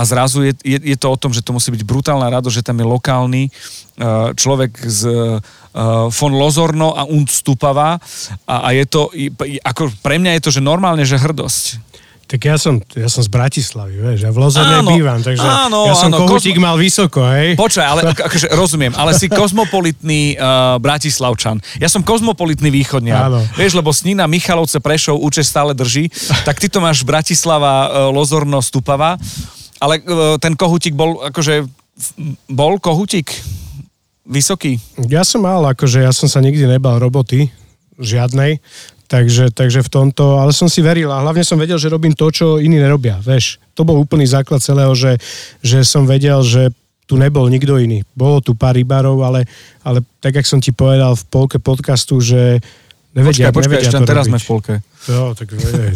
a 0.00 0.02
zrazu 0.08 0.48
je, 0.48 0.56
je, 0.64 0.80
je 0.80 0.96
to 0.96 1.12
o 1.12 1.20
tom, 1.20 1.36
že 1.36 1.44
to 1.44 1.52
musí 1.52 1.68
byť 1.68 1.84
brutálna 1.84 2.32
rado, 2.32 2.48
že 2.48 2.64
tam 2.64 2.80
je 2.80 2.88
lokálny 2.88 3.42
uh, 3.52 4.32
človek 4.32 4.80
z 4.80 5.00
uh, 5.12 6.08
von 6.08 6.32
Lozorno 6.32 6.96
a 6.96 7.04
Undstupava 7.04 8.00
a, 8.48 8.54
a 8.64 8.68
je 8.72 8.88
to, 8.88 9.12
ako 9.60 9.92
pre 10.00 10.16
mňa 10.16 10.40
je 10.40 10.42
to, 10.48 10.50
že 10.56 10.64
normálne, 10.64 11.04
že 11.04 11.20
hrdosť. 11.20 11.92
Tak 12.30 12.46
ja 12.46 12.54
som, 12.62 12.78
ja 12.94 13.10
som 13.10 13.26
z 13.26 13.30
Bratislavy, 13.30 13.98
vieš, 13.98 14.22
ja 14.22 14.30
v 14.30 14.38
Lozorne 14.38 14.86
áno, 14.86 14.94
bývam, 14.94 15.18
takže 15.18 15.42
áno, 15.42 15.90
ja 15.90 15.98
som 15.98 16.14
áno, 16.14 16.30
kohutík 16.30 16.54
kozmo... 16.54 16.66
mal 16.70 16.78
vysoko, 16.78 17.26
hej. 17.26 17.58
Počkaj, 17.58 17.86
ale 17.90 18.00
akože, 18.14 18.54
rozumiem, 18.54 18.94
ale 18.94 19.18
si 19.18 19.26
kozmopolitný 19.26 20.38
uh, 20.38 20.78
Bratislavčan. 20.78 21.58
Ja 21.82 21.90
som 21.90 22.06
kozmopolitný 22.06 22.70
východňar. 22.70 23.26
Áno. 23.26 23.42
Vieš, 23.58 23.74
lebo 23.74 23.90
Snina, 23.90 24.30
Michalovce, 24.30 24.78
Prešov, 24.78 25.18
Uče 25.18 25.42
stále 25.42 25.74
drží, 25.74 26.06
tak 26.46 26.62
ty 26.62 26.70
to 26.70 26.78
máš 26.78 27.02
Bratislava, 27.02 27.90
uh, 27.90 28.14
Lozorno, 28.14 28.62
Stupava, 28.62 29.18
ale 29.80 30.04
uh, 30.04 30.36
ten 30.36 30.54
kohutík 30.54 30.92
bol, 30.94 31.24
akože, 31.26 31.64
bol 32.46 32.76
kohutík 32.78 33.32
vysoký? 34.28 34.76
Ja 35.08 35.24
som 35.24 35.42
mal, 35.42 35.64
akože 35.72 36.04
ja 36.04 36.12
som 36.12 36.28
sa 36.28 36.44
nikdy 36.44 36.68
nebal 36.68 37.00
roboty, 37.00 37.48
žiadnej, 37.98 38.60
Takže, 39.10 39.50
takže 39.50 39.82
v 39.82 39.90
tomto, 39.90 40.38
ale 40.38 40.54
som 40.54 40.70
si 40.70 40.78
veril 40.86 41.10
a 41.10 41.18
hlavne 41.18 41.42
som 41.42 41.58
vedel, 41.58 41.82
že 41.82 41.90
robím 41.90 42.14
to, 42.14 42.30
čo 42.30 42.62
iní 42.62 42.78
nerobia, 42.78 43.18
vieš. 43.18 43.58
To 43.74 43.82
bol 43.82 43.98
úplný 43.98 44.22
základ 44.22 44.62
celého, 44.62 44.94
že, 44.94 45.18
že 45.66 45.82
som 45.82 46.06
vedel, 46.06 46.38
že 46.46 46.70
tu 47.10 47.18
nebol 47.18 47.50
nikto 47.50 47.74
iný. 47.74 48.06
Bolo 48.14 48.38
tu 48.38 48.54
pár 48.54 48.78
rybárov, 48.78 49.18
ale, 49.26 49.50
ale 49.82 50.06
tak, 50.22 50.38
jak 50.38 50.46
som 50.46 50.62
ti 50.62 50.70
povedal 50.70 51.18
v 51.18 51.26
polke 51.26 51.58
podcastu, 51.58 52.22
že 52.22 52.62
nevedia, 53.16 53.50
počkaj, 53.50 53.54
počkaj, 53.56 53.80
ešte 53.82 53.98
teraz 54.06 54.24
robiť. 54.24 54.30
sme 54.30 54.38
v 54.38 54.46
polke. 54.46 54.74
Jo, 55.08 55.32
tak, 55.32 55.48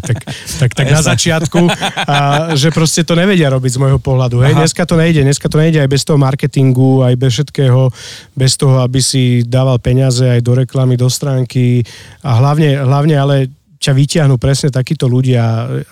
tak, 0.03 0.19
tak, 0.59 0.71
tak 0.75 0.87
na 0.89 1.03
začiatku, 1.05 1.61
a, 2.09 2.17
že 2.57 2.73
proste 2.73 3.05
to 3.05 3.15
nevedia 3.15 3.53
robiť 3.53 3.77
z 3.77 3.79
môjho 3.79 4.01
pohľadu. 4.01 4.41
Hej. 4.43 4.57
Dneska 4.57 4.83
to 4.89 4.97
nejde, 4.97 5.23
dneska 5.23 5.47
to 5.47 5.61
nejde 5.61 5.79
aj 5.85 5.91
bez 5.93 6.03
toho 6.03 6.17
marketingu, 6.17 7.05
aj 7.05 7.15
bez 7.15 7.31
všetkého, 7.37 7.93
bez 8.35 8.57
toho, 8.57 8.81
aby 8.83 8.99
si 8.99 9.45
dával 9.45 9.77
peniaze 9.79 10.25
aj 10.25 10.41
do 10.41 10.57
reklamy, 10.57 10.97
do 10.97 11.07
stránky 11.07 11.85
a 12.25 12.41
hlavne, 12.41 12.81
hlavne 12.81 13.15
ale 13.15 13.37
ťa 13.79 13.93
vyťahnú 13.93 14.41
presne 14.41 14.73
takíto 14.73 15.05
ľudia, 15.05 15.45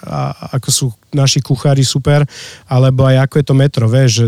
a, 0.08 0.20
ako 0.56 0.68
sú 0.72 0.86
naši 1.12 1.44
kuchári 1.44 1.84
super, 1.84 2.24
alebo 2.64 3.04
aj 3.04 3.28
ako 3.28 3.34
je 3.38 3.44
to 3.44 3.54
metro, 3.54 3.84
vieš, 3.86 4.10
že 4.10 4.26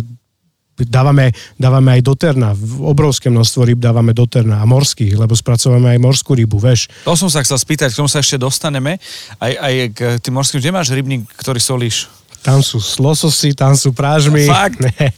dávame, 0.83 1.31
dávame 1.55 1.99
aj 1.99 2.03
do 2.03 2.15
terna, 2.19 2.51
obrovské 2.83 3.31
množstvo 3.31 3.63
ryb 3.63 3.79
dávame 3.79 4.11
do 4.11 4.27
terna 4.27 4.59
a 4.59 4.67
morských, 4.67 5.15
lebo 5.15 5.39
spracovávame 5.39 5.95
aj 5.95 6.01
morskú 6.03 6.35
rybu, 6.35 6.59
veš. 6.59 6.91
To 7.07 7.15
som 7.15 7.31
sa 7.31 7.47
chcel 7.47 7.59
spýtať, 7.59 7.95
k 7.95 7.99
tomu 8.03 8.11
sa 8.11 8.19
ešte 8.19 8.35
dostaneme, 8.35 8.99
aj, 9.39 9.53
aj 9.55 9.75
k 9.95 9.99
tým 10.19 10.35
morským, 10.35 10.59
kde 10.59 10.75
máš 10.75 10.91
rybník, 10.91 11.31
ktorý 11.39 11.63
solíš? 11.63 12.11
Tam 12.45 12.61
sú 12.61 12.77
slososy, 12.77 13.57
tam 13.57 13.73
sú 13.73 13.97
prážmy. 13.97 14.45
Fakt? 14.45 14.77
Ne, 14.85 15.09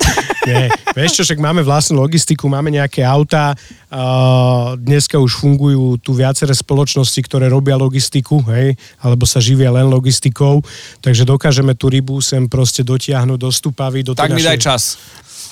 ne. 0.46 0.70
Vieš 0.94 1.18
čo, 1.18 1.22
však 1.26 1.42
máme 1.42 1.66
vlastnú 1.66 1.98
logistiku, 1.98 2.46
máme 2.46 2.70
nejaké 2.70 3.02
autá, 3.02 3.50
uh, 3.50 4.78
dneska 4.78 5.18
už 5.18 5.42
fungujú 5.42 5.98
tu 5.98 6.14
viaceré 6.14 6.54
spoločnosti, 6.54 7.18
ktoré 7.26 7.50
robia 7.50 7.74
logistiku, 7.74 8.38
hej, 8.54 8.78
alebo 9.02 9.26
sa 9.26 9.42
živia 9.42 9.74
len 9.74 9.90
logistikou, 9.90 10.62
takže 11.02 11.26
dokážeme 11.26 11.74
tú 11.74 11.90
rybu 11.90 12.22
sem 12.22 12.46
proste 12.46 12.86
dotiahnuť 12.86 13.38
do 13.42 13.50
stupavy. 13.50 14.06
Do 14.06 14.14
tak 14.14 14.30
mi 14.30 14.38
našej... 14.38 14.50
daj 14.54 14.58
čas. 14.62 14.82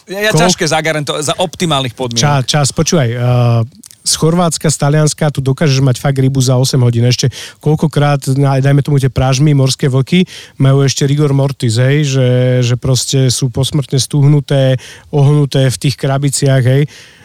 Je, 0.04 0.16
je 0.20 0.30
ťažké 0.36 0.64
zagarantovať 0.68 1.22
za 1.32 1.34
optimálnych 1.40 1.96
podmienok. 1.96 2.20
Čas, 2.20 2.40
čas 2.44 2.68
počúvaj. 2.76 3.08
Uh, 3.16 3.64
z 4.04 4.12
Chorvátska, 4.20 4.68
z 4.68 4.76
Talianska, 4.76 5.32
tu 5.32 5.40
dokážeš 5.40 5.80
mať 5.80 5.96
fakt 5.96 6.20
rybu 6.20 6.36
za 6.44 6.60
8 6.60 6.76
hodín. 6.84 7.08
Ešte 7.08 7.32
koľkokrát, 7.64 8.20
dajme 8.36 8.84
tomu 8.84 9.00
tie 9.00 9.08
prážmy, 9.08 9.56
morské 9.56 9.88
vlky, 9.88 10.28
majú 10.60 10.84
ešte 10.84 11.08
rigor 11.08 11.32
mortis, 11.32 11.80
hej, 11.80 12.04
že, 12.04 12.28
že 12.60 12.76
proste 12.76 13.32
sú 13.32 13.48
posmrtne 13.48 13.96
stúhnuté, 13.96 14.76
ohnuté 15.08 15.72
v 15.72 15.80
tých 15.80 15.96
krabiciach, 15.96 16.62
hej. 16.68 16.84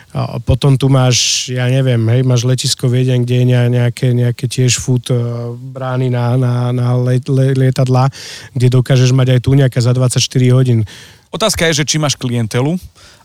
A 0.10 0.42
potom 0.42 0.74
tu 0.74 0.90
máš, 0.90 1.46
ja 1.54 1.70
neviem, 1.70 2.02
hej, 2.10 2.26
máš 2.26 2.42
letisko 2.42 2.90
Viedeň, 2.90 3.28
kde 3.28 3.36
je 3.36 3.46
nejaké, 3.46 4.08
nejaké 4.10 4.50
tiež 4.50 4.82
food 4.82 5.06
e, 5.14 5.20
brány 5.54 6.10
na, 6.10 6.34
na, 6.34 6.54
na 6.74 6.98
let, 6.98 7.30
let, 7.30 7.54
lietadla, 7.54 8.10
kde 8.58 8.74
dokážeš 8.74 9.14
mať 9.14 9.38
aj 9.38 9.40
tu 9.46 9.54
nejaká 9.54 9.78
za 9.78 9.94
24 9.94 10.18
hodín. 10.50 10.82
Otázka 11.30 11.70
je, 11.70 11.84
že 11.84 11.88
či 11.88 12.02
máš 12.02 12.18
klientelu 12.18 12.76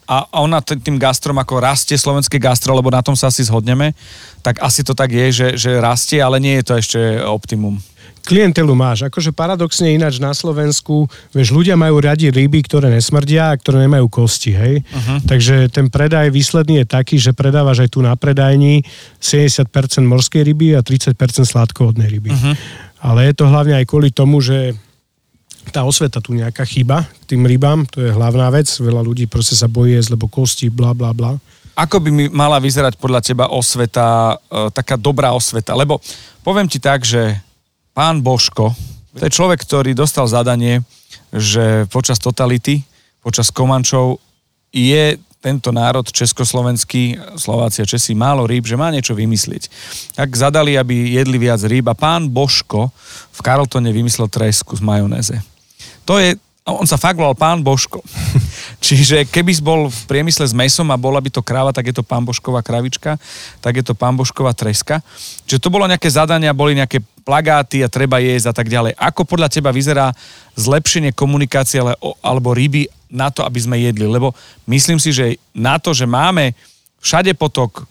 a 0.04 0.28
ona 0.36 0.60
tým 0.60 1.00
gastrom 1.00 1.40
ako 1.40 1.64
rastie 1.64 1.96
slovenské 1.96 2.36
gastro, 2.36 2.76
lebo 2.76 2.92
na 2.92 3.00
tom 3.00 3.16
sa 3.16 3.32
asi 3.32 3.40
zhodneme, 3.40 3.96
tak 4.44 4.60
asi 4.60 4.84
to 4.84 4.92
tak 4.92 5.08
je, 5.08 5.26
že, 5.32 5.48
že 5.56 5.80
rastie, 5.80 6.20
ale 6.20 6.36
nie 6.36 6.60
je 6.60 6.64
to 6.68 6.74
ešte 6.76 7.00
optimum 7.24 7.80
klientelu 8.24 8.72
máš. 8.72 9.04
Akože 9.06 9.36
paradoxne 9.36 9.92
ináč 9.92 10.16
na 10.16 10.32
Slovensku, 10.32 11.06
vieš, 11.30 11.52
ľudia 11.52 11.76
majú 11.76 12.00
radi 12.00 12.32
ryby, 12.32 12.64
ktoré 12.64 12.88
nesmrdia 12.88 13.52
a 13.52 13.58
ktoré 13.60 13.84
nemajú 13.84 14.08
kosti, 14.08 14.56
hej. 14.56 14.74
Uh-huh. 14.80 15.20
Takže 15.28 15.68
ten 15.68 15.92
predaj 15.92 16.32
výsledný 16.32 16.82
je 16.82 16.86
taký, 16.88 17.20
že 17.20 17.36
predávaš 17.36 17.84
aj 17.84 17.90
tu 17.92 18.00
na 18.00 18.16
predajni 18.16 18.82
70% 19.20 19.68
morskej 20.08 20.42
ryby 20.42 20.72
a 20.74 20.80
30% 20.80 21.12
sladkovodnej 21.44 22.08
ryby. 22.08 22.32
Uh-huh. 22.32 22.56
Ale 23.04 23.28
je 23.28 23.34
to 23.36 23.44
hlavne 23.44 23.76
aj 23.76 23.84
kvôli 23.84 24.08
tomu, 24.08 24.40
že 24.40 24.72
tá 25.70 25.86
osveta 25.86 26.20
tu 26.20 26.36
nejaká 26.36 26.64
chyba 26.66 27.08
tým 27.24 27.48
rybám, 27.48 27.88
to 27.88 28.04
je 28.04 28.10
hlavná 28.12 28.50
vec, 28.52 28.68
veľa 28.68 29.00
ľudí 29.00 29.24
proste 29.30 29.56
sa 29.56 29.70
bojí 29.70 29.96
jesť, 29.96 30.18
lebo 30.18 30.28
kosti, 30.28 30.68
bla 30.68 30.92
bla 30.92 31.14
bla. 31.16 31.36
Ako 31.74 31.98
by 31.98 32.10
mi 32.14 32.24
mala 32.30 32.62
vyzerať 32.62 32.94
podľa 33.00 33.20
teba 33.24 33.50
osveta, 33.50 34.38
e, 34.46 34.70
taká 34.70 34.94
dobrá 34.94 35.34
osveta? 35.34 35.74
Lebo 35.74 35.98
poviem 36.46 36.70
ti 36.70 36.78
tak, 36.78 37.02
že 37.02 37.34
pán 37.90 38.22
Boško, 38.22 38.70
to 39.14 39.22
je 39.26 39.34
človek, 39.34 39.62
ktorý 39.62 39.90
dostal 39.94 40.26
zadanie, 40.30 40.82
že 41.34 41.86
počas 41.90 42.22
totality, 42.22 42.82
počas 43.22 43.50
Komančov 43.50 44.22
je 44.70 45.18
tento 45.44 45.68
národ 45.76 46.08
československý, 46.08 47.20
Slovácia, 47.36 47.84
Česi, 47.84 48.16
málo 48.16 48.48
rýb, 48.48 48.64
že 48.64 48.80
má 48.80 48.88
niečo 48.88 49.12
vymyslieť. 49.12 49.68
Tak 50.16 50.32
zadali, 50.32 50.80
aby 50.80 51.20
jedli 51.20 51.36
viac 51.36 51.60
rýb 51.68 51.84
a 51.92 51.94
pán 51.94 52.32
Boško 52.32 52.88
v 53.34 53.40
Carltone 53.44 53.92
vymyslel 53.92 54.32
tresku 54.32 54.72
z 54.72 54.80
majonéze. 54.80 55.36
To 56.04 56.20
je, 56.20 56.36
on 56.64 56.88
sa 56.88 57.00
fakt 57.00 57.16
volal 57.20 57.36
pán 57.36 57.60
Božko. 57.60 58.00
Čiže 58.84 59.24
keby 59.28 59.52
bol 59.64 59.88
v 59.88 60.00
priemysle 60.08 60.44
s 60.44 60.56
mesom 60.56 60.88
a 60.92 61.00
bola 61.00 61.20
by 61.20 61.32
to 61.32 61.40
kráva, 61.40 61.72
tak 61.72 61.88
je 61.88 61.96
to 61.96 62.04
pán 62.04 62.24
Božková 62.24 62.60
kravička, 62.60 63.16
tak 63.64 63.80
je 63.80 63.84
to 63.84 63.96
pán 63.96 64.16
Božková 64.16 64.52
treska. 64.52 65.00
Čiže 65.48 65.60
to 65.60 65.72
bolo 65.72 65.88
nejaké 65.88 66.08
zadania, 66.12 66.56
boli 66.56 66.76
nejaké 66.76 67.00
plagáty 67.24 67.80
a 67.80 67.88
treba 67.88 68.20
jesť 68.20 68.52
a 68.52 68.54
tak 68.56 68.68
ďalej. 68.68 68.92
Ako 69.00 69.24
podľa 69.24 69.48
teba 69.48 69.72
vyzerá 69.72 70.12
zlepšenie 70.60 71.16
komunikácie 71.16 71.80
alebo 72.20 72.52
ryby 72.52 72.92
na 73.08 73.32
to, 73.32 73.40
aby 73.44 73.58
sme 73.60 73.80
jedli? 73.80 74.04
Lebo 74.04 74.36
myslím 74.68 75.00
si, 75.00 75.16
že 75.16 75.40
na 75.56 75.80
to, 75.80 75.96
že 75.96 76.04
máme 76.04 76.52
všade 77.00 77.32
potok, 77.36 77.88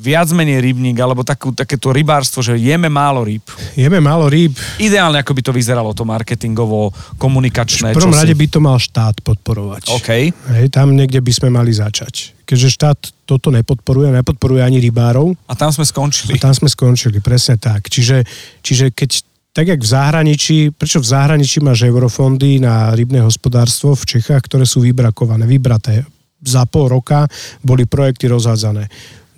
viac 0.00 0.32
menej 0.32 0.64
rybník, 0.64 0.96
alebo 0.96 1.20
takú, 1.20 1.52
takéto 1.52 1.92
rybárstvo, 1.92 2.40
že 2.40 2.56
jeme 2.56 2.88
málo 2.88 3.20
rýb. 3.20 3.44
Jeme 3.76 4.00
málo 4.00 4.32
rýb. 4.32 4.56
Ideálne, 4.80 5.20
ako 5.20 5.36
by 5.36 5.42
to 5.44 5.52
vyzeralo, 5.52 5.92
to 5.92 6.08
marketingovo, 6.08 6.88
komunikačné. 7.20 7.92
V 7.92 8.00
prvom 8.00 8.16
rade 8.16 8.32
by 8.32 8.46
to 8.48 8.58
mal 8.64 8.80
štát 8.80 9.20
podporovať. 9.20 9.92
OK. 9.92 10.10
Hej, 10.32 10.66
tam 10.72 10.96
niekde 10.96 11.20
by 11.20 11.32
sme 11.36 11.48
mali 11.52 11.76
začať. 11.76 12.32
Keďže 12.48 12.68
štát 12.72 12.98
toto 13.28 13.52
nepodporuje, 13.52 14.08
nepodporuje 14.10 14.64
ani 14.64 14.80
rybárov. 14.80 15.36
A 15.46 15.54
tam 15.54 15.68
sme 15.68 15.84
skončili. 15.84 16.40
A 16.40 16.42
tam 16.42 16.56
sme 16.56 16.72
skončili, 16.72 17.20
presne 17.20 17.60
tak. 17.60 17.92
Čiže, 17.92 18.24
čiže 18.64 18.96
keď 18.96 19.28
tak 19.50 19.66
jak 19.66 19.82
v 19.82 19.90
zahraničí, 19.90 20.58
prečo 20.70 21.02
v 21.02 21.10
zahraničí 21.10 21.58
máš 21.58 21.82
eurofondy 21.82 22.62
na 22.62 22.94
rybné 22.94 23.18
hospodárstvo 23.26 23.98
v 23.98 24.16
Čechách, 24.16 24.46
ktoré 24.46 24.62
sú 24.62 24.78
vybrakované, 24.78 25.42
vybraté. 25.42 26.06
Za 26.40 26.64
pol 26.64 26.88
roka 26.88 27.26
boli 27.60 27.84
projekty 27.84 28.30
rozhádzané 28.30 28.88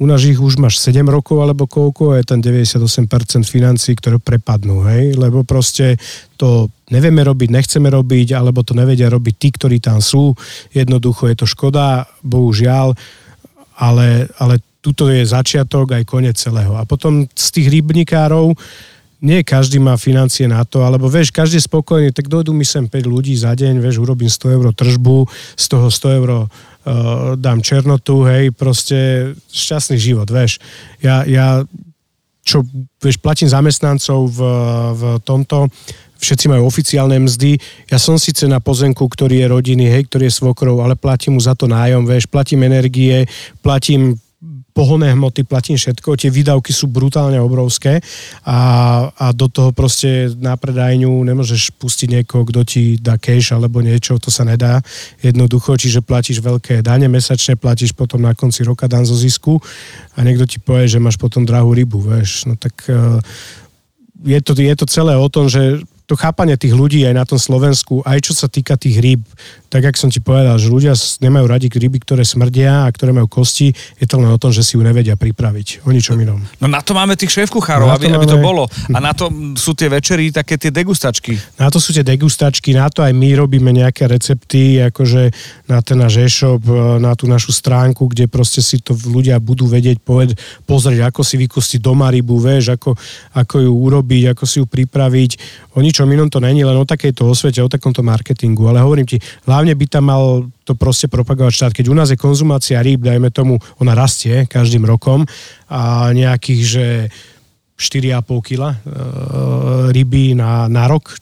u 0.03 0.07
nás 0.11 0.27
ich 0.27 0.43
už 0.43 0.59
máš 0.59 0.83
7 0.83 1.07
rokov 1.07 1.39
alebo 1.39 1.71
koľko, 1.71 2.19
je 2.19 2.27
tam 2.27 2.43
98% 2.43 3.47
financí, 3.47 3.95
ktoré 3.95 4.19
prepadnú, 4.19 4.83
hej, 4.91 5.15
lebo 5.15 5.47
proste 5.47 5.95
to 6.35 6.67
nevieme 6.91 7.23
robiť, 7.23 7.49
nechceme 7.55 7.87
robiť, 7.87 8.35
alebo 8.35 8.67
to 8.67 8.75
nevedia 8.75 9.07
robiť 9.07 9.35
tí, 9.39 9.49
ktorí 9.55 9.79
tam 9.79 10.03
sú. 10.03 10.35
Jednoducho 10.75 11.31
je 11.31 11.37
to 11.39 11.47
škoda, 11.47 12.11
bohužiaľ, 12.27 12.99
ale, 13.79 14.27
ale 14.43 14.59
tuto 14.83 15.07
je 15.07 15.23
začiatok 15.23 15.95
aj 15.95 16.03
koniec 16.03 16.35
celého. 16.35 16.75
A 16.75 16.83
potom 16.83 17.31
z 17.31 17.47
tých 17.55 17.71
rybnikárov, 17.71 18.59
nie 19.23 19.47
každý 19.47 19.79
má 19.79 19.95
financie 19.95 20.51
na 20.51 20.67
to, 20.67 20.83
alebo 20.83 21.07
vieš, 21.07 21.31
každý 21.31 21.63
je 21.63 21.71
spokojný, 21.71 22.11
tak 22.11 22.27
dojdu 22.27 22.51
mi 22.51 22.67
sem 22.67 22.91
5 22.91 23.07
ľudí 23.07 23.39
za 23.39 23.55
deň, 23.55 23.79
vieš, 23.79 24.03
urobím 24.03 24.27
100 24.27 24.59
eur 24.59 24.67
tržbu, 24.75 25.31
z 25.55 25.65
toho 25.71 25.87
100 25.89 26.19
eur 26.19 26.31
uh, 26.35 26.47
dám 27.39 27.63
černotu, 27.63 28.27
hej, 28.27 28.51
proste 28.51 29.31
šťastný 29.55 29.97
život, 29.97 30.27
vieš. 30.27 30.59
Ja, 30.99 31.23
ja 31.23 31.63
čo, 32.43 32.67
vieš, 32.99 33.23
platím 33.23 33.47
zamestnancov 33.47 34.27
v, 34.27 34.41
v 34.99 35.03
tomto, 35.23 35.71
všetci 36.19 36.51
majú 36.51 36.67
oficiálne 36.67 37.19
mzdy. 37.23 37.59
Ja 37.91 37.99
som 38.03 38.19
síce 38.19 38.47
na 38.51 38.59
pozemku, 38.59 39.07
ktorý 39.07 39.43
je 39.43 39.47
rodiny, 39.47 39.87
hej, 39.87 40.11
ktorý 40.11 40.27
je 40.31 40.39
svokrov, 40.39 40.83
ale 40.83 40.99
platím 40.99 41.39
mu 41.39 41.41
za 41.43 41.55
to 41.55 41.71
nájom, 41.71 42.07
vieš, 42.07 42.27
platím 42.27 42.67
energie, 42.67 43.27
platím 43.63 44.19
pohonné 44.73 45.13
hmoty, 45.13 45.45
platím 45.45 45.77
všetko, 45.77 46.17
tie 46.17 46.33
výdavky 46.33 46.73
sú 46.73 46.89
brutálne 46.89 47.37
obrovské 47.37 48.01
a, 48.43 48.59
a 49.13 49.27
do 49.37 49.47
toho 49.47 49.71
proste 49.71 50.33
na 50.41 50.57
predajňu 50.57 51.13
nemôžeš 51.13 51.77
pustiť 51.77 52.09
niekoho, 52.09 52.49
kto 52.49 52.61
ti 52.65 52.83
dá 52.97 53.21
cash 53.21 53.53
alebo 53.53 53.85
niečo, 53.85 54.17
to 54.17 54.33
sa 54.33 54.49
nedá. 54.49 54.81
Jednoducho, 55.21 55.77
čiže 55.77 56.01
platíš 56.01 56.41
veľké 56.41 56.81
dane 56.81 57.07
mesačne, 57.07 57.61
platíš 57.61 57.93
potom 57.93 58.25
na 58.25 58.33
konci 58.33 58.65
roka 58.65 58.89
dan 58.89 59.05
zo 59.05 59.15
zisku 59.15 59.61
a 60.17 60.25
niekto 60.25 60.49
ti 60.49 60.57
povie, 60.57 60.89
že 60.89 60.99
máš 61.01 61.21
potom 61.21 61.45
drahú 61.45 61.77
rybu, 61.77 62.01
vieš, 62.01 62.49
no 62.49 62.57
tak 62.57 62.73
eh, 62.89 63.21
je 64.25 64.41
to, 64.41 64.57
je 64.57 64.75
to 64.79 64.87
celé 64.89 65.15
o 65.19 65.29
tom, 65.29 65.53
že 65.53 65.85
to 66.13 66.21
chápanie 66.21 66.61
tých 66.61 66.77
ľudí 66.77 67.01
aj 67.09 67.15
na 67.17 67.25
tom 67.25 67.41
Slovensku, 67.41 68.05
aj 68.05 68.21
čo 68.21 68.37
sa 68.37 68.45
týka 68.45 68.77
tých 68.77 69.01
rýb, 69.01 69.25
tak 69.73 69.89
jak 69.89 69.97
som 69.97 70.13
ti 70.13 70.21
povedal, 70.21 70.61
že 70.61 70.69
ľudia 70.69 70.93
nemajú 71.25 71.49
radi 71.49 71.73
ryby, 71.73 72.05
ktoré 72.05 72.29
smrdia 72.29 72.85
a 72.85 72.93
ktoré 72.93 73.17
majú 73.17 73.25
kosti, 73.25 73.73
je 73.97 74.05
to 74.05 74.21
len 74.21 74.29
o 74.29 74.37
tom, 74.37 74.53
že 74.53 74.61
si 74.61 74.77
ju 74.77 74.85
nevedia 74.85 75.17
pripraviť. 75.17 75.89
O 75.89 75.91
ničom 75.97 76.21
inom. 76.21 76.45
No 76.61 76.69
na 76.69 76.85
to 76.85 76.93
máme 76.93 77.17
tých 77.17 77.33
šéf-kuchárov, 77.33 77.89
no 77.89 77.97
aby, 77.97 78.13
to 78.13 78.13
máme... 78.13 78.21
aby 78.21 78.27
to 78.29 78.39
bolo. 78.45 78.69
A 78.93 78.99
na 79.01 79.17
to 79.17 79.33
sú 79.57 79.73
tie 79.73 79.89
večery 79.89 80.29
také 80.29 80.61
tie 80.61 80.69
degustačky. 80.69 81.41
Na 81.57 81.73
to 81.73 81.81
sú 81.81 81.97
tie 81.97 82.05
degustačky, 82.05 82.77
na 82.77 82.93
to 82.93 83.01
aj 83.01 83.17
my 83.17 83.33
robíme 83.33 83.73
nejaké 83.73 84.05
recepty, 84.05 84.85
akože 84.93 85.33
na 85.73 85.81
ten 85.81 85.97
náš 85.97 86.21
e-shop, 86.21 86.61
na 87.01 87.17
tú 87.17 87.25
našu 87.25 87.57
stránku, 87.57 88.13
kde 88.13 88.29
proste 88.29 88.61
si 88.61 88.77
to 88.77 88.93
ľudia 88.93 89.41
budú 89.41 89.65
vedieť 89.65 90.05
poved, 90.05 90.37
pozrieť, 90.69 91.09
ako 91.09 91.25
si 91.25 91.41
vykostiť 91.41 91.81
doma 91.81 92.13
rybu, 92.13 92.37
vieš, 92.37 92.77
ako, 92.77 92.93
ako 93.33 93.55
ju 93.65 93.73
urobiť, 93.73 94.37
ako 94.37 94.45
si 94.45 94.61
ju 94.61 94.67
pripraviť. 94.69 95.31
O 95.73 95.81
ničom 95.81 96.02
inom 96.11 96.27
to 96.27 96.43
není, 96.43 96.67
len 96.67 96.75
o 96.75 96.89
takejto 96.89 97.29
osvete, 97.29 97.63
o 97.63 97.71
takomto 97.71 98.03
marketingu. 98.03 98.67
Ale 98.67 98.83
hovorím 98.83 99.07
ti, 99.07 99.23
hlavne 99.47 99.77
by 99.77 99.87
tam 99.87 100.05
mal 100.11 100.25
to 100.67 100.75
proste 100.75 101.07
propagovať 101.07 101.53
štát. 101.53 101.73
Keď 101.77 101.87
u 101.87 101.95
nás 101.95 102.11
je 102.11 102.19
konzumácia 102.19 102.83
rýb, 102.83 103.07
dajme 103.07 103.31
tomu, 103.31 103.63
ona 103.79 103.95
rastie 103.95 104.47
každým 104.51 104.83
rokom 104.83 105.23
a 105.71 106.11
nejakých, 106.11 106.63
že 106.63 106.87
4,5 107.79 108.47
kg 108.47 108.63
e, 108.71 108.75
ryby 109.91 110.39
na, 110.39 110.71
na 110.71 110.87
rok, 110.87 111.19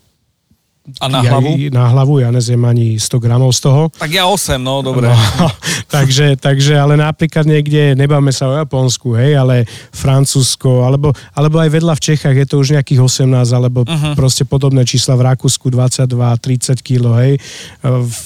a 0.98 1.06
na 1.12 1.20
ja, 1.20 1.36
hlavu? 1.36 1.52
Na 1.70 1.84
hlavu, 1.92 2.14
ja 2.24 2.32
nezjem 2.32 2.58
ani 2.64 2.96
100 2.96 3.20
gramov 3.20 3.52
z 3.52 3.68
toho. 3.68 3.92
Tak 3.94 4.10
ja 4.10 4.24
8, 4.26 4.56
no 4.58 4.80
dobre. 4.80 5.12
No, 5.12 5.46
takže, 5.94 6.34
takže, 6.40 6.74
ale 6.74 6.96
napríklad 6.96 7.44
niekde, 7.44 7.92
nebáme 7.94 8.32
sa 8.32 8.48
o 8.48 8.56
Japonsku, 8.56 9.14
hej, 9.14 9.36
ale 9.36 9.68
Francúzsko, 9.92 10.82
alebo, 10.82 11.12
alebo 11.36 11.60
aj 11.60 11.70
vedľa 11.70 11.94
v 11.94 12.04
Čechách 12.10 12.36
je 12.36 12.46
to 12.48 12.56
už 12.58 12.74
nejakých 12.74 13.00
18, 13.06 13.28
alebo 13.52 13.84
uh-huh. 13.84 14.16
proste 14.16 14.48
podobné 14.48 14.82
čísla 14.88 15.14
v 15.20 15.28
Rakúsku 15.30 15.68
22, 15.68 16.08
30 16.10 16.80
kg, 16.80 17.04
hej. 17.22 17.36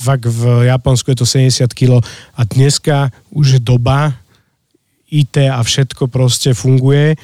Fakt 0.07 0.31
v 0.31 0.71
Japonsku 0.71 1.11
je 1.11 1.19
to 1.19 1.27
70 1.27 1.69
kg. 1.75 2.01
A 2.39 2.47
dneska 2.47 3.11
už 3.35 3.59
je 3.59 3.61
doba, 3.61 4.15
IT 5.15 5.37
a 5.47 5.63
všetko 5.63 6.11
proste 6.11 6.59
funguje, 6.59 7.15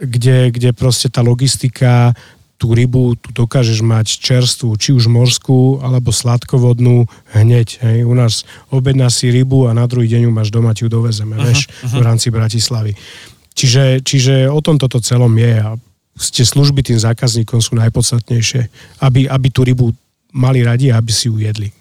kde, 0.00 0.48
kde 0.48 0.72
proste 0.72 1.12
tá 1.12 1.20
logistika 1.20 2.16
tú 2.60 2.76
rybu 2.76 3.16
tu 3.16 3.32
dokážeš 3.32 3.80
mať 3.80 4.20
čerstvú, 4.20 4.76
či 4.76 4.92
už 4.92 5.08
morskú, 5.08 5.80
alebo 5.80 6.12
sladkovodnú 6.12 7.08
hneď. 7.32 7.80
Hej. 7.80 8.04
U 8.04 8.12
nás 8.12 8.44
objedná 8.68 9.08
si 9.08 9.32
rybu 9.32 9.64
a 9.64 9.72
na 9.72 9.88
druhý 9.88 10.12
deň 10.12 10.28
ju 10.28 10.30
máš 10.30 10.52
doma, 10.52 10.76
ti 10.76 10.84
ju 10.84 10.92
dovezeme, 10.92 11.40
uh-huh, 11.40 11.48
vieš, 11.48 11.72
uh-huh. 11.72 11.96
v 11.96 12.04
rámci 12.04 12.28
Bratislavy. 12.28 12.92
Čiže, 13.56 14.04
čiže 14.04 14.34
o 14.52 14.60
tom 14.60 14.76
toto 14.76 15.00
celom 15.00 15.32
je 15.40 15.56
a 15.56 15.80
ste 16.20 16.44
služby 16.44 16.84
tým 16.84 17.00
zákazníkom 17.00 17.64
sú 17.64 17.80
najpodstatnejšie, 17.80 18.68
aby, 19.00 19.24
aby 19.24 19.48
tú 19.48 19.64
rybu 19.64 19.88
mali 20.36 20.60
radi 20.60 20.92
a 20.92 21.00
aby 21.00 21.08
si 21.08 21.32
ju 21.32 21.40
jedli. 21.40 21.72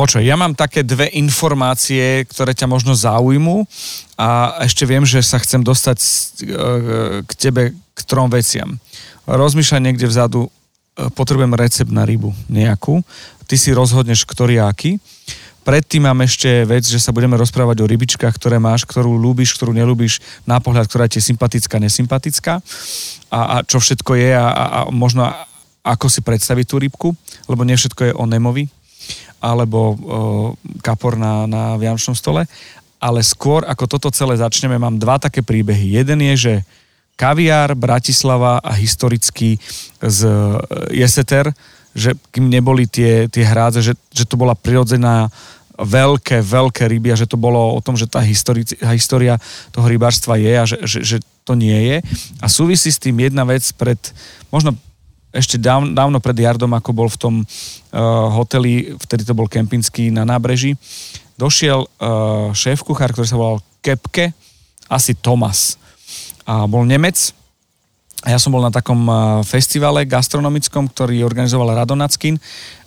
Počuj, 0.00 0.22
ja 0.24 0.38
mám 0.38 0.56
také 0.56 0.80
dve 0.80 1.10
informácie, 1.18 2.24
ktoré 2.30 2.56
ťa 2.56 2.70
možno 2.70 2.96
zaujmú 2.96 3.68
a 4.16 4.62
ešte 4.64 4.88
viem, 4.88 5.04
že 5.04 5.20
sa 5.20 5.36
chcem 5.36 5.60
dostať 5.60 5.98
e, 6.00 6.08
k 7.26 7.32
tebe 7.36 7.76
k 7.76 8.00
trom 8.08 8.32
veciam. 8.32 8.80
Rozmýšľaj 9.28 9.82
niekde 9.82 10.08
vzadu, 10.08 10.46
e, 10.46 10.50
potrebujem 11.12 11.52
recept 11.52 11.92
na 11.92 12.08
rybu 12.08 12.32
nejakú, 12.48 13.04
ty 13.44 13.60
si 13.60 13.74
rozhodneš, 13.76 14.24
ktorý 14.24 14.62
aký. 14.62 14.96
Predtým 15.60 16.08
mám 16.08 16.24
ešte 16.24 16.64
vec, 16.64 16.88
že 16.88 16.96
sa 16.96 17.12
budeme 17.12 17.36
rozprávať 17.36 17.84
o 17.84 17.90
rybičkách, 17.90 18.32
ktoré 18.40 18.56
máš, 18.56 18.88
ktorú 18.88 19.12
ľúbiš, 19.20 19.52
ktorú 19.60 19.76
nelúbiš, 19.76 20.24
na 20.48 20.56
pohľad, 20.56 20.88
ktorá 20.88 21.04
ti 21.04 21.20
je 21.20 21.28
sympatická, 21.28 21.76
nesympatická. 21.76 22.64
A, 23.28 23.40
a 23.44 23.56
čo 23.68 23.76
všetko 23.76 24.16
je 24.16 24.32
a, 24.32 24.48
a, 24.48 24.64
možno 24.88 25.28
ako 25.84 26.08
si 26.08 26.24
predstaviť 26.24 26.64
tú 26.64 26.76
rybku, 26.80 27.08
lebo 27.52 27.68
nie 27.68 27.76
všetko 27.76 28.00
je 28.08 28.12
o 28.16 28.24
nemovi 28.24 28.72
alebo 29.40 29.78
o, 29.80 29.94
kapor 30.84 31.16
na, 31.16 31.48
na 31.48 31.74
vianočnom 31.80 32.14
stole. 32.14 32.44
Ale 33.00 33.24
skôr, 33.24 33.64
ako 33.64 33.84
toto 33.88 34.12
celé 34.12 34.36
začneme, 34.36 34.76
mám 34.76 35.00
dva 35.00 35.16
také 35.16 35.40
príbehy. 35.40 35.96
Jeden 35.96 36.20
je, 36.20 36.34
že 36.36 36.54
kaviár, 37.16 37.72
Bratislava 37.76 38.60
a 38.60 38.72
historický 38.76 39.56
z 40.00 40.28
Jeseter, 40.92 41.52
že 41.96 42.16
kým 42.32 42.48
neboli 42.48 42.88
tie, 42.88 43.28
tie 43.28 43.44
hrádze, 43.44 43.80
že, 43.80 43.94
že 44.12 44.24
to 44.28 44.36
bola 44.36 44.56
prirodzená 44.56 45.32
veľké, 45.80 46.44
veľké 46.44 46.84
ryby 46.92 47.08
a 47.12 47.20
že 47.20 47.24
to 47.24 47.40
bolo 47.40 47.72
o 47.72 47.80
tom, 47.80 47.96
že 47.96 48.04
tá 48.04 48.20
histori- 48.20 48.68
história 48.92 49.40
toho 49.72 49.88
rybárstva 49.88 50.36
je 50.36 50.52
a 50.52 50.64
že, 50.68 50.76
že, 50.84 50.98
že 51.00 51.16
to 51.44 51.56
nie 51.56 51.76
je. 51.88 51.96
A 52.44 52.46
súvisí 52.52 52.92
s 52.92 53.00
tým 53.00 53.16
jedna 53.16 53.48
vec 53.48 53.64
pred, 53.74 53.96
možno 54.52 54.76
ešte 55.30 55.56
dávno, 55.58 55.94
dávno 55.94 56.18
pred 56.18 56.34
Jardom, 56.34 56.70
ako 56.74 56.90
bol 56.90 57.08
v 57.10 57.18
tom 57.18 57.34
uh, 57.42 57.46
hoteli, 58.34 58.94
vtedy 58.98 59.22
to 59.22 59.34
bol 59.34 59.46
kempinský 59.46 60.10
na 60.10 60.26
nábreží, 60.26 60.74
došiel 61.38 61.86
uh, 61.86 62.50
šéf-kuchár, 62.50 63.14
ktorý 63.14 63.26
sa 63.26 63.38
volal 63.38 63.58
Kepke, 63.80 64.34
asi 64.90 65.14
Tomas 65.14 65.78
a 66.42 66.66
bol 66.66 66.82
Nemec. 66.82 67.32
A 68.20 68.36
ja 68.36 68.38
som 68.42 68.52
bol 68.52 68.60
na 68.60 68.68
takom 68.68 69.08
festivale 69.48 70.04
gastronomickom, 70.04 70.92
ktorý 70.92 71.24
organizoval 71.24 71.72
Radonackin 71.72 72.36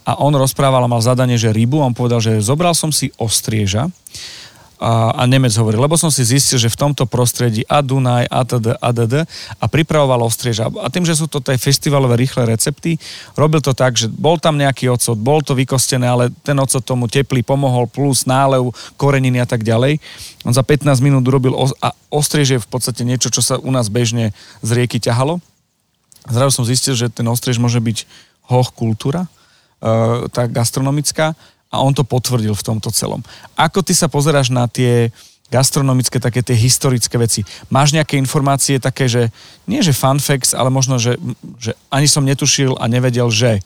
a 0.06 0.22
on 0.22 0.30
rozprával 0.38 0.86
a 0.86 0.92
mal 0.92 1.02
zadanie, 1.02 1.42
že 1.42 1.50
rybu. 1.50 1.82
On 1.82 1.90
povedal, 1.90 2.22
že 2.22 2.38
zobral 2.38 2.78
som 2.78 2.94
si 2.94 3.10
ostrieža 3.18 3.90
a, 4.84 5.16
a 5.16 5.24
Nemec 5.24 5.56
hovorí, 5.56 5.80
lebo 5.80 5.96
som 5.96 6.12
si 6.12 6.28
zistil, 6.28 6.60
že 6.60 6.68
v 6.68 6.76
tomto 6.76 7.08
prostredí 7.08 7.64
a 7.72 7.80
Dunaj, 7.80 8.28
a 8.28 8.44
td, 8.44 8.76
a 8.76 8.90
td, 8.92 9.24
a 9.56 9.66
pripravoval 9.72 10.28
ostrieža. 10.28 10.68
A 10.84 10.92
tým, 10.92 11.08
že 11.08 11.16
sú 11.16 11.32
to 11.32 11.40
tie 11.40 11.56
festivalové 11.56 12.20
rýchle 12.20 12.44
recepty, 12.44 13.00
robil 13.40 13.64
to 13.64 13.72
tak, 13.72 13.96
že 13.96 14.12
bol 14.12 14.36
tam 14.36 14.60
nejaký 14.60 14.92
ocot, 14.92 15.16
bol 15.16 15.40
to 15.40 15.56
vykostené, 15.56 16.04
ale 16.04 16.36
ten 16.44 16.60
ocot 16.60 16.84
tomu 16.84 17.08
teplý 17.08 17.48
pomohol, 17.48 17.88
plus 17.88 18.28
nálev, 18.28 18.76
koreniny 19.00 19.40
a 19.40 19.48
tak 19.48 19.64
ďalej. 19.64 20.04
On 20.44 20.52
za 20.52 20.68
15 20.68 21.00
minút 21.00 21.24
urobil 21.24 21.56
a 21.80 21.96
ostriež 22.12 22.60
je 22.60 22.60
v 22.60 22.68
podstate 22.68 23.08
niečo, 23.08 23.32
čo 23.32 23.40
sa 23.40 23.56
u 23.56 23.72
nás 23.72 23.88
bežne 23.88 24.36
z 24.60 24.70
rieky 24.76 25.00
ťahalo. 25.00 25.40
Zrazu 26.28 26.60
som 26.60 26.68
zistil, 26.68 27.00
že 27.00 27.08
ten 27.08 27.24
ostriež 27.32 27.56
môže 27.56 27.80
byť 27.80 28.04
hoch 28.52 28.76
kultúra, 28.76 29.32
uh, 29.80 30.28
tá 30.28 30.44
gastronomická 30.52 31.40
a 31.74 31.82
on 31.82 31.98
to 31.98 32.06
potvrdil 32.06 32.54
v 32.54 32.66
tomto 32.70 32.94
celom. 32.94 33.26
Ako 33.58 33.82
ty 33.82 33.98
sa 33.98 34.06
pozeráš 34.06 34.54
na 34.54 34.70
tie 34.70 35.10
gastronomické, 35.50 36.22
také 36.22 36.42
tie 36.42 36.58
historické 36.58 37.18
veci. 37.18 37.46
Máš 37.70 37.94
nejaké 37.94 38.18
informácie 38.18 38.82
také, 38.82 39.10
že 39.10 39.34
nie 39.70 39.82
že 39.82 39.94
fun 39.94 40.18
facts, 40.18 40.54
ale 40.54 40.74
možno, 40.74 40.98
že, 40.98 41.18
že 41.58 41.78
ani 41.94 42.10
som 42.10 42.26
netušil 42.26 42.74
a 42.78 42.90
nevedel, 42.90 43.30
že. 43.30 43.62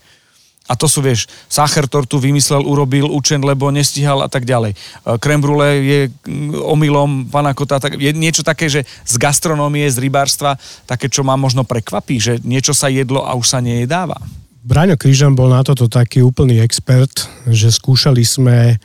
A 0.67 0.75
to 0.75 0.83
sú, 0.83 0.99
vieš, 0.99 1.31
sacher 1.47 1.87
tortu 1.87 2.19
vymyslel, 2.19 2.59
urobil 2.59 3.07
učen, 3.07 3.39
lebo 3.39 3.71
nestíhal 3.71 4.19
a 4.19 4.27
tak 4.27 4.43
ďalej. 4.43 4.75
Krem 5.23 5.39
brule 5.39 5.79
je 5.79 5.99
mm, 6.11 6.59
omylom 6.59 7.31
pana 7.31 7.55
kota, 7.55 7.79
tak 7.79 7.95
je 7.95 8.11
niečo 8.11 8.43
také, 8.43 8.67
že 8.67 8.83
z 9.07 9.15
gastronómie, 9.15 9.87
z 9.87 9.95
rybárstva, 10.03 10.59
také, 10.83 11.07
čo 11.07 11.23
ma 11.23 11.39
možno 11.39 11.63
prekvapí, 11.63 12.19
že 12.19 12.43
niečo 12.43 12.75
sa 12.75 12.91
jedlo 12.91 13.23
a 13.23 13.31
už 13.39 13.47
sa 13.47 13.63
nejedáva. 13.63 14.19
Braňo 14.67 14.99
Krížan 14.99 15.31
bol 15.31 15.47
na 15.47 15.63
toto 15.63 15.87
taký 15.87 16.19
úplný 16.19 16.59
expert, 16.59 17.23
že 17.47 17.71
skúšali 17.71 18.19
sme 18.27 18.75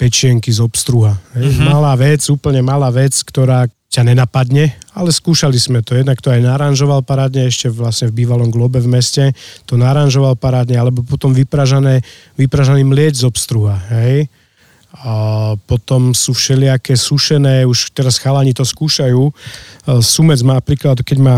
pečienky 0.00 0.48
z 0.48 0.64
obstruha. 0.64 1.20
Uh-huh. 1.36 1.68
Malá 1.68 1.92
vec, 2.00 2.24
úplne 2.32 2.64
malá 2.64 2.88
vec, 2.88 3.12
ktorá 3.20 3.68
ťa 3.92 4.08
nenapadne, 4.08 4.72
ale 4.96 5.12
skúšali 5.12 5.60
sme 5.60 5.84
to. 5.84 5.92
Jednak 5.92 6.16
to 6.24 6.32
aj 6.32 6.40
naranžoval 6.40 7.04
parádne, 7.04 7.44
ešte 7.44 7.68
vlastne 7.68 8.08
v 8.08 8.24
bývalom 8.24 8.48
Globe 8.48 8.80
v 8.80 8.88
meste, 8.88 9.36
to 9.68 9.76
naranžoval 9.76 10.32
parádne, 10.32 10.80
alebo 10.80 11.04
potom 11.04 11.36
vypražané, 11.36 12.00
vypražaný 12.40 12.88
mlieč 12.88 13.20
z 13.20 13.28
obstruha, 13.28 13.76
hej. 13.92 14.32
A 14.96 15.12
potom 15.68 16.16
sú 16.16 16.32
všelijaké 16.32 16.96
sušené, 16.96 17.68
už 17.68 17.92
teraz 17.92 18.16
chalani 18.16 18.56
to 18.56 18.64
skúšajú. 18.64 19.28
Sumec 20.00 20.40
má 20.40 20.56
napríklad, 20.56 21.04
keď 21.04 21.18
má 21.20 21.36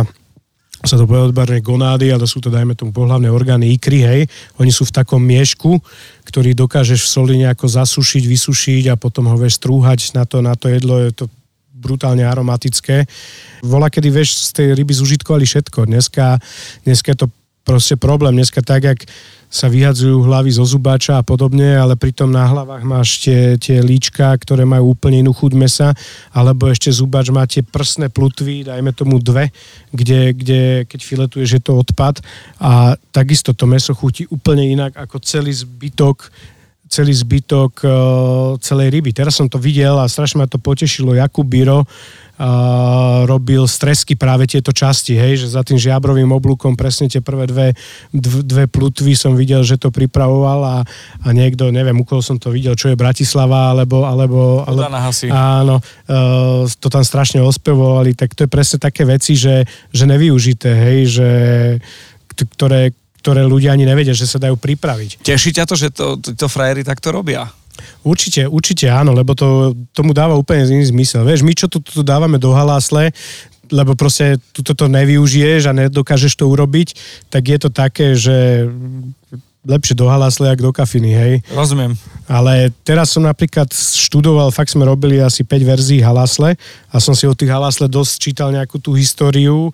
sa 0.85 1.01
to 1.01 1.09
povie 1.09 1.33
odborné 1.33 1.65
gonády, 1.65 2.13
ale 2.13 2.29
sú 2.29 2.45
to, 2.45 2.53
dajme 2.53 2.77
tomu, 2.77 2.93
pohľavné 2.93 3.33
orgány 3.33 3.73
ikry, 3.75 4.05
hej. 4.05 4.21
Oni 4.61 4.69
sú 4.69 4.85
v 4.85 4.93
takom 4.93 5.21
miešku, 5.21 5.81
ktorý 6.29 6.53
dokážeš 6.53 7.05
v 7.05 7.09
soli 7.09 7.35
nejako 7.41 7.67
zasušiť, 7.69 8.25
vysušiť 8.29 8.85
a 8.93 9.01
potom 9.01 9.29
ho 9.33 9.37
vieš 9.41 9.61
strúhať 9.61 10.13
na 10.13 10.29
to, 10.29 10.45
na 10.45 10.53
to 10.55 10.69
jedlo. 10.69 11.01
Je 11.01 11.13
to 11.13 11.27
brutálne 11.73 12.25
aromatické. 12.25 13.05
Vola, 13.65 13.93
kedy 13.93 14.09
vieš 14.09 14.49
z 14.49 14.51
tej 14.57 14.67
ryby 14.77 14.93
zužitkovali 14.97 15.45
všetko. 15.45 15.85
Dneska, 15.89 16.41
dneska 16.85 17.13
je 17.13 17.19
to 17.25 17.29
proste 17.65 17.97
problém. 17.97 18.37
Dneska 18.37 18.61
tak, 18.61 18.85
jak 18.85 19.01
sa 19.55 19.71
vyhadzujú 19.71 20.27
hlavy 20.27 20.51
zo 20.51 20.67
zubáča 20.67 21.15
a 21.15 21.23
podobne, 21.23 21.79
ale 21.79 21.95
pritom 21.95 22.27
na 22.27 22.43
hlavách 22.43 22.83
máš 22.83 23.23
tie, 23.23 23.55
tie 23.55 23.79
líčka, 23.79 24.35
ktoré 24.35 24.67
majú 24.67 24.99
úplne 24.99 25.23
inú 25.23 25.31
chuť 25.31 25.53
mesa, 25.55 25.95
alebo 26.35 26.67
ešte 26.67 26.91
zubáč 26.91 27.31
má 27.31 27.47
tie 27.47 27.63
prsné 27.63 28.11
plutvy, 28.11 28.67
dajme 28.67 28.91
tomu 28.91 29.23
dve, 29.23 29.55
kde, 29.95 30.35
kde 30.35 30.61
keď 30.91 31.01
filetuješ, 31.07 31.51
je 31.55 31.63
to 31.63 31.79
odpad 31.79 32.19
a 32.59 32.99
takisto 33.15 33.55
to 33.55 33.71
meso 33.71 33.95
chutí 33.95 34.27
úplne 34.27 34.67
inak 34.67 34.99
ako 34.99 35.23
celý 35.23 35.55
zbytok 35.55 36.35
celý 36.85 37.11
zbytok 37.17 37.73
uh, 37.83 37.91
celej 38.61 38.93
ryby. 38.95 39.11
Teraz 39.11 39.35
som 39.35 39.51
to 39.51 39.59
videl 39.59 39.99
a 39.99 40.07
strašne 40.07 40.39
ma 40.39 40.47
to 40.47 40.63
potešilo. 40.63 41.17
Jakub 41.17 41.43
Biro 41.43 41.89
robil 43.31 43.63
stresky 43.71 44.19
práve 44.19 44.51
tieto 44.51 44.75
časti, 44.75 45.15
hej, 45.15 45.47
že 45.47 45.55
za 45.55 45.63
tým 45.63 45.79
žiabrovým 45.79 46.27
oblúkom 46.35 46.75
presne 46.75 47.07
tie 47.07 47.23
prvé 47.23 47.47
dve, 47.47 47.67
dve, 48.11 48.43
dve 48.43 48.65
plutvy 48.67 49.15
som 49.15 49.39
videl, 49.39 49.63
že 49.63 49.79
to 49.79 49.95
pripravoval 49.95 50.61
a, 50.67 50.77
a 51.23 51.29
niekto, 51.31 51.71
neviem, 51.71 51.95
u 51.95 52.03
koho 52.03 52.19
som 52.19 52.35
to 52.35 52.51
videl, 52.51 52.75
čo 52.75 52.91
je 52.91 52.99
Bratislava, 52.99 53.71
alebo... 53.71 54.03
alebo, 54.03 54.67
alebo 54.67 54.83
áno, 55.31 55.79
uh, 55.79 56.67
to 56.67 56.91
tam 56.91 57.07
strašne 57.07 57.39
ospevovali, 57.39 58.19
tak 58.19 58.35
to 58.35 58.47
je 58.47 58.51
presne 58.51 58.83
také 58.83 59.07
veci, 59.07 59.39
že, 59.39 59.63
že 59.95 60.05
nevyužité, 60.11 60.71
hej, 60.75 61.01
že 61.15 61.29
ktoré, 62.35 62.91
ktoré 63.23 63.47
ľudia 63.47 63.79
ani 63.79 63.87
nevedia, 63.87 64.11
že 64.11 64.27
sa 64.27 64.43
dajú 64.43 64.59
pripraviť. 64.59 65.23
Teší 65.23 65.55
ťa 65.55 65.65
to, 65.71 65.75
že 65.79 65.89
to, 65.95 66.19
to, 66.19 66.35
to 66.35 66.47
frajery 66.51 66.83
takto 66.83 67.15
robia? 67.15 67.47
Určite, 68.05 68.47
určite 68.47 68.87
áno, 68.87 69.17
lebo 69.17 69.35
to, 69.35 69.75
tomu 69.91 70.15
dáva 70.15 70.39
úplne 70.39 70.67
iný 70.69 70.87
zmysel. 70.89 71.27
Vieš, 71.27 71.43
my 71.43 71.53
čo 71.57 71.67
tu, 71.67 71.83
tu 71.83 72.05
dávame 72.07 72.39
do 72.39 72.55
halásle, 72.55 73.11
lebo 73.73 73.97
proste 73.97 74.37
tu 74.53 74.61
to 74.63 74.87
nevyužiješ 74.87 75.71
a 75.71 75.77
nedokážeš 75.77 76.37
to 76.37 76.45
urobiť, 76.47 76.95
tak 77.33 77.49
je 77.49 77.59
to 77.59 77.69
také, 77.73 78.13
že 78.15 78.69
lepšie 79.65 79.97
do 79.97 80.07
halasle, 80.07 80.53
ako 80.53 80.71
do 80.71 80.73
kafiny, 80.77 81.11
hej. 81.17 81.35
Rozumiem. 81.51 81.97
Ale 82.25 82.73
teraz 82.85 83.13
som 83.13 83.25
napríklad 83.25 83.69
študoval, 83.73 84.53
fakt 84.53 84.73
sme 84.73 84.85
robili 84.85 85.21
asi 85.21 85.45
5 85.45 85.61
verzií 85.65 86.01
halasle 86.01 86.57
a 86.89 86.97
som 87.01 87.13
si 87.13 87.25
o 87.29 87.37
tých 87.37 87.53
halasle 87.53 87.89
dosť 87.89 88.13
čítal 88.17 88.49
nejakú 88.53 88.81
tú 88.81 88.97
históriu 88.97 89.73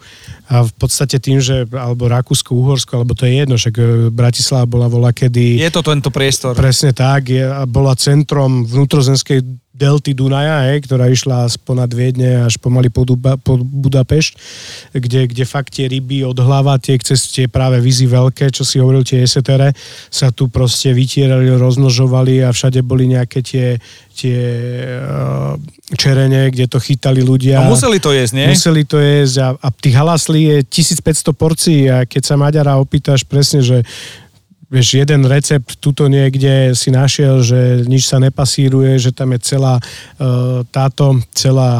a 0.50 0.66
v 0.66 0.72
podstate 0.78 1.18
tým, 1.18 1.38
že 1.38 1.66
alebo 1.70 2.10
Rakúsko, 2.10 2.54
Uhorsko, 2.54 3.02
alebo 3.02 3.14
to 3.14 3.26
je 3.26 3.42
jedno, 3.42 3.54
však 3.54 3.74
e, 3.78 3.82
Bratislava 4.10 4.66
bola 4.66 4.86
vola 4.90 5.10
kedy... 5.14 5.62
Je 5.62 5.70
to 5.70 5.82
tento 5.82 6.10
priestor. 6.10 6.58
Presne 6.58 6.90
tak, 6.90 7.30
je, 7.30 7.42
bola 7.70 7.94
centrom 7.94 8.66
vnútrozemskej 8.66 9.42
delty 9.80 10.12
Dunaja, 10.12 10.68
hej, 10.68 10.84
ktorá 10.84 11.08
išla 11.08 11.48
ponad 11.64 11.88
Viedne 11.88 12.44
až 12.44 12.60
pomaly 12.60 12.92
po, 12.92 13.08
Duba, 13.08 13.40
po 13.40 13.56
Budapešť, 13.56 14.32
kde, 14.92 15.24
kde 15.32 15.44
fakt 15.48 15.72
tie 15.72 15.88
ryby 15.88 16.20
od 16.28 16.36
hlava, 16.36 16.76
tie, 16.76 17.00
cez 17.00 17.32
tie 17.32 17.48
práve 17.48 17.80
vizy 17.80 18.04
veľké, 18.04 18.52
čo 18.52 18.60
si 18.60 18.76
hovoril, 18.76 19.00
tie 19.00 19.24
esetere, 19.24 19.72
sa 20.12 20.28
tu 20.28 20.52
proste 20.52 20.92
vytierali, 20.92 21.48
rozmnožovali 21.56 22.44
a 22.44 22.52
všade 22.52 22.84
boli 22.84 23.08
nejaké 23.08 23.40
tie, 23.40 23.80
tie 24.12 24.40
uh, 25.00 25.56
čerene, 25.96 26.52
kde 26.52 26.68
to 26.68 26.76
chytali 26.76 27.24
ľudia. 27.24 27.64
A 27.64 27.72
museli 27.72 27.96
to 27.96 28.12
jesť, 28.12 28.36
nie? 28.36 28.48
Museli 28.52 28.84
to 28.84 29.00
jesť 29.00 29.36
a, 29.40 29.48
a 29.56 29.68
tých 29.72 29.96
halaslí 29.96 30.40
je 30.44 30.56
1500 30.68 31.32
porcií 31.32 31.88
a 31.88 32.04
keď 32.04 32.22
sa 32.28 32.36
Maďara 32.36 32.76
opýtaš 32.76 33.24
presne, 33.24 33.64
že 33.64 33.80
vieš, 34.70 35.02
jeden 35.02 35.26
recept 35.26 35.82
tuto 35.82 36.06
niekde 36.06 36.78
si 36.78 36.94
našiel, 36.94 37.42
že 37.42 37.82
nič 37.90 38.06
sa 38.06 38.22
nepasíruje, 38.22 39.02
že 39.02 39.10
tam 39.10 39.34
je 39.34 39.42
celá 39.42 39.82
uh, 39.82 40.62
táto, 40.70 41.18
celá 41.34 41.70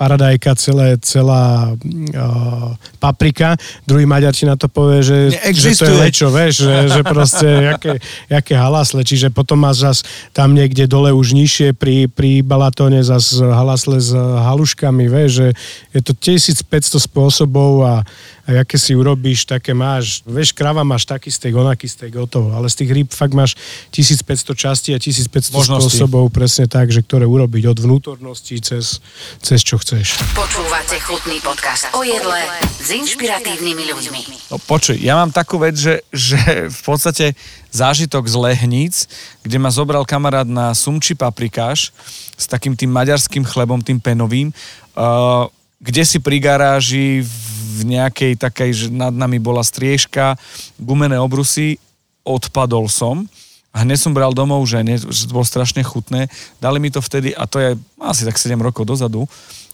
paradajka, 0.00 0.56
celé, 0.56 0.96
celá 1.04 1.76
uh, 1.76 2.72
paprika. 2.96 3.60
Druhý 3.84 4.08
Maďar 4.08 4.32
ti 4.32 4.48
na 4.48 4.56
to 4.56 4.72
povie, 4.72 5.04
že, 5.04 5.36
že 5.52 5.76
to 5.76 5.84
je 5.84 5.96
lečo, 6.00 6.26
vieš, 6.32 6.64
že, 6.64 6.76
že 6.88 7.00
proste 7.04 7.48
jaké, 7.76 8.00
jaké 8.32 8.54
halasle. 8.56 9.04
Čiže 9.04 9.28
potom 9.28 9.60
máš 9.60 9.84
zas 9.84 9.98
tam 10.32 10.56
niekde 10.56 10.88
dole 10.88 11.12
už 11.12 11.36
nižšie 11.36 11.76
pri, 11.76 12.08
pri 12.08 12.40
Balatóne 12.40 13.04
zas 13.04 13.36
halasle 13.36 14.00
s 14.00 14.16
haluškami, 14.16 15.04
vieš, 15.04 15.30
že 15.36 15.46
je 15.92 16.00
to 16.00 16.12
1500 16.16 16.96
spôsobov 16.96 17.84
a 17.84 17.94
a 18.42 18.66
aké 18.66 18.74
si 18.74 18.98
urobíš, 18.98 19.46
také 19.46 19.70
máš. 19.70 20.26
Vieš, 20.26 20.50
krava 20.50 20.82
máš 20.82 21.06
taký 21.06 21.30
steak, 21.30 21.54
onaký 21.54 21.86
steak, 21.86 22.10
gotovo. 22.10 22.50
Ale 22.50 22.66
z 22.66 22.82
tých 22.82 22.90
rýb 22.90 23.08
fakt 23.14 23.38
máš 23.38 23.54
1500 23.94 24.58
častí 24.58 24.90
a 24.90 24.98
1500 24.98 25.54
Možnosti. 25.54 25.94
spôsobov 25.94 26.26
presne 26.34 26.66
tak, 26.66 26.90
že 26.90 27.06
ktoré 27.06 27.22
urobiť 27.22 27.70
od 27.70 27.78
vnútornosti 27.78 28.58
cez, 28.58 28.98
cez 29.38 29.62
čo 29.62 29.78
chceš. 29.78 30.18
Počúvate 30.34 30.98
chutný 31.06 31.38
podcast 31.38 31.86
o 31.94 32.02
jedle 32.02 32.42
s 32.82 32.90
inšpiratívnymi 32.90 33.84
ľuďmi. 33.94 34.20
No 34.50 34.58
počuj, 34.58 34.98
ja 34.98 35.14
mám 35.14 35.30
takú 35.30 35.62
vec, 35.62 35.78
že, 35.78 36.02
že 36.10 36.66
v 36.66 36.80
podstate 36.82 37.38
zážitok 37.70 38.26
z 38.26 38.36
Lehníc, 38.42 39.06
kde 39.46 39.62
ma 39.62 39.70
zobral 39.70 40.02
kamarát 40.02 40.50
na 40.50 40.74
sumči 40.74 41.14
paprikáš 41.14 41.94
s 42.34 42.50
takým 42.50 42.74
tým 42.74 42.90
maďarským 42.90 43.46
chlebom, 43.46 43.78
tým 43.86 44.02
penovým, 44.02 44.50
uh, 44.98 45.46
kde 45.78 46.02
si 46.02 46.18
pri 46.18 46.42
garáži 46.42 47.22
v 47.22 47.61
nejakej 47.80 48.36
takej, 48.36 48.70
že 48.72 48.86
nad 48.92 49.12
nami 49.12 49.40
bola 49.40 49.64
striežka, 49.64 50.36
gumené 50.76 51.16
obrusy, 51.16 51.80
odpadol 52.22 52.86
som. 52.92 53.24
A 53.72 53.88
hneď 53.88 54.04
som 54.04 54.12
bral 54.12 54.36
domov, 54.36 54.68
že, 54.68 54.84
ne, 54.84 55.00
že 55.00 55.24
to 55.24 55.32
bolo 55.32 55.48
strašne 55.48 55.80
chutné. 55.80 56.28
Dali 56.60 56.76
mi 56.76 56.92
to 56.92 57.00
vtedy, 57.00 57.32
a 57.32 57.48
to 57.48 57.56
je 57.56 57.70
asi 58.04 58.28
tak 58.28 58.36
7 58.36 58.52
rokov 58.60 58.84
dozadu, 58.84 59.24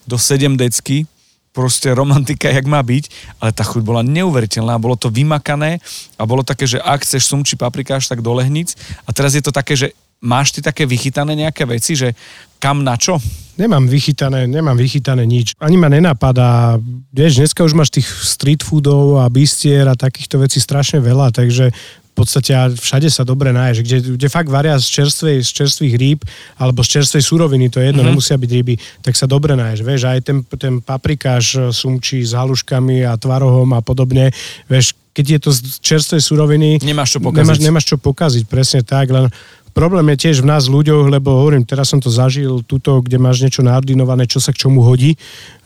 do 0.06 0.16
7 0.16 0.54
decky, 0.54 1.02
proste 1.50 1.90
romantika, 1.90 2.46
jak 2.46 2.70
má 2.70 2.78
byť, 2.78 3.10
ale 3.42 3.50
tá 3.50 3.66
chuť 3.66 3.82
bola 3.82 4.06
neuveriteľná, 4.06 4.78
bolo 4.78 4.94
to 4.94 5.10
vymakané 5.10 5.82
a 6.14 6.22
bolo 6.22 6.46
také, 6.46 6.70
že 6.70 6.78
ak 6.78 7.02
chceš 7.02 7.26
sumči 7.26 7.58
paprikáš, 7.58 8.06
tak 8.06 8.22
do 8.22 8.30
lehnic. 8.30 8.78
A 9.02 9.10
teraz 9.10 9.34
je 9.34 9.42
to 9.42 9.50
také, 9.50 9.74
že 9.74 9.90
máš 10.22 10.50
ty 10.54 10.60
také 10.62 10.86
vychytané 10.86 11.38
nejaké 11.38 11.62
veci, 11.66 11.94
že 11.94 12.14
kam 12.58 12.82
na 12.82 12.98
čo? 12.98 13.22
Nemám 13.58 13.86
vychytané, 13.86 14.46
nemám 14.46 14.78
vychytané 14.78 15.26
nič. 15.26 15.54
Ani 15.58 15.78
ma 15.78 15.90
nenapadá. 15.90 16.78
Vieš, 17.10 17.42
dneska 17.42 17.62
už 17.66 17.74
máš 17.74 17.90
tých 17.90 18.06
street 18.06 18.62
foodov 18.62 19.18
a 19.22 19.26
bistier 19.30 19.86
a 19.86 19.98
takýchto 19.98 20.42
vecí 20.42 20.62
strašne 20.62 21.02
veľa, 21.02 21.34
takže 21.34 21.70
v 21.70 22.26
podstate 22.26 22.50
všade 22.82 23.14
sa 23.14 23.22
dobre 23.22 23.54
náješ, 23.54 23.86
kde, 23.86 24.18
kde 24.18 24.26
fakt 24.26 24.50
varia 24.50 24.74
z, 24.74 24.90
čerstvej, 24.90 25.38
z 25.38 25.50
čerstvých 25.54 25.94
rýb 25.94 26.20
alebo 26.58 26.82
z 26.82 26.98
čerstvej 26.98 27.22
suroviny, 27.22 27.70
to 27.70 27.78
je 27.78 27.94
jedno, 27.94 28.02
mm-hmm. 28.02 28.18
nemusia 28.18 28.34
byť 28.34 28.50
ryby, 28.58 28.74
tak 29.06 29.14
sa 29.14 29.30
dobre 29.30 29.54
náješ. 29.54 29.86
Vieš, 29.86 30.02
aj 30.02 30.20
ten, 30.26 30.42
ten 30.58 30.82
paprikáš 30.82 31.70
sumčí 31.70 32.26
s 32.26 32.34
haluškami 32.34 33.06
a 33.06 33.14
tvarohom 33.14 33.70
a 33.70 33.78
podobne, 33.86 34.34
vieš, 34.66 34.98
keď 35.14 35.26
je 35.34 35.38
to 35.42 35.50
z 35.50 35.58
čerstvej 35.82 36.22
suroviny, 36.22 36.70
nemáš 36.78 37.18
čo 37.18 37.20
pokaziť. 37.22 37.42
Nemáš, 37.42 37.58
nemáš 37.58 37.86
čo 37.90 37.96
pokaziť, 37.98 38.44
presne 38.46 38.86
tak, 38.86 39.10
len 39.10 39.26
Problém 39.72 40.14
je 40.14 40.28
tiež 40.28 40.42
v 40.42 40.50
nás 40.50 40.66
ľuďoch, 40.66 41.08
lebo 41.08 41.32
hovorím, 41.32 41.64
teraz 41.64 41.92
som 41.92 42.00
to 42.02 42.12
zažil 42.12 42.62
tuto, 42.66 43.00
kde 43.00 43.16
máš 43.16 43.42
niečo 43.42 43.62
naordinované, 43.64 44.28
čo 44.28 44.42
sa 44.42 44.52
k 44.52 44.66
čomu 44.66 44.82
hodí 44.82 45.14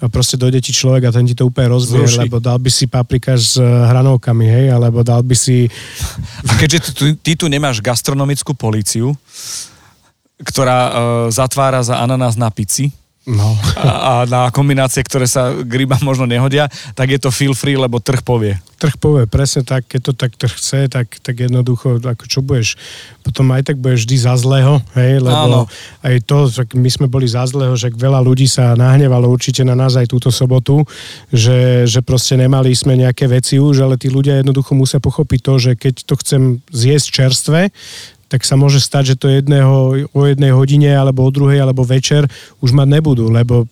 a 0.02 0.10
proste 0.10 0.36
dojde 0.36 0.62
ti 0.62 0.72
človek 0.74 1.08
a 1.08 1.14
ten 1.14 1.26
ti 1.26 1.34
to 1.34 1.48
úplne 1.48 1.72
rozbije, 1.72 2.26
lebo 2.26 2.42
dal 2.42 2.58
by 2.60 2.70
si 2.70 2.86
paprika 2.90 3.34
s 3.34 3.56
eh, 3.56 3.64
hranolkami, 3.64 4.46
hej, 4.46 4.66
alebo 4.72 5.02
dal 5.02 5.26
by 5.26 5.34
si... 5.36 5.66
A 6.50 6.52
keďže 6.58 6.78
ty, 6.92 7.06
ty 7.16 7.32
tu 7.38 7.46
nemáš 7.46 7.78
gastronomickú 7.78 8.52
políciu, 8.52 9.14
ktorá 10.42 10.78
uh, 10.82 10.92
zatvára 11.30 11.86
za 11.86 12.02
ananás 12.02 12.34
na 12.34 12.50
pici, 12.50 12.90
No. 13.22 13.54
A, 13.78 13.86
a 13.86 14.12
na 14.26 14.50
kombinácie, 14.50 14.98
ktoré 14.98 15.30
sa 15.30 15.54
k 15.54 15.70
rybám 15.70 16.02
možno 16.02 16.26
nehodia, 16.26 16.66
tak 16.98 17.06
je 17.06 17.22
to 17.22 17.30
feel 17.30 17.54
free, 17.54 17.78
lebo 17.78 18.02
trh 18.02 18.18
povie. 18.18 18.58
Trh 18.82 18.98
povie, 18.98 19.30
presne 19.30 19.62
tak, 19.62 19.86
keď 19.86 20.00
to 20.10 20.12
tak 20.18 20.34
trh 20.34 20.50
chce, 20.50 20.90
tak, 20.90 21.06
tak 21.22 21.38
jednoducho, 21.38 22.02
ako 22.02 22.24
čo 22.26 22.42
budeš, 22.42 22.74
potom 23.22 23.46
aj 23.54 23.70
tak 23.70 23.78
budeš 23.78 24.10
vždy 24.10 24.16
za 24.26 24.34
zlého, 24.34 24.82
hej, 24.98 25.22
lebo 25.22 25.38
Áno. 25.38 25.60
aj 26.02 26.18
to, 26.26 26.50
my 26.74 26.90
sme 26.90 27.06
boli 27.06 27.30
za 27.30 27.46
zlého, 27.46 27.78
že 27.78 27.94
veľa 27.94 28.18
ľudí 28.18 28.50
sa 28.50 28.74
nahnevalo 28.74 29.30
určite 29.30 29.62
na 29.62 29.78
nás 29.78 29.94
aj 29.94 30.10
túto 30.10 30.34
sobotu, 30.34 30.82
že, 31.30 31.86
že 31.86 32.02
proste 32.02 32.34
nemali 32.34 32.74
sme 32.74 32.98
nejaké 32.98 33.30
veci 33.30 33.62
už, 33.62 33.86
ale 33.86 33.94
tí 34.02 34.10
ľudia 34.10 34.42
jednoducho 34.42 34.74
musia 34.74 34.98
pochopiť 34.98 35.40
to, 35.46 35.54
že 35.62 35.72
keď 35.78 35.94
to 36.02 36.14
chcem 36.18 36.42
zjesť 36.74 37.06
čerstvé, 37.22 37.70
tak 38.32 38.48
sa 38.48 38.56
môže 38.56 38.80
stať, 38.80 39.12
že 39.12 39.20
to 39.20 39.28
jedného, 39.28 40.08
o 40.08 40.20
jednej 40.24 40.56
hodine 40.56 40.88
alebo 40.88 41.20
o 41.20 41.28
druhej 41.28 41.60
alebo 41.60 41.84
večer 41.84 42.24
už 42.64 42.72
mať 42.72 42.88
nebudú, 42.88 43.28
lebo 43.28 43.68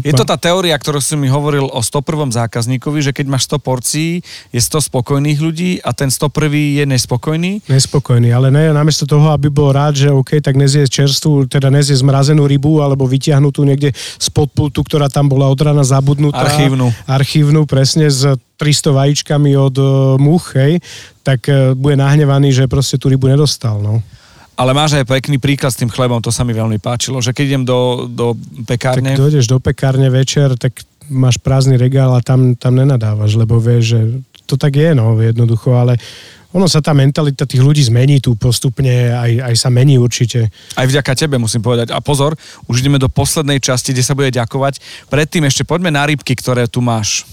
Je 0.00 0.16
to 0.16 0.24
tá 0.24 0.40
teória, 0.40 0.72
ktorú 0.72 1.04
som 1.04 1.20
mi 1.20 1.28
hovoril 1.28 1.68
o 1.68 1.80
101. 1.84 2.32
zákazníkovi, 2.32 3.04
že 3.04 3.12
keď 3.12 3.28
máš 3.28 3.44
100 3.44 3.60
porcií, 3.60 4.24
je 4.48 4.60
100 4.60 4.88
spokojných 4.88 5.36
ľudí 5.36 5.70
a 5.84 5.92
ten 5.92 6.08
101. 6.08 6.80
je 6.80 6.84
nespokojný? 6.88 7.52
Nespokojný, 7.68 8.32
ale 8.32 8.48
ne, 8.48 8.72
namiesto 8.72 9.04
toho, 9.04 9.28
aby 9.36 9.52
bol 9.52 9.76
rád, 9.76 10.00
že 10.00 10.08
OK, 10.08 10.40
tak 10.40 10.56
nezie 10.56 10.88
čerstvú, 10.88 11.44
teda 11.44 11.68
nezie 11.68 11.92
zmrazenú 11.92 12.48
rybu 12.48 12.80
alebo 12.80 13.04
vytiahnutú 13.04 13.68
niekde 13.68 13.92
spod 14.16 14.48
pultu, 14.56 14.80
ktorá 14.80 15.12
tam 15.12 15.28
bola 15.28 15.52
od 15.52 15.60
rana 15.60 15.84
zabudnutá. 15.84 16.40
Archívnu. 16.40 16.88
Archívnu, 17.04 17.68
presne 17.68 18.08
s 18.08 18.24
300 18.56 18.96
vajíčkami 18.96 19.52
od 19.60 19.76
uh, 19.76 20.16
much, 20.16 20.56
hej, 20.56 20.80
tak 21.20 21.44
uh, 21.52 21.76
bude 21.76 22.00
nahnevaný, 22.00 22.54
že 22.56 22.64
proste 22.64 22.96
tú 22.96 23.12
rybu 23.12 23.28
nedostal, 23.28 23.76
no. 23.76 24.00
Ale 24.62 24.78
máš 24.78 24.94
aj 24.94 25.10
pekný 25.10 25.42
príklad 25.42 25.74
s 25.74 25.80
tým 25.82 25.90
chlebom, 25.90 26.22
to 26.22 26.30
sa 26.30 26.46
mi 26.46 26.54
veľmi 26.54 26.78
páčilo, 26.78 27.18
že 27.18 27.34
keď 27.34 27.44
idem 27.50 27.64
do, 27.66 28.06
do 28.06 28.38
pekárne... 28.62 29.18
Tak 29.18 29.26
dojdeš 29.26 29.50
do 29.50 29.58
pekárne 29.58 30.06
večer, 30.06 30.54
tak 30.54 30.86
máš 31.10 31.42
prázdny 31.42 31.74
regál 31.74 32.14
a 32.14 32.22
tam, 32.22 32.54
tam 32.54 32.78
nenadávaš, 32.78 33.34
lebo 33.34 33.58
vieš, 33.58 33.98
že 33.98 34.00
to 34.46 34.54
tak 34.54 34.78
je, 34.78 34.94
no, 34.94 35.18
jednoducho, 35.18 35.74
ale 35.74 35.98
ono 36.54 36.70
sa 36.70 36.78
tá 36.78 36.94
mentalita 36.94 37.42
tých 37.42 37.58
ľudí 37.58 37.82
zmení 37.82 38.22
tu 38.22 38.38
postupne, 38.38 39.10
aj, 39.10 39.50
aj 39.50 39.54
sa 39.58 39.66
mení 39.66 39.98
určite. 39.98 40.46
Aj 40.78 40.86
vďaka 40.86 41.18
tebe 41.18 41.42
musím 41.42 41.64
povedať. 41.64 41.90
A 41.90 41.98
pozor, 41.98 42.38
už 42.70 42.86
ideme 42.86 43.02
do 43.02 43.10
poslednej 43.10 43.58
časti, 43.58 43.90
kde 43.90 44.06
sa 44.06 44.14
bude 44.14 44.30
ďakovať. 44.30 44.78
Predtým 45.10 45.42
ešte 45.42 45.66
poďme 45.66 45.90
na 45.90 46.06
rybky, 46.06 46.38
ktoré 46.38 46.70
tu 46.70 46.78
máš. 46.78 47.26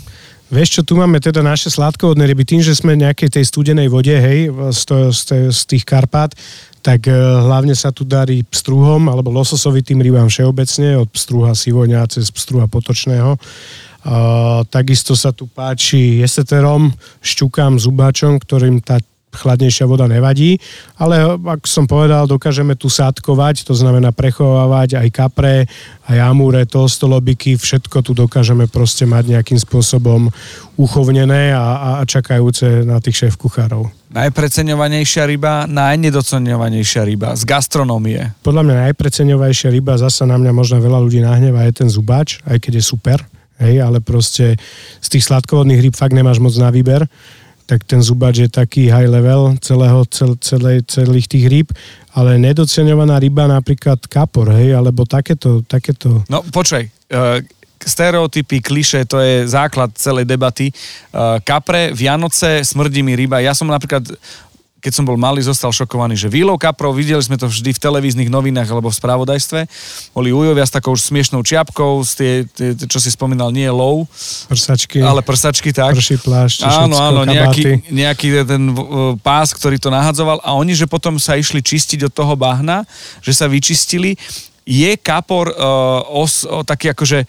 Vieš 0.50 0.82
čo, 0.82 0.82
tu 0.82 0.98
máme 0.98 1.22
teda 1.22 1.46
naše 1.46 1.70
sladkovodné 1.70 2.26
ryby, 2.26 2.42
tým, 2.42 2.66
že 2.66 2.74
sme 2.74 2.98
nejakej 2.98 3.38
tej 3.38 3.46
studenej 3.46 3.86
vode, 3.86 4.18
hej, 4.18 4.50
z, 4.74 4.82
to, 4.82 5.14
z, 5.14 5.54
z 5.54 5.62
tých 5.70 5.86
Karpát, 5.86 6.34
tak 6.80 7.08
e, 7.08 7.14
hlavne 7.14 7.76
sa 7.76 7.92
tu 7.92 8.08
darí 8.08 8.42
pstruhom 8.48 9.12
alebo 9.12 9.32
lososovitým 9.32 10.00
rybám 10.00 10.32
všeobecne, 10.32 11.00
od 11.00 11.10
pstruha 11.12 11.52
sivoňa 11.52 12.08
cez 12.08 12.32
pstruha 12.32 12.66
potočného. 12.66 13.36
Uh, 14.00 14.64
takisto 14.72 15.12
sa 15.12 15.36
tu 15.36 15.44
páči 15.44 16.24
jeseterom, 16.24 16.88
šťukám, 17.20 17.76
zubáčom, 17.76 18.40
ktorým 18.40 18.80
tá 18.80 19.04
chladnejšia 19.30 19.86
voda 19.86 20.10
nevadí, 20.10 20.58
ale 20.98 21.38
ako 21.38 21.68
som 21.68 21.86
povedal, 21.86 22.26
dokážeme 22.26 22.74
tu 22.74 22.90
sádkovať, 22.90 23.68
to 23.68 23.78
znamená 23.78 24.10
prechovávať 24.10 24.98
aj 24.98 25.08
kapre, 25.14 25.56
aj 26.10 26.18
amúre, 26.18 26.66
tolstolobiky, 26.66 27.60
všetko 27.60 28.02
tu 28.02 28.18
dokážeme 28.18 28.66
proste 28.66 29.06
mať 29.06 29.38
nejakým 29.38 29.60
spôsobom 29.62 30.34
uchovnené 30.80 31.54
a, 31.54 32.02
a 32.02 32.08
čakajúce 32.08 32.88
na 32.88 32.98
tých 33.04 33.28
šéf 33.28 33.38
kuchárov. 33.38 33.99
Najpreceňovanejšia 34.10 35.24
ryba, 35.30 35.70
najnedoceňovanejšia 35.70 37.05
ryba 37.05 37.38
z 37.38 37.45
gastronómie. 37.45 38.34
Podľa 38.41 38.66
mňa 38.66 38.76
najpreceňovanejšia 38.89 39.70
ryba, 39.70 40.01
zasa 40.01 40.26
na 40.26 40.41
mňa 40.41 40.49
možno 40.49 40.82
veľa 40.82 40.97
ľudí 40.97 41.22
nahneva, 41.22 41.62
je 41.70 41.86
ten 41.86 41.89
zubač, 41.93 42.41
aj 42.49 42.57
keď 42.57 42.82
je 42.82 42.84
super, 42.89 43.22
hej, 43.62 43.86
ale 43.86 44.01
proste 44.01 44.57
z 44.97 45.07
tých 45.14 45.30
sladkovodných 45.30 45.78
ryb 45.78 45.93
fakt 45.93 46.18
nemáš 46.18 46.41
moc 46.41 46.57
na 46.57 46.74
výber 46.74 47.05
tak 47.70 47.86
ten 47.86 48.01
zubač 48.01 48.41
je 48.41 48.49
taký 48.49 48.89
high 48.89 49.05
level 49.05 49.53
celého, 49.62 50.01
cel, 50.10 50.34
celé, 50.41 50.82
celých 50.89 51.30
tých 51.30 51.45
rýb, 51.45 51.68
ale 52.18 52.41
nedoceňovaná 52.41 53.22
ryba 53.22 53.45
napríklad 53.45 54.10
kapor, 54.10 54.49
hej, 54.57 54.74
alebo 54.74 55.05
takéto, 55.05 55.62
takéto... 55.62 56.26
No 56.26 56.41
počkaj, 56.41 56.89
uh, 57.14 57.45
stereotypy, 57.86 58.60
kliše, 58.60 59.08
to 59.08 59.20
je 59.20 59.48
základ 59.48 59.92
celej 59.96 60.28
debaty. 60.28 60.72
Uh, 61.12 61.40
kapre, 61.44 61.96
Vianoce, 61.96 62.64
smrdí 62.64 63.04
mi 63.04 63.16
ryba. 63.16 63.40
Ja 63.40 63.56
som 63.56 63.72
napríklad 63.72 64.04
keď 64.80 64.94
som 64.96 65.04
bol 65.04 65.20
malý, 65.20 65.44
zostal 65.44 65.76
šokovaný, 65.76 66.16
že 66.16 66.32
výlov 66.32 66.56
kaprov, 66.56 66.96
videli 66.96 67.20
sme 67.20 67.36
to 67.36 67.52
vždy 67.52 67.76
v 67.76 67.84
televíznych 67.84 68.32
novinách 68.32 68.72
alebo 68.72 68.88
v 68.88 68.96
spravodajstve, 68.96 69.60
boli 70.16 70.32
ujovia 70.32 70.64
s 70.64 70.72
takou 70.72 70.96
smiešnou 70.96 71.44
čiapkou, 71.44 72.00
z 72.08 72.12
tie, 72.16 72.32
tie, 72.48 72.70
čo 72.88 72.98
si 73.04 73.12
spomínal, 73.12 73.52
nie 73.52 73.68
lov, 73.68 74.08
prsačky, 74.48 75.04
ale 75.04 75.20
prsačky, 75.20 75.76
tak. 75.76 76.00
Prší 76.00 76.24
plášť, 76.24 76.64
Áno, 76.64 76.96
áno, 76.96 77.28
nejaký, 77.28 77.92
nejaký 77.92 78.28
ten 78.48 78.72
pás, 79.20 79.52
ktorý 79.52 79.76
to 79.78 79.92
nahadzoval 79.92 80.40
a 80.42 80.56
oni, 80.56 80.72
že 80.72 80.88
potom 80.88 81.20
sa 81.20 81.36
išli 81.36 81.60
čistiť 81.60 82.08
od 82.08 82.14
toho 82.16 82.34
bahna, 82.40 82.88
že 83.20 83.36
sa 83.36 83.52
vyčistili. 83.52 84.16
Je 84.70 84.94
kapor 85.02 85.50
uh, 85.50 86.06
os, 86.14 86.46
uh, 86.46 86.62
taký 86.62 86.94
akože 86.94 87.26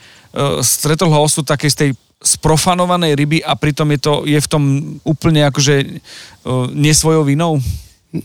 stretol 0.62 1.10
ho 1.10 1.26
osud 1.26 1.42
takej 1.42 1.70
z 1.70 1.76
tej 1.76 1.90
sprofanovanej 2.20 3.16
ryby 3.16 3.38
a 3.40 3.56
pritom 3.56 3.88
je 3.96 3.98
to 3.98 4.12
je 4.28 4.36
v 4.36 4.50
tom 4.50 4.62
úplne 5.08 5.40
akože 5.48 5.74
uh, 5.80 6.68
nesvojou 6.68 7.24
vinou? 7.24 7.56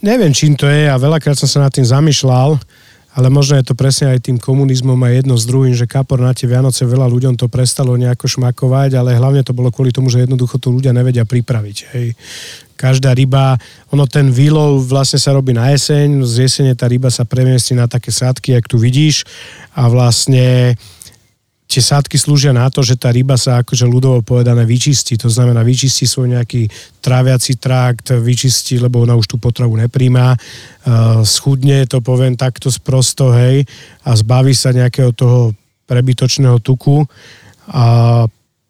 Neviem, 0.03 0.35
čím 0.35 0.59
to 0.59 0.67
je 0.67 0.91
a 0.91 0.99
veľakrát 0.99 1.39
som 1.39 1.47
sa 1.47 1.63
nad 1.63 1.71
tým 1.71 1.87
zamýšľal, 1.87 2.59
ale 3.15 3.27
možno 3.31 3.55
je 3.55 3.63
to 3.63 3.77
presne 3.77 4.11
aj 4.11 4.27
tým 4.27 4.35
komunizmom 4.35 4.99
a 4.99 5.13
jedno 5.15 5.39
s 5.39 5.47
druhým, 5.47 5.71
že 5.71 5.87
kapor 5.87 6.19
na 6.19 6.35
tie 6.35 6.49
Vianoce 6.49 6.83
veľa 6.83 7.07
ľuďom 7.07 7.39
to 7.39 7.47
prestalo 7.47 7.95
nejako 7.95 8.27
šmakovať, 8.27 8.99
ale 8.99 9.15
hlavne 9.15 9.45
to 9.47 9.55
bolo 9.55 9.71
kvôli 9.71 9.95
tomu, 9.95 10.11
že 10.11 10.27
jednoducho 10.27 10.59
to 10.59 10.73
ľudia 10.75 10.91
nevedia 10.91 11.23
pripraviť. 11.23 11.77
Hej. 11.95 12.07
Každá 12.75 13.15
ryba, 13.15 13.55
ono 13.87 14.03
ten 14.03 14.27
výlov 14.27 14.83
vlastne 14.91 15.15
sa 15.15 15.31
robí 15.31 15.55
na 15.55 15.71
jeseň, 15.71 16.27
z 16.27 16.43
jesene 16.43 16.75
tá 16.75 16.91
ryba 16.91 17.07
sa 17.07 17.23
premiestí 17.23 17.71
na 17.71 17.87
také 17.87 18.11
sádky, 18.11 18.51
jak 18.51 18.67
tu 18.67 18.75
vidíš 18.75 19.23
a 19.71 19.87
vlastne 19.87 20.75
tie 21.65 21.81
sádky 21.81 22.15
slúžia 22.21 22.53
na 22.53 22.69
to, 22.69 22.85
že 22.85 22.93
tá 22.95 23.09
ryba 23.09 23.35
sa 23.35 23.65
akože 23.65 23.89
ľudovo 23.89 24.21
povedané 24.21 24.63
vyčistí. 24.63 25.17
To 25.17 25.27
znamená, 25.27 25.65
vyčistí 25.65 26.05
svoj 26.05 26.37
nejaký 26.37 26.69
tráviaci 27.01 27.57
trakt, 27.57 28.13
vyčistí, 28.13 28.77
lebo 28.77 29.01
ona 29.01 29.17
už 29.17 29.25
tú 29.25 29.41
potravu 29.41 29.73
nepríjma, 29.73 30.37
schudne, 31.25 31.89
to 31.89 32.05
poviem 32.05 32.37
takto 32.37 32.69
sprosto, 32.69 33.33
hej, 33.33 33.65
a 34.05 34.13
zbaví 34.13 34.53
sa 34.53 34.71
nejakého 34.71 35.11
toho 35.17 35.57
prebytočného 35.89 36.61
tuku 36.61 37.01
a 37.69 38.23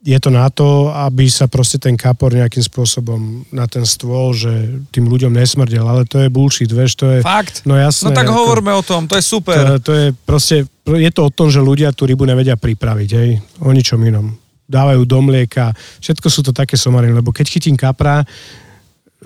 je 0.05 0.19
to 0.21 0.29
na 0.29 0.45
to, 0.53 0.93
aby 0.93 1.25
sa 1.25 1.49
proste 1.49 1.81
ten 1.81 1.97
kapor 1.97 2.29
nejakým 2.29 2.61
spôsobom 2.61 3.41
na 3.49 3.65
ten 3.65 3.81
stôl, 3.81 4.37
že 4.37 4.53
tým 4.93 5.09
ľuďom 5.09 5.33
nesmrdel, 5.33 5.81
ale 5.81 6.05
to 6.05 6.21
je 6.21 6.29
bullshit, 6.29 6.69
vieš, 6.69 6.93
to 7.01 7.09
je... 7.09 7.25
Fakt? 7.25 7.65
No 7.65 7.73
jasné. 7.73 8.13
No 8.13 8.17
tak 8.17 8.29
ako, 8.29 8.37
hovorme 8.45 8.69
o 8.77 8.85
tom, 8.85 9.09
to 9.09 9.17
je 9.17 9.25
super. 9.25 9.81
To, 9.81 9.81
to 9.81 9.91
je 9.97 10.05
proste, 10.13 10.69
je 10.85 11.09
to 11.09 11.21
o 11.25 11.33
tom, 11.33 11.49
že 11.49 11.57
ľudia 11.57 11.89
tú 11.89 12.05
rybu 12.05 12.21
nevedia 12.21 12.53
pripraviť, 12.53 13.09
hej, 13.17 13.41
o 13.65 13.73
ničom 13.73 13.97
inom. 14.05 14.29
Dávajú 14.69 15.01
do 15.09 15.19
mlieka, 15.25 15.73
všetko 15.97 16.27
sú 16.29 16.45
to 16.45 16.53
také 16.53 16.77
somariny, 16.77 17.17
lebo 17.17 17.33
keď 17.33 17.49
chytím 17.49 17.73
kapra, 17.73 18.21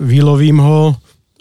vylovím 0.00 0.64
ho, 0.64 0.96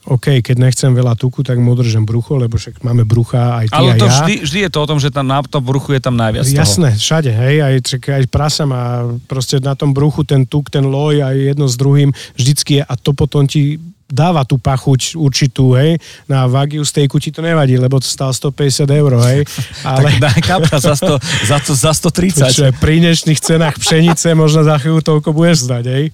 OK, 0.10 0.42
keď 0.42 0.56
nechcem 0.58 0.90
veľa 0.90 1.14
tuku, 1.14 1.46
tak 1.46 1.62
mu 1.62 1.78
udržem 1.78 2.02
brucho, 2.02 2.34
lebo 2.34 2.58
však 2.58 2.82
máme 2.82 3.06
brucha 3.06 3.62
aj 3.62 3.66
ty 3.70 3.78
Ale 3.78 3.92
to 4.02 4.10
ja. 4.10 4.14
vždy, 4.18 4.34
vždy 4.42 4.60
je 4.66 4.72
to 4.74 4.80
o 4.82 4.90
tom, 4.90 4.98
že 4.98 5.14
tam 5.14 5.30
na 5.30 5.40
tom 5.46 5.62
bruchu 5.62 5.94
je 5.94 6.02
tam 6.02 6.18
najviac 6.18 6.50
Jasné, 6.50 6.98
toho. 6.98 7.02
všade, 7.02 7.30
hej, 7.30 7.56
aj, 7.62 7.74
aj 8.10 8.24
prasa 8.34 8.66
má 8.66 9.06
proste 9.30 9.62
na 9.62 9.78
tom 9.78 9.94
bruchu 9.94 10.26
ten 10.26 10.50
tuk, 10.50 10.74
ten 10.74 10.82
loj 10.82 11.22
aj 11.22 11.36
jedno 11.54 11.70
s 11.70 11.78
druhým 11.78 12.10
vždycky 12.34 12.82
je 12.82 12.84
a 12.84 12.94
to 12.98 13.14
potom 13.14 13.46
ti 13.46 13.78
dáva 14.10 14.42
tú 14.42 14.58
pachuť 14.58 15.14
určitú, 15.14 15.78
hej, 15.78 16.02
na 16.26 16.50
Wagyu 16.50 16.82
stejku 16.82 17.22
ti 17.22 17.30
to 17.30 17.46
nevadí, 17.46 17.78
lebo 17.78 18.02
to 18.02 18.10
stál 18.10 18.34
150 18.34 18.90
eur, 18.90 19.12
hej. 19.30 19.46
Ale... 19.86 20.10
tak 20.10 20.16
daj 20.18 20.40
kapra 20.42 20.78
za, 20.82 20.98
100, 20.98 21.22
za, 21.46 21.58
to, 21.62 21.72
za 21.78 21.94
130. 21.94 22.50
Čo 22.50 22.64
je, 22.68 22.74
pri 22.74 23.06
dnešných 23.06 23.38
cenách 23.38 23.78
pšenice 23.78 24.34
možno 24.34 24.66
za 24.66 24.82
chvíľu 24.82 25.06
toľko 25.06 25.30
budeš 25.30 25.70
zdať, 25.70 25.86
hej. 25.86 26.06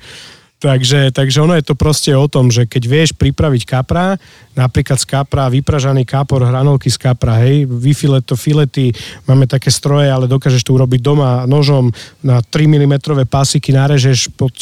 Takže, 0.56 1.12
takže 1.12 1.44
ono 1.44 1.54
je 1.60 1.68
to 1.68 1.76
proste 1.76 2.16
o 2.16 2.26
tom, 2.32 2.48
že 2.48 2.64
keď 2.64 2.84
vieš 2.88 3.10
pripraviť 3.20 3.68
kapra, 3.68 4.16
napríklad 4.56 4.96
z 4.96 5.06
kapra, 5.06 5.52
vypražaný 5.52 6.08
kapor, 6.08 6.48
hranolky 6.48 6.88
z 6.88 6.96
kapra, 6.96 7.44
hej, 7.44 7.68
vyfilet 7.68 8.24
to 8.24 8.40
filety, 8.40 8.96
máme 9.28 9.52
také 9.52 9.68
stroje, 9.68 10.08
ale 10.08 10.32
dokážeš 10.32 10.64
to 10.64 10.74
urobiť 10.80 11.04
doma 11.04 11.44
nožom 11.44 11.92
na 12.24 12.40
3 12.40 12.72
mm 12.72 13.28
pasiky, 13.28 13.76
narežeš 13.76 14.32
pod 14.32 14.56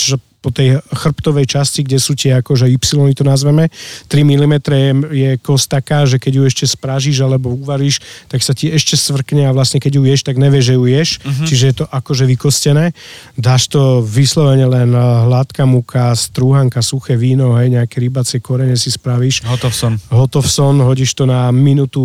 po 0.43 0.51
tej 0.51 0.83
chrbtovej 0.91 1.47
časti, 1.47 1.87
kde 1.87 2.03
sú 2.03 2.19
tie 2.19 2.43
akože 2.43 2.67
Y 2.67 3.15
to 3.15 3.23
nazveme. 3.23 3.71
3 4.11 4.27
mm 4.27 4.55
je, 4.67 4.91
je 5.15 5.29
kost 5.39 5.71
taká, 5.71 6.03
že 6.03 6.19
keď 6.19 6.33
ju 6.35 6.43
ešte 6.43 6.65
spražíš 6.67 7.23
alebo 7.23 7.55
uvaríš, 7.55 8.03
tak 8.27 8.43
sa 8.43 8.51
ti 8.51 8.67
ešte 8.67 8.99
svrkne 8.99 9.47
a 9.47 9.55
vlastne 9.55 9.79
keď 9.79 9.91
ju 9.95 10.03
ješ, 10.03 10.27
tak 10.27 10.35
nevieš, 10.35 10.67
že 10.67 10.73
ju 10.75 10.85
ješ. 10.91 11.09
Uh-huh. 11.23 11.47
Čiže 11.47 11.63
je 11.71 11.75
to 11.79 11.85
akože 11.87 12.27
vykostené. 12.27 12.91
Dáš 13.39 13.71
to 13.71 14.03
vyslovene 14.03 14.67
len 14.67 14.91
eh, 14.91 14.99
hladká 14.99 15.63
muka, 15.63 16.11
strúhanka, 16.11 16.83
suché 16.83 17.15
víno, 17.15 17.55
hej, 17.55 17.71
nejaké 17.71 18.03
rybacie 18.03 18.43
korene 18.43 18.75
si 18.75 18.91
spravíš. 18.91 19.47
Hotov 19.47 19.71
som. 19.71 19.95
Hotov 20.11 20.43
som, 20.51 20.75
hodíš 20.83 21.15
to 21.15 21.23
na 21.23 21.47
minútu, 21.55 22.03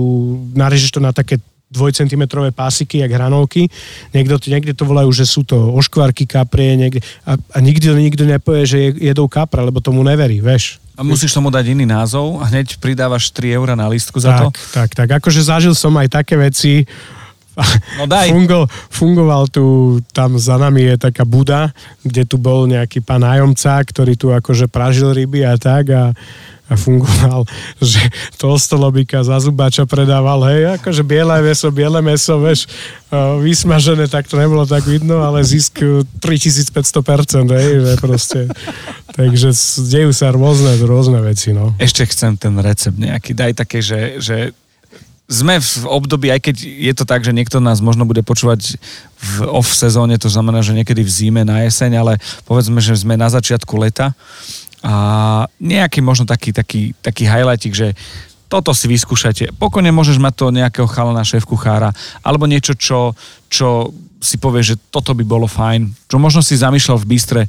narežeš 0.55 0.95
to 0.95 1.01
na 1.03 1.11
také 1.11 1.43
dvojcentimetrové 1.69 2.51
pásiky, 2.51 3.05
jak 3.05 3.13
hranolky. 3.13 3.69
Niekto, 4.17 4.41
niekde 4.49 4.73
to 4.73 4.89
volajú, 4.89 5.13
že 5.13 5.29
sú 5.29 5.45
to 5.45 5.73
oškvarky 5.77 6.25
kaprie, 6.25 6.75
niekde, 6.81 7.05
a, 7.29 7.37
a 7.37 7.59
nikdy 7.61 7.93
nikto 7.93 8.25
nepovie, 8.25 8.65
že 8.65 8.79
jedou 8.97 9.29
kapra, 9.29 9.61
lebo 9.61 9.85
tomu 9.85 10.01
neverí, 10.01 10.41
vieš. 10.41 10.81
A 10.99 11.07
musíš 11.07 11.31
tomu 11.31 11.53
dať 11.53 11.79
iný 11.79 11.87
názov 11.87 12.43
a 12.43 12.51
hneď 12.51 12.81
pridávaš 12.83 13.31
3 13.31 13.55
eurá 13.55 13.79
na 13.79 13.87
listku 13.87 14.19
za 14.19 14.35
tak, 14.35 14.43
to? 14.43 14.49
Tak, 14.75 14.91
tak, 14.99 15.09
akože 15.23 15.47
zažil 15.47 15.77
som 15.77 15.95
aj 15.95 16.11
také 16.11 16.35
veci, 16.35 16.89
No 17.99 18.07
daj. 18.07 18.31
Fungo, 18.35 18.71
fungoval 18.71 19.51
tu, 19.51 19.99
tam 20.15 20.39
za 20.39 20.55
nami 20.55 20.95
je 20.95 21.11
taká 21.11 21.27
Buda, 21.27 21.75
kde 22.07 22.23
tu 22.23 22.39
bol 22.39 22.71
nejaký 22.71 23.03
pán 23.03 23.27
nájomca, 23.27 23.83
ktorý 23.83 24.15
tu 24.15 24.31
akože 24.31 24.71
pražil 24.71 25.11
ryby 25.11 25.43
a 25.43 25.59
tak 25.59 25.91
a 25.91 26.15
fungoval, 26.77 27.49
že 27.81 28.03
tolstolobika 28.37 29.25
za 29.25 29.41
zubáča 29.41 29.89
predával, 29.89 30.45
hej, 30.53 30.63
akože 30.81 31.03
biele 31.07 31.41
meso, 31.41 31.73
biele 31.73 32.01
meso, 32.05 32.37
vieš, 32.43 32.69
vysmažené, 33.41 34.11
tak 34.11 34.29
to 34.29 34.37
nebolo 34.37 34.69
tak 34.69 34.85
vidno, 34.85 35.25
ale 35.25 35.41
zisk 35.41 35.81
3500%, 36.21 37.49
hej, 37.49 37.73
že 37.81 37.93
proste. 37.97 38.41
Takže 39.17 39.55
dejú 39.89 40.13
sa 40.13 40.29
rôzne, 40.29 40.77
rôzne 40.85 41.25
veci, 41.25 41.57
no. 41.57 41.73
Ešte 41.81 42.05
chcem 42.05 42.37
ten 42.37 42.53
recept 42.61 43.01
nejaký, 43.01 43.33
daj 43.33 43.53
také, 43.57 43.81
že, 43.81 44.21
že 44.21 44.37
sme 45.29 45.61
v 45.61 45.85
období, 45.85 46.33
aj 46.33 46.41
keď 46.41 46.57
je 46.65 46.93
to 46.97 47.05
tak, 47.05 47.21
že 47.21 47.37
niekto 47.37 47.61
nás 47.61 47.85
možno 47.85 48.09
bude 48.09 48.25
počúvať 48.25 48.81
v 49.21 49.33
off 49.45 49.69
sezóne, 49.77 50.17
to 50.17 50.33
znamená, 50.33 50.65
že 50.65 50.73
niekedy 50.73 51.05
v 51.05 51.11
zime, 51.13 51.43
na 51.45 51.69
jeseň, 51.69 52.01
ale 52.01 52.13
povedzme, 52.49 52.81
že 52.81 52.97
sme 52.97 53.21
na 53.21 53.29
začiatku 53.29 53.77
leta 53.77 54.17
a 54.83 54.95
nejaký 55.59 55.99
možno 56.05 56.25
taký, 56.29 56.55
taký, 56.55 56.95
taký 57.03 57.27
highlightik, 57.27 57.75
že 57.75 57.89
toto 58.49 58.73
si 58.73 58.89
vyskúšajte. 58.89 59.61
Pokojne 59.61 59.93
môžeš 59.93 60.17
mať 60.17 60.35
to 60.35 60.47
nejakého 60.55 60.89
chalana, 60.89 61.21
šéf 61.27 61.45
kuchára, 61.45 61.93
alebo 62.25 62.49
niečo, 62.49 62.73
čo, 62.73 63.13
čo 63.53 63.93
si 64.19 64.35
povie, 64.41 64.65
že 64.67 64.75
toto 64.91 65.15
by 65.15 65.23
bolo 65.23 65.47
fajn, 65.47 66.11
čo 66.11 66.17
možno 66.19 66.43
si 66.43 66.59
zamýšľal 66.59 66.99
v 66.99 67.07
bystre. 67.07 67.43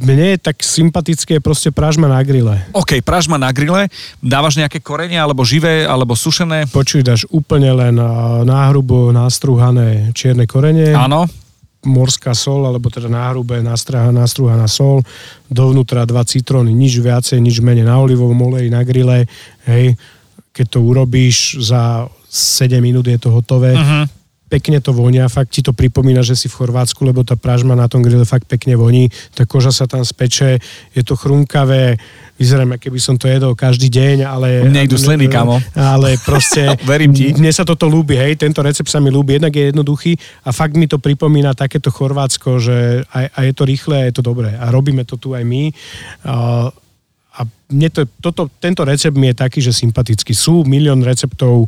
Mne 0.00 0.36
je 0.36 0.38
tak 0.40 0.62
sympatické 0.62 1.42
proste 1.42 1.68
pražma 1.68 2.08
na 2.08 2.22
grille. 2.24 2.64
OK, 2.72 3.04
pražma 3.04 3.36
na 3.36 3.52
grille, 3.52 3.92
dávaš 4.24 4.56
nejaké 4.56 4.80
korenie, 4.80 5.20
alebo 5.20 5.44
živé, 5.44 5.84
alebo 5.84 6.16
sušené? 6.16 6.70
Počuj, 6.72 7.04
dáš 7.04 7.28
úplne 7.28 7.74
len 7.76 7.98
náhrubo 8.48 9.12
nastruhané 9.12 10.14
čierne 10.16 10.48
korenie. 10.48 10.96
Áno 10.96 11.28
morská 11.84 12.32
sol, 12.34 12.66
alebo 12.66 12.90
teda 12.90 13.08
náhrubé 13.08 13.60
nástruhaná 13.60 14.68
sol, 14.68 15.04
dovnútra 15.48 16.08
dva 16.08 16.24
citróny, 16.24 16.72
nič 16.72 16.98
viacej, 16.98 17.38
nič 17.40 17.60
menej 17.60 17.86
na 17.86 18.00
olivovom 18.00 18.36
oleji, 18.50 18.68
na 18.72 18.82
grille, 18.82 19.28
hej, 19.68 19.94
keď 20.50 20.66
to 20.66 20.78
urobíš 20.82 21.60
za 21.62 22.08
7 22.28 22.82
minút 22.82 23.06
je 23.06 23.18
to 23.20 23.30
hotové. 23.30 23.76
Uh-huh 23.76 24.23
pekne 24.48 24.78
to 24.78 24.92
vonia, 24.92 25.26
fakt 25.32 25.56
ti 25.56 25.64
to 25.64 25.72
pripomína, 25.72 26.20
že 26.20 26.36
si 26.36 26.46
v 26.52 26.56
Chorvátsku, 26.60 27.00
lebo 27.02 27.24
tá 27.24 27.34
pražma 27.34 27.72
na 27.72 27.88
tom 27.88 28.04
grille 28.04 28.28
fakt 28.28 28.44
pekne 28.44 28.76
voní, 28.76 29.08
tá 29.32 29.48
koža 29.48 29.72
sa 29.72 29.88
tam 29.88 30.04
speče, 30.04 30.60
je 30.94 31.02
to 31.02 31.16
chrumkavé, 31.16 31.96
vyzerám, 32.36 32.76
keby 32.76 32.98
som 33.00 33.16
to 33.16 33.30
jedol 33.30 33.56
každý 33.56 33.88
deň, 33.88 34.16
ale... 34.26 34.66
Mne 34.68 34.90
idú 34.90 34.98
sliny, 35.00 35.30
kamo. 35.30 35.58
Ale 35.74 36.20
proste... 36.22 36.76
Verím 36.90 37.14
ti. 37.14 37.32
Mne 37.34 37.50
sa 37.54 37.64
toto 37.64 37.88
ľúbi, 37.88 38.18
hej, 38.18 38.36
tento 38.36 38.60
recept 38.60 38.90
sa 38.90 39.00
mi 39.00 39.08
ľúbi, 39.08 39.38
jednak 39.38 39.54
je 39.54 39.70
jednoduchý 39.70 40.12
a 40.44 40.50
fakt 40.52 40.76
mi 40.76 40.90
to 40.90 41.00
pripomína 41.00 41.56
takéto 41.56 41.88
Chorvátsko, 41.94 42.60
že 42.60 43.06
aj, 43.10 43.26
a 43.32 43.38
je 43.48 43.52
to 43.54 43.64
rýchle 43.64 43.96
a 43.96 44.06
je 44.10 44.14
to 44.14 44.22
dobré. 44.22 44.54
A 44.54 44.68
robíme 44.68 45.06
to 45.06 45.16
tu 45.16 45.32
aj 45.32 45.42
my. 45.46 45.70
Uh, 46.26 46.68
a 47.34 47.40
mne 47.74 47.90
to, 47.90 48.06
toto, 48.22 48.46
tento 48.62 48.86
recept 48.86 49.18
mi 49.18 49.34
je 49.34 49.42
taký, 49.42 49.58
že 49.58 49.74
sympatický. 49.74 50.30
Sú 50.30 50.62
milión 50.62 51.02
receptov 51.02 51.66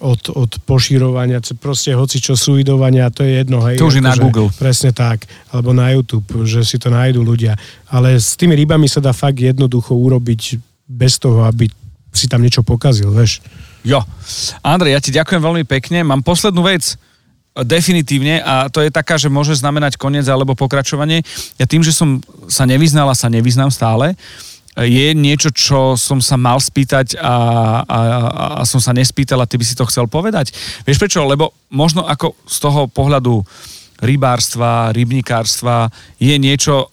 od, 0.00 0.32
od 0.34 0.50
pošírovania, 0.64 1.40
proste 1.56 1.94
hoci 1.94 2.20
čo 2.20 2.34
suidovania, 2.34 3.12
to 3.12 3.22
je 3.22 3.44
jedno. 3.44 3.62
Hej, 3.64 3.80
to 3.80 3.88
už 3.88 4.00
je 4.00 4.04
na 4.04 4.16
Google. 4.18 4.50
Presne 4.54 4.90
tak, 4.90 5.24
alebo 5.52 5.70
na 5.72 5.92
YouTube, 5.94 6.44
že 6.44 6.64
si 6.66 6.76
to 6.76 6.90
nájdú 6.90 7.22
ľudia. 7.22 7.56
Ale 7.88 8.16
s 8.16 8.34
tými 8.34 8.58
rybami 8.58 8.90
sa 8.90 8.98
dá 9.00 9.14
fakt 9.14 9.38
jednoducho 9.38 9.94
urobiť 9.94 10.58
bez 10.84 11.16
toho, 11.16 11.46
aby 11.46 11.70
si 12.14 12.30
tam 12.30 12.42
niečo 12.42 12.62
pokazil, 12.62 13.10
vieš. 13.10 13.42
Jo. 13.84 14.00
Andrej, 14.64 14.96
ja 14.96 15.00
ti 15.02 15.10
ďakujem 15.12 15.42
veľmi 15.42 15.64
pekne. 15.66 16.06
Mám 16.06 16.24
poslednú 16.24 16.64
vec 16.64 16.96
definitívne 17.54 18.42
a 18.42 18.66
to 18.66 18.82
je 18.82 18.90
taká, 18.90 19.14
že 19.14 19.30
môže 19.30 19.54
znamenať 19.54 19.94
koniec 19.94 20.26
alebo 20.26 20.58
pokračovanie. 20.58 21.22
Ja 21.54 21.70
tým, 21.70 21.86
že 21.86 21.94
som 21.94 22.18
sa 22.50 22.66
nevyznal 22.66 23.06
a 23.06 23.14
sa 23.14 23.30
nevyznám 23.30 23.70
stále, 23.70 24.18
je 24.82 25.14
niečo, 25.14 25.54
čo 25.54 25.94
som 25.94 26.18
sa 26.18 26.34
mal 26.34 26.58
spýtať 26.58 27.14
a, 27.22 27.34
a, 27.86 27.98
a 28.58 28.62
som 28.66 28.82
sa 28.82 28.90
nespýtal 28.90 29.38
a 29.38 29.46
ty 29.46 29.54
by 29.54 29.64
si 29.66 29.78
to 29.78 29.86
chcel 29.86 30.10
povedať? 30.10 30.50
Vieš 30.82 30.98
prečo? 30.98 31.22
Lebo 31.22 31.54
možno 31.70 32.02
ako 32.02 32.34
z 32.42 32.56
toho 32.58 32.90
pohľadu 32.90 33.46
rybárstva, 34.02 34.90
rybníkárstva 34.90 35.94
je 36.18 36.34
niečo 36.42 36.90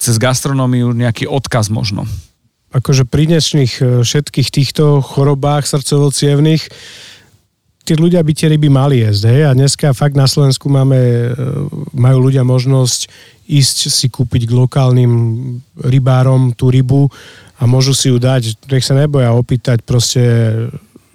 cez 0.00 0.16
gastronómiu 0.16 0.96
nejaký 0.96 1.28
odkaz 1.28 1.68
možno. 1.68 2.08
Akože 2.68 3.08
pri 3.08 3.28
dnešných 3.28 3.72
e, 3.80 3.84
všetkých 4.04 4.48
týchto 4.52 5.00
chorobách 5.00 5.64
srdcovo 5.64 6.12
tí 7.88 7.96
ľudia 7.96 8.20
by 8.20 8.32
tie 8.36 8.52
ryby 8.52 8.68
mali 8.68 9.00
jesť. 9.00 9.32
Hej? 9.32 9.42
A 9.48 9.56
dneska 9.56 9.96
fakt 9.96 10.12
na 10.12 10.28
Slovensku 10.28 10.68
máme, 10.68 11.00
e, 11.00 11.28
majú 11.96 12.28
ľudia 12.28 12.44
možnosť 12.44 13.08
ísť 13.48 13.88
si 13.88 14.12
kúpiť 14.12 14.44
k 14.44 14.52
lokálnym 14.52 15.12
rybárom 15.80 16.52
tú 16.52 16.68
rybu 16.68 17.08
a 17.56 17.64
môžu 17.64 17.96
si 17.96 18.12
ju 18.12 18.20
dať, 18.20 18.68
nech 18.68 18.84
sa 18.84 18.92
neboja 18.92 19.32
opýtať 19.32 19.80
proste, 19.88 20.20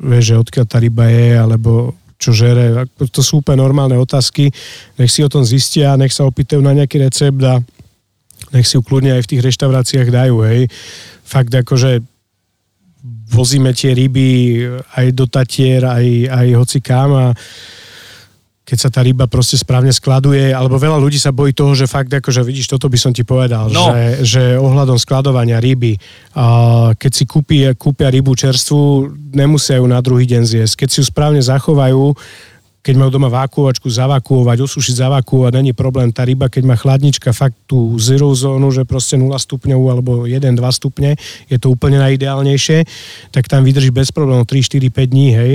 vieš, 0.02 0.34
že 0.34 0.42
odkiaľ 0.42 0.66
tá 0.66 0.82
ryba 0.82 1.06
je, 1.14 1.30
alebo 1.38 1.94
čo 2.18 2.34
žere. 2.34 2.90
To 2.98 3.22
sú 3.22 3.46
úplne 3.46 3.62
normálne 3.62 3.94
otázky. 4.02 4.50
Nech 4.98 5.14
si 5.14 5.22
o 5.22 5.30
tom 5.30 5.46
zistia, 5.46 5.94
nech 5.94 6.10
sa 6.10 6.26
opýtajú 6.26 6.64
na 6.66 6.74
nejaký 6.74 7.06
recept 7.06 7.38
a 7.46 7.62
nech 8.50 8.66
si 8.66 8.80
ju 8.80 8.82
kľudne 8.82 9.14
aj 9.14 9.30
v 9.30 9.30
tých 9.30 9.46
reštauráciách 9.46 10.10
dajú, 10.10 10.42
hej. 10.50 10.72
Fakt 11.22 11.54
akože 11.54 12.02
vozíme 13.34 13.74
tie 13.74 13.98
ryby 13.98 14.30
aj 14.94 15.06
do 15.18 15.26
Tatier, 15.26 15.82
aj, 15.82 16.06
aj 16.30 16.48
hoci 16.54 16.80
kam 16.80 17.10
a 17.18 17.28
keď 18.64 18.78
sa 18.80 18.90
tá 18.90 19.04
ryba 19.04 19.28
proste 19.28 19.60
správne 19.60 19.92
skladuje, 19.92 20.56
alebo 20.56 20.80
veľa 20.80 20.96
ľudí 20.96 21.20
sa 21.20 21.36
bojí 21.36 21.52
toho, 21.52 21.76
že 21.76 21.84
fakt, 21.84 22.08
akože 22.08 22.48
vidíš, 22.48 22.72
toto 22.72 22.88
by 22.88 22.96
som 22.96 23.12
ti 23.12 23.28
povedal, 23.28 23.68
no. 23.68 23.92
že, 23.92 24.24
že 24.24 24.44
ohľadom 24.56 24.96
skladovania 24.96 25.60
ryby, 25.60 26.00
a 26.32 26.46
keď 26.96 27.12
si 27.12 27.24
kúpi, 27.28 27.68
kúpia 27.76 28.08
rybu 28.08 28.32
čerstvu, 28.32 29.12
nemusia 29.36 29.84
ju 29.84 29.86
na 29.86 30.00
druhý 30.00 30.24
deň 30.24 30.44
zjesť. 30.48 30.74
Keď 30.80 30.90
si 30.90 30.98
ju 31.04 31.06
správne 31.06 31.44
zachovajú, 31.44 32.16
keď 32.84 33.00
majú 33.00 33.16
doma 33.16 33.32
vákuovačku, 33.32 33.88
zavakuovať, 33.88 34.60
osušiť, 34.60 35.08
zavakuovať, 35.08 35.52
není 35.56 35.72
problém. 35.72 36.12
Tá 36.12 36.28
ryba, 36.28 36.52
keď 36.52 36.64
má 36.68 36.76
chladnička 36.76 37.32
fakt 37.32 37.56
tú 37.64 37.96
zero 37.96 38.28
zónu, 38.36 38.76
že 38.76 38.84
proste 38.84 39.16
0 39.16 39.32
stupňov 39.32 39.82
alebo 39.88 40.12
1-2 40.28 40.60
stupne, 40.76 41.16
je 41.48 41.56
to 41.56 41.72
úplne 41.72 42.04
najideálnejšie, 42.04 42.84
tak 43.32 43.48
tam 43.48 43.64
vydrží 43.64 43.88
bez 43.88 44.12
problémov 44.12 44.52
3, 44.52 44.60
4, 44.68 44.92
5 44.92 45.14
dní, 45.16 45.28
hej 45.32 45.54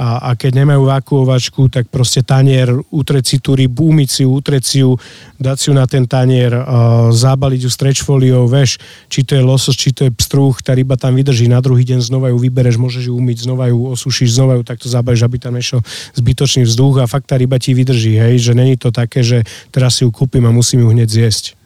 a, 0.00 0.08
a 0.22 0.30
keď 0.32 0.64
nemajú 0.64 0.88
vakuovačku, 0.88 1.68
tak 1.68 1.92
proste 1.92 2.24
tanier, 2.24 2.72
utrieť 2.88 3.24
si 3.28 3.36
tú 3.36 3.52
rybu, 3.52 3.92
umyť 3.92 4.08
si 4.08 4.20
ju, 4.24 4.32
utrieť 4.32 4.64
si 4.64 4.80
ju, 4.80 4.96
dať 5.36 5.56
si 5.60 5.66
ju 5.68 5.74
na 5.76 5.84
ten 5.84 6.08
tanier, 6.08 6.56
uh, 6.56 7.12
zabaliť 7.12 7.68
ju 7.68 7.70
stretch 7.70 8.00
foliou, 8.00 8.48
veš, 8.48 8.80
či 9.12 9.20
to 9.28 9.36
je 9.36 9.44
losos, 9.44 9.76
či 9.76 9.92
to 9.92 10.08
je 10.08 10.12
pstruh, 10.16 10.56
tá 10.64 10.72
ryba 10.72 10.96
tam 10.96 11.20
vydrží, 11.20 11.52
na 11.52 11.60
druhý 11.60 11.84
deň 11.84 12.00
znova 12.00 12.32
ju 12.32 12.40
vybereš, 12.40 12.80
môžeš 12.80 13.12
ju 13.12 13.14
umyť, 13.20 13.44
znova 13.44 13.68
ju 13.68 13.92
osušíš, 13.92 14.40
znova 14.40 14.56
ju 14.56 14.64
takto 14.64 14.88
zabališ, 14.88 15.20
aby 15.20 15.36
tam 15.36 15.52
nešiel 15.60 15.84
zbytočný 16.16 16.64
vzduch 16.64 17.04
a 17.04 17.10
fakt 17.10 17.28
tá 17.28 17.36
ryba 17.36 17.60
ti 17.60 17.76
vydrží, 17.76 18.16
hej, 18.16 18.40
že 18.40 18.52
není 18.56 18.80
to 18.80 18.88
také, 18.88 19.20
že 19.20 19.44
teraz 19.68 20.00
si 20.00 20.08
ju 20.08 20.10
kúpim 20.10 20.48
a 20.48 20.54
musím 20.54 20.80
ju 20.80 20.96
hneď 20.96 21.12
zjesť. 21.12 21.60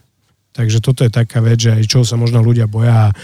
Takže 0.59 0.83
toto 0.83 1.07
je 1.07 1.11
taká 1.11 1.39
vec, 1.39 1.63
že 1.63 1.71
aj 1.71 1.87
čo 1.87 2.03
sa 2.03 2.19
možno 2.19 2.43
ľudia 2.43 2.67
boja 2.67 3.15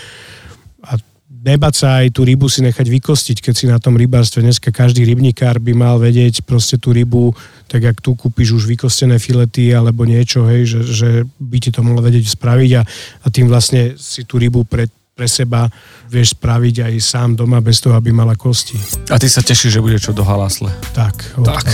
a 0.86 0.92
nebať 1.40 1.74
sa 1.74 1.88
aj 2.04 2.12
tú 2.12 2.28
rybu 2.28 2.46
si 2.52 2.60
nechať 2.60 2.86
vykostiť, 2.86 3.36
keď 3.40 3.54
si 3.56 3.64
na 3.64 3.80
tom 3.80 3.96
rybárstve 3.96 4.44
dneska 4.44 4.68
každý 4.68 5.08
rybníkár 5.08 5.56
by 5.56 5.72
mal 5.72 5.96
vedieť 5.96 6.44
proste 6.44 6.76
tú 6.76 6.92
rybu, 6.92 7.32
tak 7.64 7.88
ak 7.88 8.04
tu 8.04 8.12
kúpiš 8.12 8.60
už 8.60 8.64
vykostené 8.68 9.16
filety 9.16 9.72
alebo 9.72 10.04
niečo, 10.04 10.44
hej, 10.44 10.68
že, 10.68 10.80
že 10.84 11.10
by 11.40 11.58
ti 11.58 11.70
to 11.72 11.80
mohlo 11.80 12.04
vedieť 12.04 12.36
spraviť 12.36 12.70
a, 12.76 12.82
a 13.24 13.26
tým 13.32 13.48
vlastne 13.48 13.96
si 13.96 14.28
tú 14.28 14.36
rybu 14.36 14.68
pre, 14.68 14.92
pre 15.16 15.26
seba 15.28 15.68
vieš 16.12 16.36
spraviť 16.36 16.92
aj 16.92 16.94
sám 17.00 17.28
doma 17.36 17.64
bez 17.64 17.80
toho, 17.80 17.96
aby 17.96 18.12
mala 18.12 18.36
kosti. 18.36 18.76
A 19.08 19.16
ty 19.16 19.28
sa 19.28 19.40
tešíš, 19.40 19.80
že 19.80 19.84
bude 19.84 19.96
čo 19.96 20.12
do 20.12 20.24
halasle. 20.24 20.68
Tak. 20.92 21.40
tak. 21.40 21.64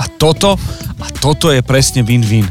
A 0.00 0.04
toto, 0.16 0.56
a 1.00 1.06
toto 1.20 1.52
je 1.52 1.60
presne 1.60 2.00
win-win. 2.00 2.48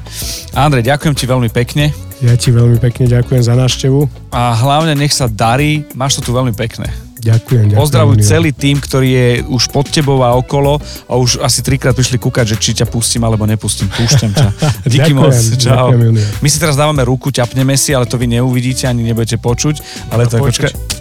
Andrej, 0.54 0.86
ďakujem 0.86 1.16
ti 1.18 1.26
veľmi 1.26 1.50
pekne. 1.50 2.09
Ja 2.20 2.36
ti 2.36 2.52
veľmi 2.52 2.84
pekne 2.84 3.08
ďakujem 3.08 3.40
za 3.40 3.56
návštevu. 3.56 4.32
A 4.36 4.52
hlavne 4.52 4.92
nech 4.92 5.16
sa 5.16 5.32
darí, 5.32 5.88
máš 5.96 6.20
to 6.20 6.28
tu 6.28 6.32
veľmi 6.36 6.52
pekné. 6.52 6.92
Ďakujem, 7.20 7.76
ďakujem. 7.76 7.80
Pozdravuj 7.80 8.16
celý 8.24 8.52
tým, 8.56 8.80
ktorý 8.80 9.10
je 9.12 9.28
už 9.48 9.72
pod 9.72 9.92
tebou 9.92 10.24
a 10.24 10.36
okolo 10.40 10.80
a 11.08 11.14
už 11.20 11.44
asi 11.44 11.60
trikrát 11.60 11.92
prišli 11.92 12.16
kúkať, 12.16 12.56
že 12.56 12.60
či 12.60 12.72
ťa 12.80 12.88
pustím 12.88 13.28
alebo 13.28 13.44
nepustím. 13.44 13.92
Púšťam 13.92 14.32
ťa. 14.32 14.48
Díky 14.96 15.12
moc. 15.12 15.36
Čau. 15.60 15.96
Ďakujem, 15.96 16.16
My 16.40 16.48
si 16.48 16.58
teraz 16.60 16.80
dávame 16.80 17.04
ruku, 17.04 17.32
ťapneme 17.32 17.76
si, 17.76 17.92
ale 17.92 18.08
to 18.08 18.16
vy 18.16 18.28
neuvidíte 18.32 18.88
ani 18.88 19.04
nebudete 19.04 19.36
počuť. 19.36 20.08
Ale 20.16 20.28
no, 20.28 20.32
to 20.32 20.36
je, 20.40 20.42
počuť. 20.44 20.99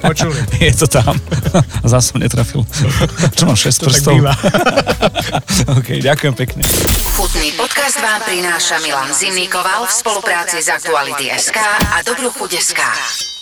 Počuli. 0.00 0.38
je 0.66 0.72
to 0.74 0.86
tam. 0.88 1.14
Zas 1.90 2.10
som 2.10 2.18
netrafil. 2.20 2.64
Čo 3.36 3.44
mám 3.46 3.58
6 3.58 3.86
prstov? 3.86 4.14
OK, 5.78 5.88
ďakujem 6.00 6.34
pekne. 6.34 6.62
Chutný 7.16 7.52
podcast 7.56 7.96
vám 8.00 8.20
prináša 8.24 8.80
Milan 8.80 9.12
Zimnikoval 9.12 9.88
v 9.88 9.92
spolupráci 9.92 10.60
s 10.60 10.68
Aktuality.sk 10.68 11.58
a 11.92 12.02
Dobrú 12.04 12.32
chuť.sk. 12.32 13.35